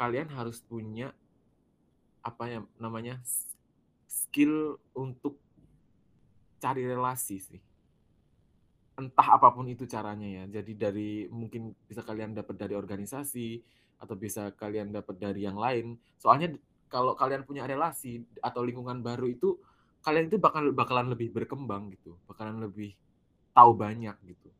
kalian 0.00 0.32
harus 0.32 0.60
punya 0.64 1.12
apa 2.24 2.48
ya 2.48 2.60
namanya 2.80 3.20
skill 4.08 4.80
untuk 4.96 5.36
cari 6.60 6.88
relasi 6.88 7.36
sih. 7.40 7.60
Entah 8.96 9.36
apa 9.36 9.52
pun 9.52 9.68
itu 9.68 9.84
caranya 9.84 10.44
ya. 10.44 10.60
Jadi 10.60 10.72
dari 10.76 11.10
mungkin 11.28 11.76
bisa 11.88 12.00
kalian 12.00 12.36
dapat 12.36 12.56
dari 12.56 12.72
organisasi 12.76 13.60
atau 14.02 14.18
bisa 14.18 14.50
kalian 14.58 14.90
dapat 14.90 15.14
dari 15.22 15.46
yang 15.46 15.54
lain 15.54 15.94
soalnya 16.18 16.58
kalau 16.90 17.14
kalian 17.14 17.46
punya 17.46 17.64
relasi 17.64 18.26
atau 18.42 18.66
lingkungan 18.66 18.98
baru 19.00 19.30
itu 19.30 19.62
kalian 20.02 20.26
itu 20.26 20.42
bakal 20.42 20.74
bakalan 20.74 21.14
lebih 21.14 21.30
berkembang 21.30 21.94
gitu 21.94 22.18
bakalan 22.26 22.58
lebih 22.58 22.98
tahu 23.54 23.78
banyak 23.78 24.18
gitu 24.26 24.50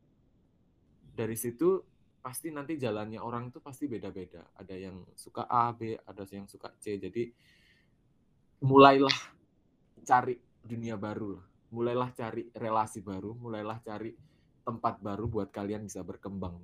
dari 1.19 1.35
situ 1.35 1.83
pasti 2.23 2.55
nanti 2.55 2.79
jalannya 2.79 3.19
orang 3.19 3.51
itu 3.51 3.59
pasti 3.59 3.91
beda-beda 3.91 4.47
ada 4.55 4.79
yang 4.79 5.03
suka 5.19 5.43
A 5.51 5.75
B 5.75 5.99
ada 5.99 6.23
yang 6.31 6.47
suka 6.47 6.71
C 6.79 6.95
jadi 7.03 7.27
mulailah 8.63 9.11
cari 10.07 10.39
dunia 10.63 10.95
baru 10.95 11.39
lah. 11.39 11.45
Mulailah 11.73 12.11
cari 12.15 12.47
relasi 12.55 13.01
baru, 13.03 13.35
mulailah 13.35 13.83
cari 13.83 14.15
tempat 14.63 15.03
baru 15.03 15.27
buat 15.27 15.49
kalian 15.51 15.89
bisa 15.89 16.05
berkembang. 16.07 16.63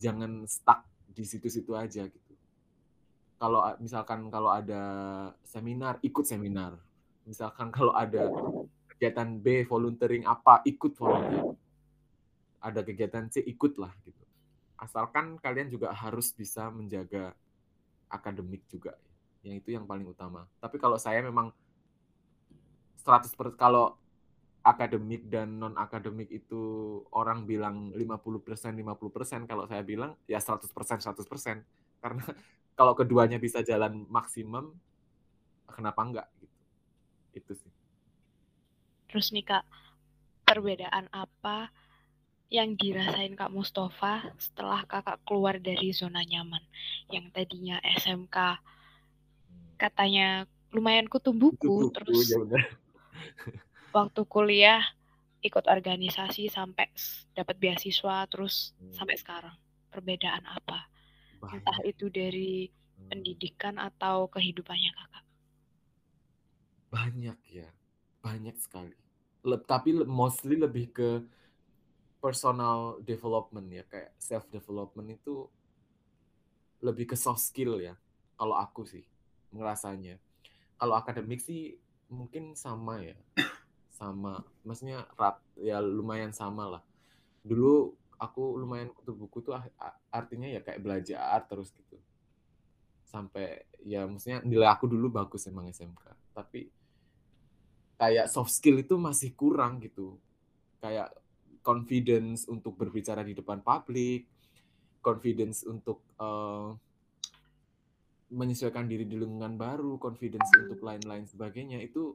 Jangan 0.00 0.48
stuck 0.48 0.86
di 1.10 1.24
situ-situ 1.26 1.74
aja 1.74 2.06
gitu. 2.06 2.34
Kalau 3.40 3.64
misalkan 3.80 4.28
kalau 4.28 4.52
ada 4.52 4.82
seminar, 5.42 5.96
ikut 6.04 6.24
seminar. 6.24 6.76
Misalkan 7.24 7.68
kalau 7.76 7.92
ada 7.96 8.28
kegiatan 8.94 9.36
B, 9.40 9.64
volunteering 9.66 10.24
apa, 10.24 10.60
ikut 10.64 10.96
volunteering. 10.96 11.56
Ada 12.60 12.84
kegiatan 12.84 13.24
C, 13.32 13.40
ikutlah 13.40 13.92
gitu. 14.04 14.24
Asalkan 14.76 15.40
kalian 15.40 15.72
juga 15.72 15.92
harus 15.92 16.32
bisa 16.32 16.68
menjaga 16.68 17.32
akademik 18.10 18.66
juga 18.66 18.98
yang 19.40 19.56
itu 19.56 19.72
yang 19.72 19.88
paling 19.88 20.04
utama 20.04 20.44
tapi 20.60 20.76
kalau 20.76 21.00
saya 21.00 21.24
memang 21.24 21.54
100% 23.00 23.32
kalau 23.56 23.96
akademik 24.60 25.24
dan 25.32 25.56
non 25.56 25.72
akademik 25.80 26.28
itu 26.28 26.60
orang 27.16 27.48
bilang 27.48 27.96
50% 27.96 28.76
50% 28.76 29.48
kalau 29.48 29.64
saya 29.64 29.80
bilang 29.80 30.12
ya 30.28 30.36
100% 30.36 30.68
100% 30.68 31.16
karena 32.04 32.24
kalau 32.78 32.92
keduanya 32.92 33.40
bisa 33.40 33.64
jalan 33.64 34.04
maksimum 34.12 34.72
kenapa 35.68 36.00
enggak 36.04 36.28
gitu? 36.40 36.58
Itu 37.36 37.52
sih. 37.56 37.72
Terus 39.08 39.32
nih 39.32 39.44
kak 39.48 39.64
perbedaan 40.44 41.08
apa 41.08 41.72
yang 42.50 42.74
dirasain 42.74 43.38
Kak 43.38 43.54
Mustafa 43.54 44.26
setelah 44.42 44.82
kakak 44.82 45.22
keluar 45.22 45.62
dari 45.62 45.94
zona 45.94 46.26
nyaman? 46.26 46.60
Yang 47.06 47.30
tadinya 47.30 47.78
SMK 47.86 48.58
katanya 49.78 50.44
lumayan 50.74 51.06
kutu 51.06 51.30
buku, 51.30 51.88
Buku, 51.88 51.94
terus 51.94 52.26
ya. 52.26 52.42
waktu 53.96 54.22
kuliah 54.34 54.82
ikut 55.48 55.64
organisasi 55.76 56.44
sampai 56.56 56.86
dapat 57.38 57.56
beasiswa 57.62 58.16
terus 58.32 58.54
Hmm. 58.80 58.96
sampai 58.96 59.16
sekarang 59.22 59.56
perbedaan 59.92 60.44
apa 60.58 60.78
entah 61.54 61.78
Banyak. 61.80 61.86
itu 61.90 62.06
dari 62.20 62.52
Hmm. 62.98 63.10
pendidikan 63.10 63.76
atau 63.88 64.16
kehidupannya 64.34 64.92
kakak 64.98 65.24
Banyak 66.90 67.38
ya, 67.50 67.68
banyak 68.24 68.56
sekali. 68.58 68.94
Le- 69.46 69.62
tapi 69.64 69.94
mostly 70.06 70.58
lebih 70.58 70.90
ke 70.90 71.08
personal 72.20 73.00
development 73.04 73.68
ya, 73.72 73.84
kayak 73.88 74.10
self 74.20 74.44
development 74.52 75.08
itu 75.16 75.48
lebih 76.80 77.12
ke 77.12 77.16
soft 77.18 77.42
skill 77.44 77.78
ya. 77.80 77.94
Kalau 78.38 78.56
aku 78.56 78.82
sih 78.88 79.04
ngerasanya. 79.52 80.16
Kalau 80.80 80.94
akademik 80.96 81.40
sih 81.42 81.76
mungkin 82.10 82.54
sama 82.58 83.00
ya, 83.04 83.16
sama. 84.00 84.40
Maksudnya 84.64 85.04
rat 85.20 85.36
ya 85.60 85.76
lumayan 85.84 86.32
sama 86.32 86.64
lah. 86.64 86.82
Dulu 87.44 87.92
aku 88.16 88.56
lumayan 88.56 88.88
kutu 88.96 89.12
buku 89.12 89.44
tuh 89.44 89.52
ah- 89.52 89.68
a- 89.76 90.00
artinya 90.08 90.48
ya 90.48 90.64
kayak 90.64 90.80
belajar 90.80 91.44
terus 91.44 91.68
gitu. 91.76 92.00
Sampai 93.04 93.68
ya 93.84 94.08
maksudnya 94.08 94.40
nilai 94.40 94.72
aku 94.72 94.88
dulu 94.88 95.12
bagus 95.12 95.44
emang 95.44 95.68
SMK. 95.68 96.16
Tapi 96.32 96.72
kayak 98.00 98.32
soft 98.32 98.56
skill 98.56 98.80
itu 98.80 98.96
masih 98.96 99.36
kurang 99.36 99.84
gitu. 99.84 100.16
Kayak 100.80 101.12
confidence 101.60 102.48
untuk 102.48 102.72
berbicara 102.80 103.20
di 103.20 103.36
depan 103.36 103.60
publik, 103.60 104.24
confidence 105.04 105.68
untuk 105.68 106.00
eh, 106.16 106.68
menyesuaikan 108.30 108.86
diri 108.86 109.04
di 109.04 109.18
lingkungan 109.18 109.58
baru, 109.58 109.98
confidence 110.00 110.48
untuk 110.56 110.80
lain-lain 110.80 111.26
sebagainya 111.26 111.82
itu 111.82 112.14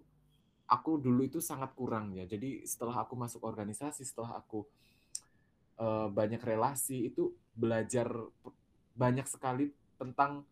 aku 0.70 0.97
dulu 1.01 1.22
itu 1.30 1.39
sangat 1.43 1.72
kurang 1.78 2.13
ya. 2.18 2.26
Jadi 2.26 2.66
setelah 2.66 3.05
aku 3.05 3.13
masuk 3.18 3.41
organisasi, 3.45 4.01
setelah 4.05 4.39
aku 4.41 4.66
eh, 5.80 6.07
banyak 6.11 6.41
relasi 6.41 7.11
itu 7.11 7.32
belajar 7.55 8.07
banyak 8.95 9.28
sekali 9.28 9.72
tentang 9.99 10.43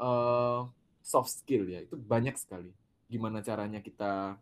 eh, 0.00 0.60
soft 1.04 1.30
skill 1.32 1.68
ya. 1.70 1.80
Itu 1.84 1.96
banyak 1.98 2.36
sekali. 2.38 2.70
Gimana 3.10 3.40
caranya 3.44 3.80
kita 3.84 4.38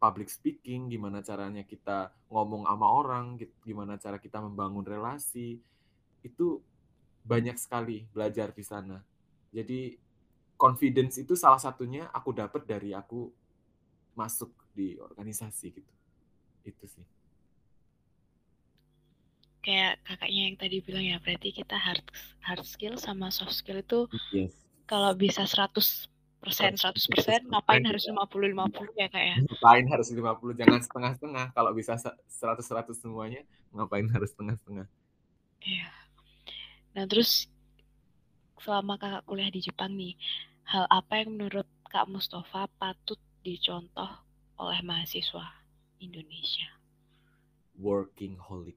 public 0.00 0.28
speaking, 0.32 0.90
gimana 0.92 1.20
caranya 1.24 1.64
kita 1.64 2.12
ngomong 2.32 2.66
sama 2.68 2.88
orang, 2.88 3.26
gi- 3.40 3.52
gimana 3.66 3.96
cara 4.00 4.18
kita 4.20 4.40
membangun 4.42 4.84
relasi. 4.86 5.60
Itu 6.24 6.62
banyak 7.24 7.56
sekali 7.60 8.06
belajar 8.12 8.52
di 8.54 8.64
sana. 8.64 8.98
Jadi 9.52 9.96
confidence 10.60 11.18
itu 11.22 11.34
salah 11.38 11.60
satunya 11.60 12.08
aku 12.12 12.30
dapat 12.36 12.62
dari 12.68 12.92
aku 12.94 13.30
masuk 14.14 14.50
di 14.72 14.96
organisasi 14.98 15.66
gitu. 15.74 15.92
Itu 16.66 16.86
sih. 16.86 17.06
kayak 19.60 20.00
kakaknya 20.08 20.48
yang 20.48 20.56
tadi 20.56 20.80
bilang 20.80 21.04
ya 21.04 21.20
berarti 21.20 21.52
kita 21.52 21.76
hard 21.76 22.00
hard 22.40 22.64
skill 22.64 22.96
sama 22.96 23.28
soft 23.28 23.52
skill 23.52 23.84
itu 23.84 24.08
Yes. 24.32 24.56
kalau 24.88 25.12
bisa 25.12 25.44
100% 25.44 26.08
100% 26.80 27.44
ngapain 27.44 27.84
harus 27.84 28.08
50 28.08 28.48
50 28.56 28.88
ya 28.96 29.12
kak 29.12 29.20
ya 29.20 29.36
Ngapain 29.36 29.84
harus 29.92 30.08
50, 30.08 30.56
jangan 30.56 30.80
setengah-setengah. 30.80 31.46
Kalau 31.52 31.70
bisa 31.76 31.92
100-100 32.00 32.96
semuanya, 32.96 33.44
ngapain 33.76 34.08
harus 34.08 34.32
setengah-setengah. 34.32 34.88
Iya. 35.60 35.92
Nah, 36.96 37.04
terus 37.04 37.44
selama 38.56 38.96
kakak 38.96 39.28
kuliah 39.28 39.52
di 39.52 39.60
Jepang 39.60 39.92
nih, 39.92 40.16
hal 40.64 40.88
apa 40.88 41.20
yang 41.20 41.36
menurut 41.36 41.68
Kak 41.92 42.08
Mustafa 42.08 42.64
patut 42.80 43.20
dicontoh 43.40 44.10
oleh 44.60 44.80
mahasiswa 44.84 45.46
Indonesia? 46.00 46.68
Working 47.80 48.36
holic. 48.36 48.76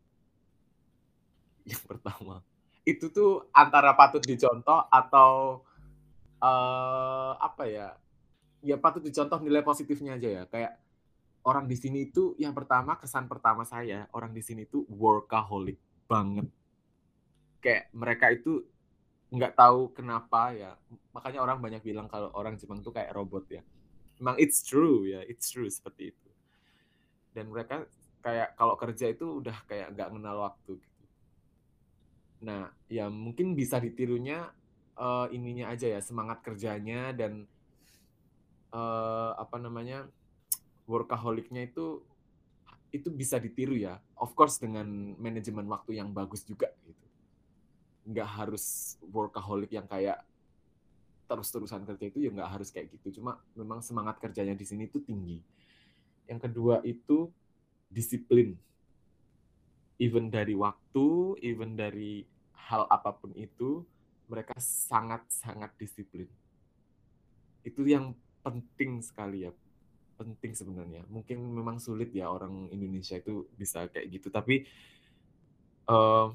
Yang 1.68 1.84
pertama. 1.88 2.44
Itu 2.84 3.12
tuh 3.12 3.48
antara 3.56 3.96
patut 3.96 4.24
dicontoh 4.24 4.88
atau 4.92 5.64
eh 6.44 7.34
apa 7.40 7.64
ya? 7.68 7.96
Ya 8.64 8.80
patut 8.80 9.04
dicontoh 9.04 9.40
nilai 9.44 9.64
positifnya 9.64 10.16
aja 10.16 10.30
ya. 10.30 10.44
Kayak 10.48 10.80
orang 11.44 11.68
di 11.68 11.76
sini 11.76 12.08
itu 12.08 12.36
yang 12.40 12.56
pertama 12.56 12.96
kesan 12.96 13.28
pertama 13.28 13.68
saya, 13.68 14.08
orang 14.16 14.32
di 14.32 14.44
sini 14.44 14.64
tuh 14.68 14.88
workaholic 14.88 15.80
banget. 16.08 16.48
Kayak 17.60 17.92
mereka 17.96 18.32
itu 18.32 18.64
nggak 19.32 19.56
tahu 19.56 19.92
kenapa 19.92 20.56
ya. 20.56 20.76
Makanya 21.12 21.44
orang 21.44 21.60
banyak 21.60 21.84
bilang 21.84 22.08
kalau 22.08 22.32
orang 22.36 22.56
Jepang 22.56 22.80
tuh 22.80 22.96
kayak 22.96 23.12
robot 23.12 23.48
ya. 23.52 23.64
Emang 24.24 24.40
it's 24.40 24.64
true 24.64 25.04
ya, 25.04 25.20
it's 25.28 25.52
true 25.52 25.68
seperti 25.68 26.16
itu. 26.16 26.30
Dan 27.36 27.52
mereka 27.52 27.84
kayak 28.24 28.56
kalau 28.56 28.80
kerja 28.80 29.12
itu 29.12 29.44
udah 29.44 29.68
kayak 29.68 29.92
nggak 29.92 30.16
kenal 30.16 30.48
waktu 30.48 30.80
gitu. 30.80 31.04
Nah, 32.48 32.72
ya 32.88 33.12
mungkin 33.12 33.52
bisa 33.52 33.84
ditirunya 33.84 34.48
eh, 34.96 35.28
ininya 35.36 35.76
aja 35.76 35.92
ya, 35.92 36.00
semangat 36.00 36.40
kerjanya 36.40 37.12
dan 37.12 37.44
eh, 38.72 39.32
apa 39.36 39.60
namanya 39.60 40.08
workaholicnya 40.88 41.68
itu 41.68 42.00
itu 42.96 43.12
bisa 43.12 43.44
ditiru 43.44 43.76
ya. 43.76 44.00
Of 44.16 44.40
course 44.40 44.56
dengan 44.56 45.20
manajemen 45.20 45.68
waktu 45.68 46.00
yang 46.00 46.16
bagus 46.16 46.48
juga 46.48 46.72
gitu. 46.88 47.06
Nggak 48.08 48.30
harus 48.40 48.96
workaholic 49.04 49.76
yang 49.76 49.84
kayak 49.84 50.24
terus-terusan 51.28 51.88
kerja 51.88 52.06
itu 52.12 52.20
ya 52.24 52.30
nggak 52.32 52.52
harus 52.60 52.70
kayak 52.70 52.92
gitu. 53.00 53.22
Cuma 53.22 53.40
memang 53.56 53.80
semangat 53.80 54.20
kerjanya 54.20 54.54
di 54.54 54.66
sini 54.68 54.88
itu 54.88 55.00
tinggi. 55.00 55.40
Yang 56.28 56.40
kedua 56.50 56.80
itu 56.84 57.32
disiplin. 57.92 58.56
Even 60.02 60.28
dari 60.28 60.58
waktu, 60.58 61.38
even 61.46 61.78
dari 61.78 62.26
hal 62.68 62.90
apa 62.90 63.14
pun 63.14 63.32
itu, 63.38 63.86
mereka 64.28 64.58
sangat-sangat 64.58 65.78
disiplin. 65.78 66.28
Itu 67.62 67.86
yang 67.86 68.18
penting 68.42 69.00
sekali 69.00 69.48
ya. 69.48 69.52
Penting 70.18 70.58
sebenarnya. 70.58 71.06
Mungkin 71.08 71.40
memang 71.40 71.78
sulit 71.78 72.12
ya 72.12 72.28
orang 72.28 72.68
Indonesia 72.74 73.16
itu 73.22 73.48
bisa 73.56 73.88
kayak 73.88 74.10
gitu. 74.12 74.28
Tapi 74.34 74.66
eh, 75.88 76.28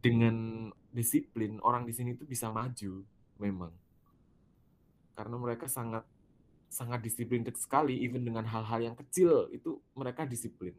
dengan 0.00 0.68
disiplin, 0.92 1.58
orang 1.64 1.82
di 1.88 1.92
sini 1.96 2.14
itu 2.14 2.22
bisa 2.28 2.52
maju 2.52 3.02
memang. 3.40 3.72
Karena 5.16 5.36
mereka 5.40 5.64
sangat 5.66 6.04
sangat 6.68 7.00
disiplin 7.00 7.40
sekali, 7.56 8.04
even 8.04 8.20
dengan 8.20 8.44
hal-hal 8.44 8.92
yang 8.92 8.96
kecil 8.98 9.48
itu 9.48 9.80
mereka 9.96 10.28
disiplin. 10.28 10.76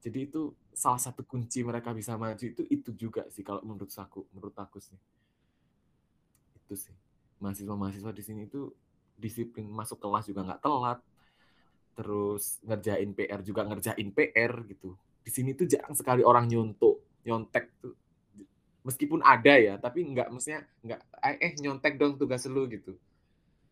Jadi 0.00 0.28
itu 0.32 0.52
salah 0.72 1.00
satu 1.00 1.24
kunci 1.24 1.60
mereka 1.60 1.92
bisa 1.92 2.16
maju 2.16 2.40
itu 2.40 2.64
itu 2.72 2.90
juga 2.96 3.28
sih 3.28 3.44
kalau 3.44 3.60
menurut 3.60 3.88
aku, 3.92 4.24
menurut 4.32 4.56
aku 4.56 4.80
sih. 4.80 4.96
Itu 6.56 6.72
sih. 6.72 6.96
Mahasiswa-mahasiswa 7.40 8.12
di 8.12 8.22
sini 8.24 8.40
itu 8.48 8.72
disiplin 9.20 9.68
masuk 9.68 10.00
kelas 10.00 10.24
juga 10.24 10.40
nggak 10.48 10.60
telat. 10.64 10.98
Terus 11.92 12.64
ngerjain 12.64 13.12
PR 13.12 13.40
juga 13.44 13.60
ngerjain 13.68 14.08
PR 14.16 14.52
gitu. 14.72 14.96
Di 15.20 15.28
sini 15.28 15.52
tuh 15.52 15.68
jarang 15.68 15.92
sekali 15.92 16.24
orang 16.24 16.48
nyontok, 16.48 16.96
nyontek 17.28 17.68
tuh. 17.84 17.92
Meskipun 18.80 19.20
ada 19.20 19.60
ya, 19.60 19.76
tapi 19.76 20.08
nggak 20.08 20.32
maksudnya 20.32 20.64
nggak 20.80 21.00
eh 21.20 21.52
nyontek 21.60 22.00
dong 22.00 22.16
tugas 22.16 22.48
lu 22.48 22.64
gitu. 22.64 22.96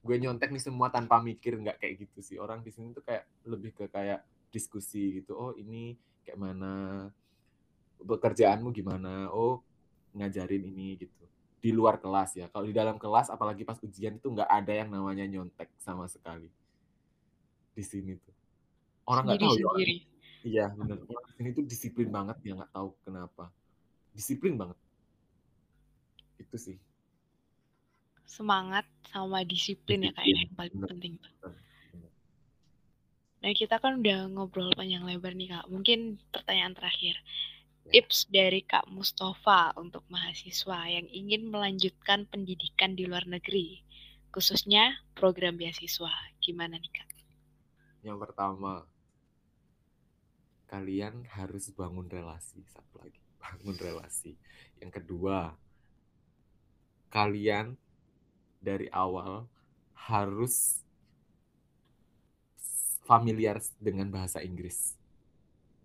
Gue 0.05 0.17
nyontek 0.21 0.53
nih 0.53 0.61
semua 0.61 0.93
tanpa 0.93 1.17
mikir 1.21 1.57
nggak 1.57 1.81
kayak 1.81 1.95
gitu 2.05 2.19
sih. 2.21 2.37
Orang 2.37 2.61
di 2.61 2.69
sini 2.69 2.93
tuh 2.93 3.01
kayak 3.01 3.25
lebih 3.49 3.73
ke 3.73 3.89
kayak 3.89 4.21
diskusi 4.53 5.21
gitu. 5.21 5.33
Oh 5.33 5.53
ini 5.57 5.97
kayak 6.29 6.37
mana 6.37 7.09
pekerjaanmu 8.05 8.69
gimana? 8.77 9.33
Oh 9.33 9.65
ngajarin 10.13 10.69
ini 10.69 11.01
gitu. 11.01 11.25
Di 11.59 11.73
luar 11.73 11.97
kelas 11.97 12.37
ya. 12.37 12.47
Kalau 12.53 12.69
di 12.69 12.77
dalam 12.77 13.01
kelas 13.01 13.33
apalagi 13.33 13.65
pas 13.65 13.81
ujian 13.81 14.21
itu 14.21 14.29
nggak 14.29 14.49
ada 14.49 14.73
yang 14.77 14.93
namanya 14.93 15.25
nyontek 15.25 15.73
sama 15.81 16.05
sekali. 16.05 16.53
Di 17.73 17.85
sini 17.85 18.13
tuh. 18.13 18.37
Orang 19.09 19.25
nggak 19.25 19.41
tahu 19.41 19.57
ya. 19.57 19.89
Iya 20.45 20.65
bener. 20.77 21.01
Orang 21.01 21.33
sini 21.33 21.57
tuh 21.57 21.65
disiplin 21.65 22.13
banget 22.13 22.37
ya 22.45 22.61
nggak 22.61 22.73
tahu 22.77 22.93
kenapa. 23.09 23.49
Disiplin 24.13 24.61
banget. 24.61 24.77
Itu 26.49 26.57
sih. 26.57 26.77
Semangat 28.29 28.85
sama 29.09 29.45
disiplin 29.45 30.09
ya 30.09 30.13
kak 30.13 30.25
ya, 30.25 30.37
yang 30.45 30.53
paling 30.57 30.77
penting. 30.85 31.15
Bener. 31.41 31.57
Nah, 33.39 33.55
kita 33.55 33.79
kan 33.79 34.03
udah 34.03 34.27
ngobrol 34.35 34.75
panjang 34.75 35.07
lebar 35.07 35.31
nih 35.33 35.55
kak. 35.55 35.65
Mungkin 35.71 36.19
pertanyaan 36.35 36.75
terakhir. 36.75 37.15
Ya. 37.87 38.03
Tips 38.03 38.29
dari 38.29 38.61
Kak 38.67 38.91
Mustafa 38.91 39.73
untuk 39.79 40.05
mahasiswa 40.13 40.91
yang 40.91 41.07
ingin 41.09 41.49
melanjutkan 41.49 42.29
pendidikan 42.29 42.93
di 42.93 43.09
luar 43.09 43.25
negeri, 43.25 43.81
khususnya 44.35 44.99
program 45.17 45.57
beasiswa. 45.57 46.13
Gimana 46.43 46.77
nih 46.77 46.93
kak? 46.93 47.09
Yang 48.05 48.19
pertama, 48.29 48.85
kalian 50.69 51.25
harus 51.33 51.73
bangun 51.73 52.11
relasi. 52.11 52.61
Satu 52.69 53.01
lagi, 53.01 53.23
bangun 53.41 53.77
relasi. 53.79 54.37
Yang 54.83 55.01
kedua, 55.01 55.57
kalian 57.09 57.77
dari 58.61 58.89
awal 58.93 59.49
harus 59.95 60.85
familiar 63.09 63.57
dengan 63.81 64.13
bahasa 64.13 64.45
Inggris. 64.45 64.93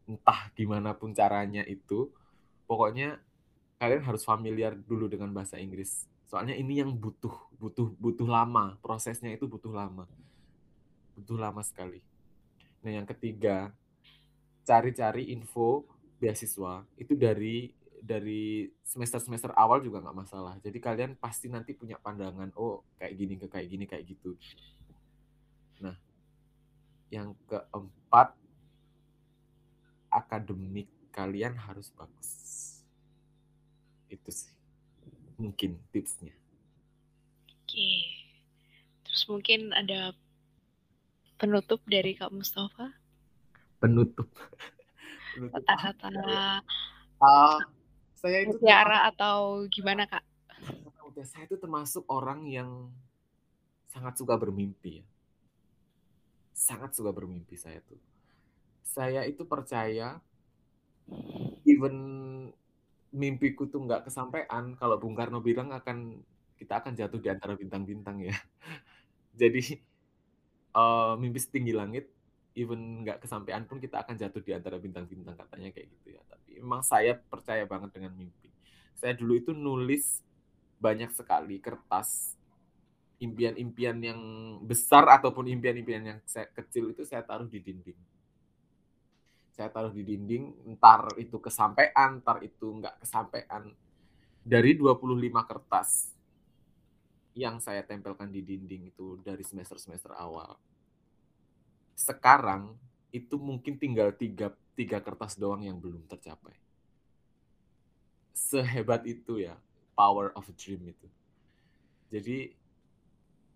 Entah 0.04 0.52
gimana 0.52 0.92
pun 0.92 1.16
caranya 1.16 1.64
itu, 1.64 2.12
pokoknya 2.68 3.24
kalian 3.80 4.04
harus 4.04 4.28
familiar 4.28 4.76
dulu 4.76 5.08
dengan 5.08 5.32
bahasa 5.32 5.56
Inggris. 5.56 6.04
Soalnya 6.28 6.56
ini 6.60 6.84
yang 6.84 6.92
butuh, 6.92 7.32
butuh, 7.56 7.96
butuh 7.96 8.28
lama. 8.28 8.76
Prosesnya 8.84 9.32
itu 9.32 9.48
butuh 9.48 9.72
lama, 9.72 10.04
butuh 11.16 11.40
lama 11.40 11.64
sekali. 11.64 12.04
Nah 12.84 12.92
yang 12.92 13.08
ketiga, 13.08 13.72
cari-cari 14.68 15.32
info 15.32 15.88
beasiswa 16.20 16.84
itu 17.00 17.16
dari 17.16 17.72
dari 18.04 18.68
semester 18.84 19.24
semester 19.24 19.56
awal 19.56 19.80
juga 19.80 20.04
nggak 20.04 20.18
masalah. 20.28 20.60
Jadi 20.60 20.78
kalian 20.84 21.16
pasti 21.16 21.48
nanti 21.48 21.72
punya 21.72 21.96
pandangan, 21.96 22.52
oh 22.60 22.84
kayak 23.00 23.16
gini 23.16 23.34
ke 23.40 23.48
kayak 23.48 23.68
gini 23.72 23.86
kayak 23.88 24.04
gitu. 24.04 24.36
Nah, 25.80 25.96
yang 27.08 27.32
keempat, 27.48 28.36
akademik 30.12 30.92
kalian 31.16 31.56
harus 31.56 31.96
bagus. 31.96 32.30
Itu 34.12 34.28
sih 34.28 34.52
mungkin 35.40 35.80
tipsnya. 35.96 36.36
Oke. 37.64 37.92
Terus 39.08 39.24
mungkin 39.32 39.72
ada 39.72 40.12
penutup 41.40 41.80
dari 41.88 42.20
Kak 42.20 42.36
Mustafa? 42.36 42.92
Penutup. 43.80 44.28
Kata-kata 45.54 46.14
uh, 47.18 47.58
saya 48.24 48.48
itu 48.48 48.56
mutiara 48.56 49.12
atau 49.12 49.68
gimana 49.68 50.08
Kak? 50.08 50.24
Saya 51.28 51.44
itu 51.44 51.60
termasuk 51.60 52.08
orang 52.08 52.48
yang 52.48 52.88
sangat 53.92 54.16
suka 54.16 54.40
bermimpi 54.40 55.04
ya. 55.04 55.06
Sangat 56.56 56.96
suka 56.96 57.12
bermimpi 57.12 57.60
saya 57.60 57.84
tuh. 57.84 58.00
Saya 58.88 59.28
itu 59.28 59.44
percaya 59.44 60.24
even 61.68 61.96
mimpiku 63.12 63.68
tuh 63.68 63.84
nggak 63.84 64.08
kesampaian, 64.08 64.74
kalau 64.80 64.96
Bung 64.98 65.14
Karno 65.14 65.44
bilang 65.44 65.76
akan 65.76 66.24
kita 66.56 66.80
akan 66.80 66.96
jatuh 66.96 67.20
di 67.20 67.28
antara 67.28 67.60
bintang-bintang 67.60 68.24
ya. 68.24 68.34
Jadi 69.42 69.84
uh, 70.74 71.20
mimpi 71.20 71.44
setinggi 71.44 71.76
langit, 71.76 72.08
even 72.56 73.04
nggak 73.04 73.20
kesampaian 73.20 73.68
pun 73.68 73.84
kita 73.84 74.00
akan 74.00 74.16
jatuh 74.16 74.40
di 74.40 74.56
antara 74.56 74.80
bintang-bintang 74.80 75.36
katanya 75.36 75.76
kayak 75.76 75.92
gitu 75.92 76.16
ya. 76.18 76.24
Memang 76.60 76.86
saya 76.86 77.18
percaya 77.18 77.64
banget 77.66 77.96
dengan 77.96 78.14
mimpi. 78.14 78.50
Saya 78.98 79.16
dulu 79.18 79.34
itu 79.38 79.52
nulis 79.52 80.22
banyak 80.78 81.16
sekali 81.16 81.64
kertas 81.64 82.36
impian-impian 83.24 83.98
yang 84.04 84.20
besar 84.68 85.08
ataupun 85.08 85.48
impian-impian 85.48 86.04
yang 86.04 86.20
kecil 86.28 86.92
itu 86.92 87.08
saya 87.08 87.24
taruh 87.24 87.48
di 87.48 87.64
dinding. 87.64 87.96
Saya 89.54 89.70
taruh 89.70 89.94
di 89.94 90.04
dinding, 90.04 90.76
ntar 90.76 91.14
itu 91.16 91.40
kesampaian, 91.40 92.20
ntar 92.20 92.44
itu 92.44 92.68
nggak 92.84 93.06
kesampaian. 93.06 93.70
Dari 94.44 94.76
25 94.76 95.00
kertas 95.48 96.12
yang 97.34 97.64
saya 97.64 97.86
tempelkan 97.86 98.28
di 98.28 98.44
dinding 98.44 98.92
itu 98.92 99.22
dari 99.24 99.46
semester-semester 99.46 100.12
awal. 100.20 100.58
Sekarang 101.96 102.76
itu 103.14 103.38
mungkin 103.38 103.78
tinggal 103.78 104.12
tiga, 104.18 104.52
tiga 104.74 104.98
kertas 105.02 105.38
doang 105.38 105.62
yang 105.62 105.78
belum 105.78 106.06
tercapai. 106.10 106.58
Sehebat 108.34 109.06
itu 109.06 109.46
ya, 109.46 109.54
power 109.94 110.34
of 110.34 110.50
dream 110.58 110.90
itu. 110.90 111.08
Jadi, 112.10 112.54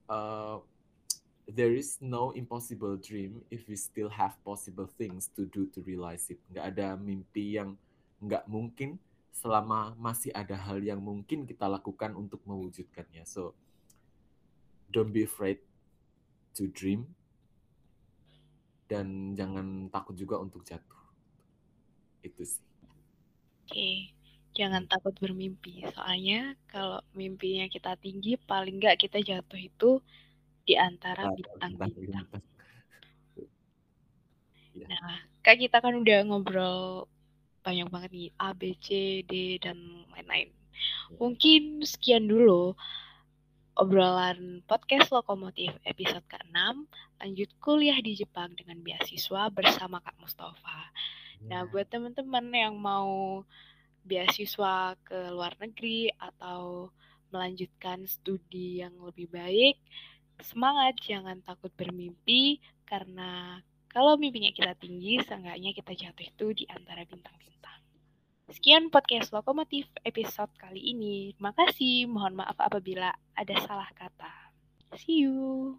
uh, 0.09 0.61
there 1.49 1.73
is 1.73 1.97
no 2.01 2.33
impossible 2.33 2.97
dream 2.97 3.41
if 3.49 3.65
we 3.65 3.77
still 3.77 4.09
have 4.09 4.37
possible 4.45 4.85
things 4.85 5.29
to 5.33 5.49
do 5.49 5.65
to 5.73 5.81
realize 5.85 6.29
it. 6.29 6.41
Nggak 6.53 6.65
ada 6.77 6.87
mimpi 6.97 7.57
yang 7.57 7.77
nggak 8.21 8.45
mungkin 8.49 8.97
selama 9.33 9.93
masih 10.01 10.33
ada 10.33 10.57
hal 10.57 10.81
yang 10.81 10.97
mungkin 10.97 11.45
kita 11.45 11.69
lakukan 11.69 12.17
untuk 12.17 12.41
mewujudkannya. 12.45 13.25
So, 13.25 13.53
don't 14.89 15.13
be 15.13 15.25
afraid 15.25 15.61
to 16.57 16.69
dream 16.73 17.05
dan 18.89 19.37
jangan 19.37 19.91
takut 19.93 20.15
juga 20.17 20.41
untuk 20.41 20.65
jatuh 20.65 21.06
itu 22.23 22.43
sih 22.43 22.63
oke 23.67 23.89
jangan 24.57 24.83
takut 24.89 25.13
bermimpi 25.21 25.85
soalnya 25.93 26.57
kalau 26.71 26.97
mimpinya 27.13 27.69
kita 27.69 27.93
tinggi 28.01 28.39
paling 28.49 28.81
nggak 28.81 28.97
kita 28.97 29.21
jatuh 29.21 29.61
itu 29.61 30.01
di 30.67 30.73
antara 30.73 31.29
bintang-bintang 31.31 32.27
ya. 34.73 34.85
nah 34.89 35.21
kak 35.45 35.61
kita 35.61 35.77
kan 35.77 35.93
udah 35.93 36.25
ngobrol 36.25 37.05
banyak 37.61 37.87
banget 37.91 38.09
nih 38.11 38.29
A 38.41 38.55
B 38.57 38.73
C 38.81 39.21
D 39.27 39.61
dan 39.61 39.77
lain-lain 40.15 40.49
ya. 40.49 41.15
mungkin 41.21 41.85
sekian 41.85 42.25
dulu 42.25 42.73
obrolan 43.77 44.65
podcast 44.65 45.13
Lokomotif 45.13 45.69
episode 45.85 46.25
ke-6, 46.25 46.57
lanjut 47.21 47.49
kuliah 47.61 48.01
di 48.01 48.17
Jepang 48.17 48.57
dengan 48.57 48.81
beasiswa 48.81 49.53
bersama 49.53 50.01
Kak 50.01 50.17
Mustafa. 50.17 50.89
Nah, 51.45 51.65
ya. 51.65 51.69
buat 51.69 51.87
teman-teman 51.91 52.45
yang 52.49 52.75
mau 52.79 53.43
beasiswa 54.07 54.95
ke 55.03 55.29
luar 55.29 55.53
negeri 55.59 56.09
atau 56.15 56.89
melanjutkan 57.29 58.07
studi 58.07 58.79
yang 58.79 58.95
lebih 59.03 59.27
baik, 59.27 59.77
semangat, 60.39 60.95
jangan 61.03 61.43
takut 61.43 61.69
bermimpi, 61.75 62.63
karena 62.87 63.59
kalau 63.91 64.15
mimpinya 64.15 64.53
kita 64.53 64.73
tinggi, 64.79 65.19
seenggaknya 65.25 65.75
kita 65.75 65.91
jatuh 65.91 66.25
itu 66.25 66.47
di 66.63 66.65
antara 66.71 67.03
bintang-bintang. 67.03 67.81
Sekian 68.47 68.87
podcast 68.87 69.35
Lokomotif 69.35 69.91
episode 70.07 70.53
kali 70.55 70.95
ini. 70.95 71.35
Terima 71.35 71.51
kasih. 71.51 72.07
Mohon 72.07 72.47
maaf 72.47 72.55
apabila 72.63 73.11
ada 73.35 73.55
salah 73.67 73.91
kata. 73.91 74.31
See 74.95 75.27
you. 75.27 75.75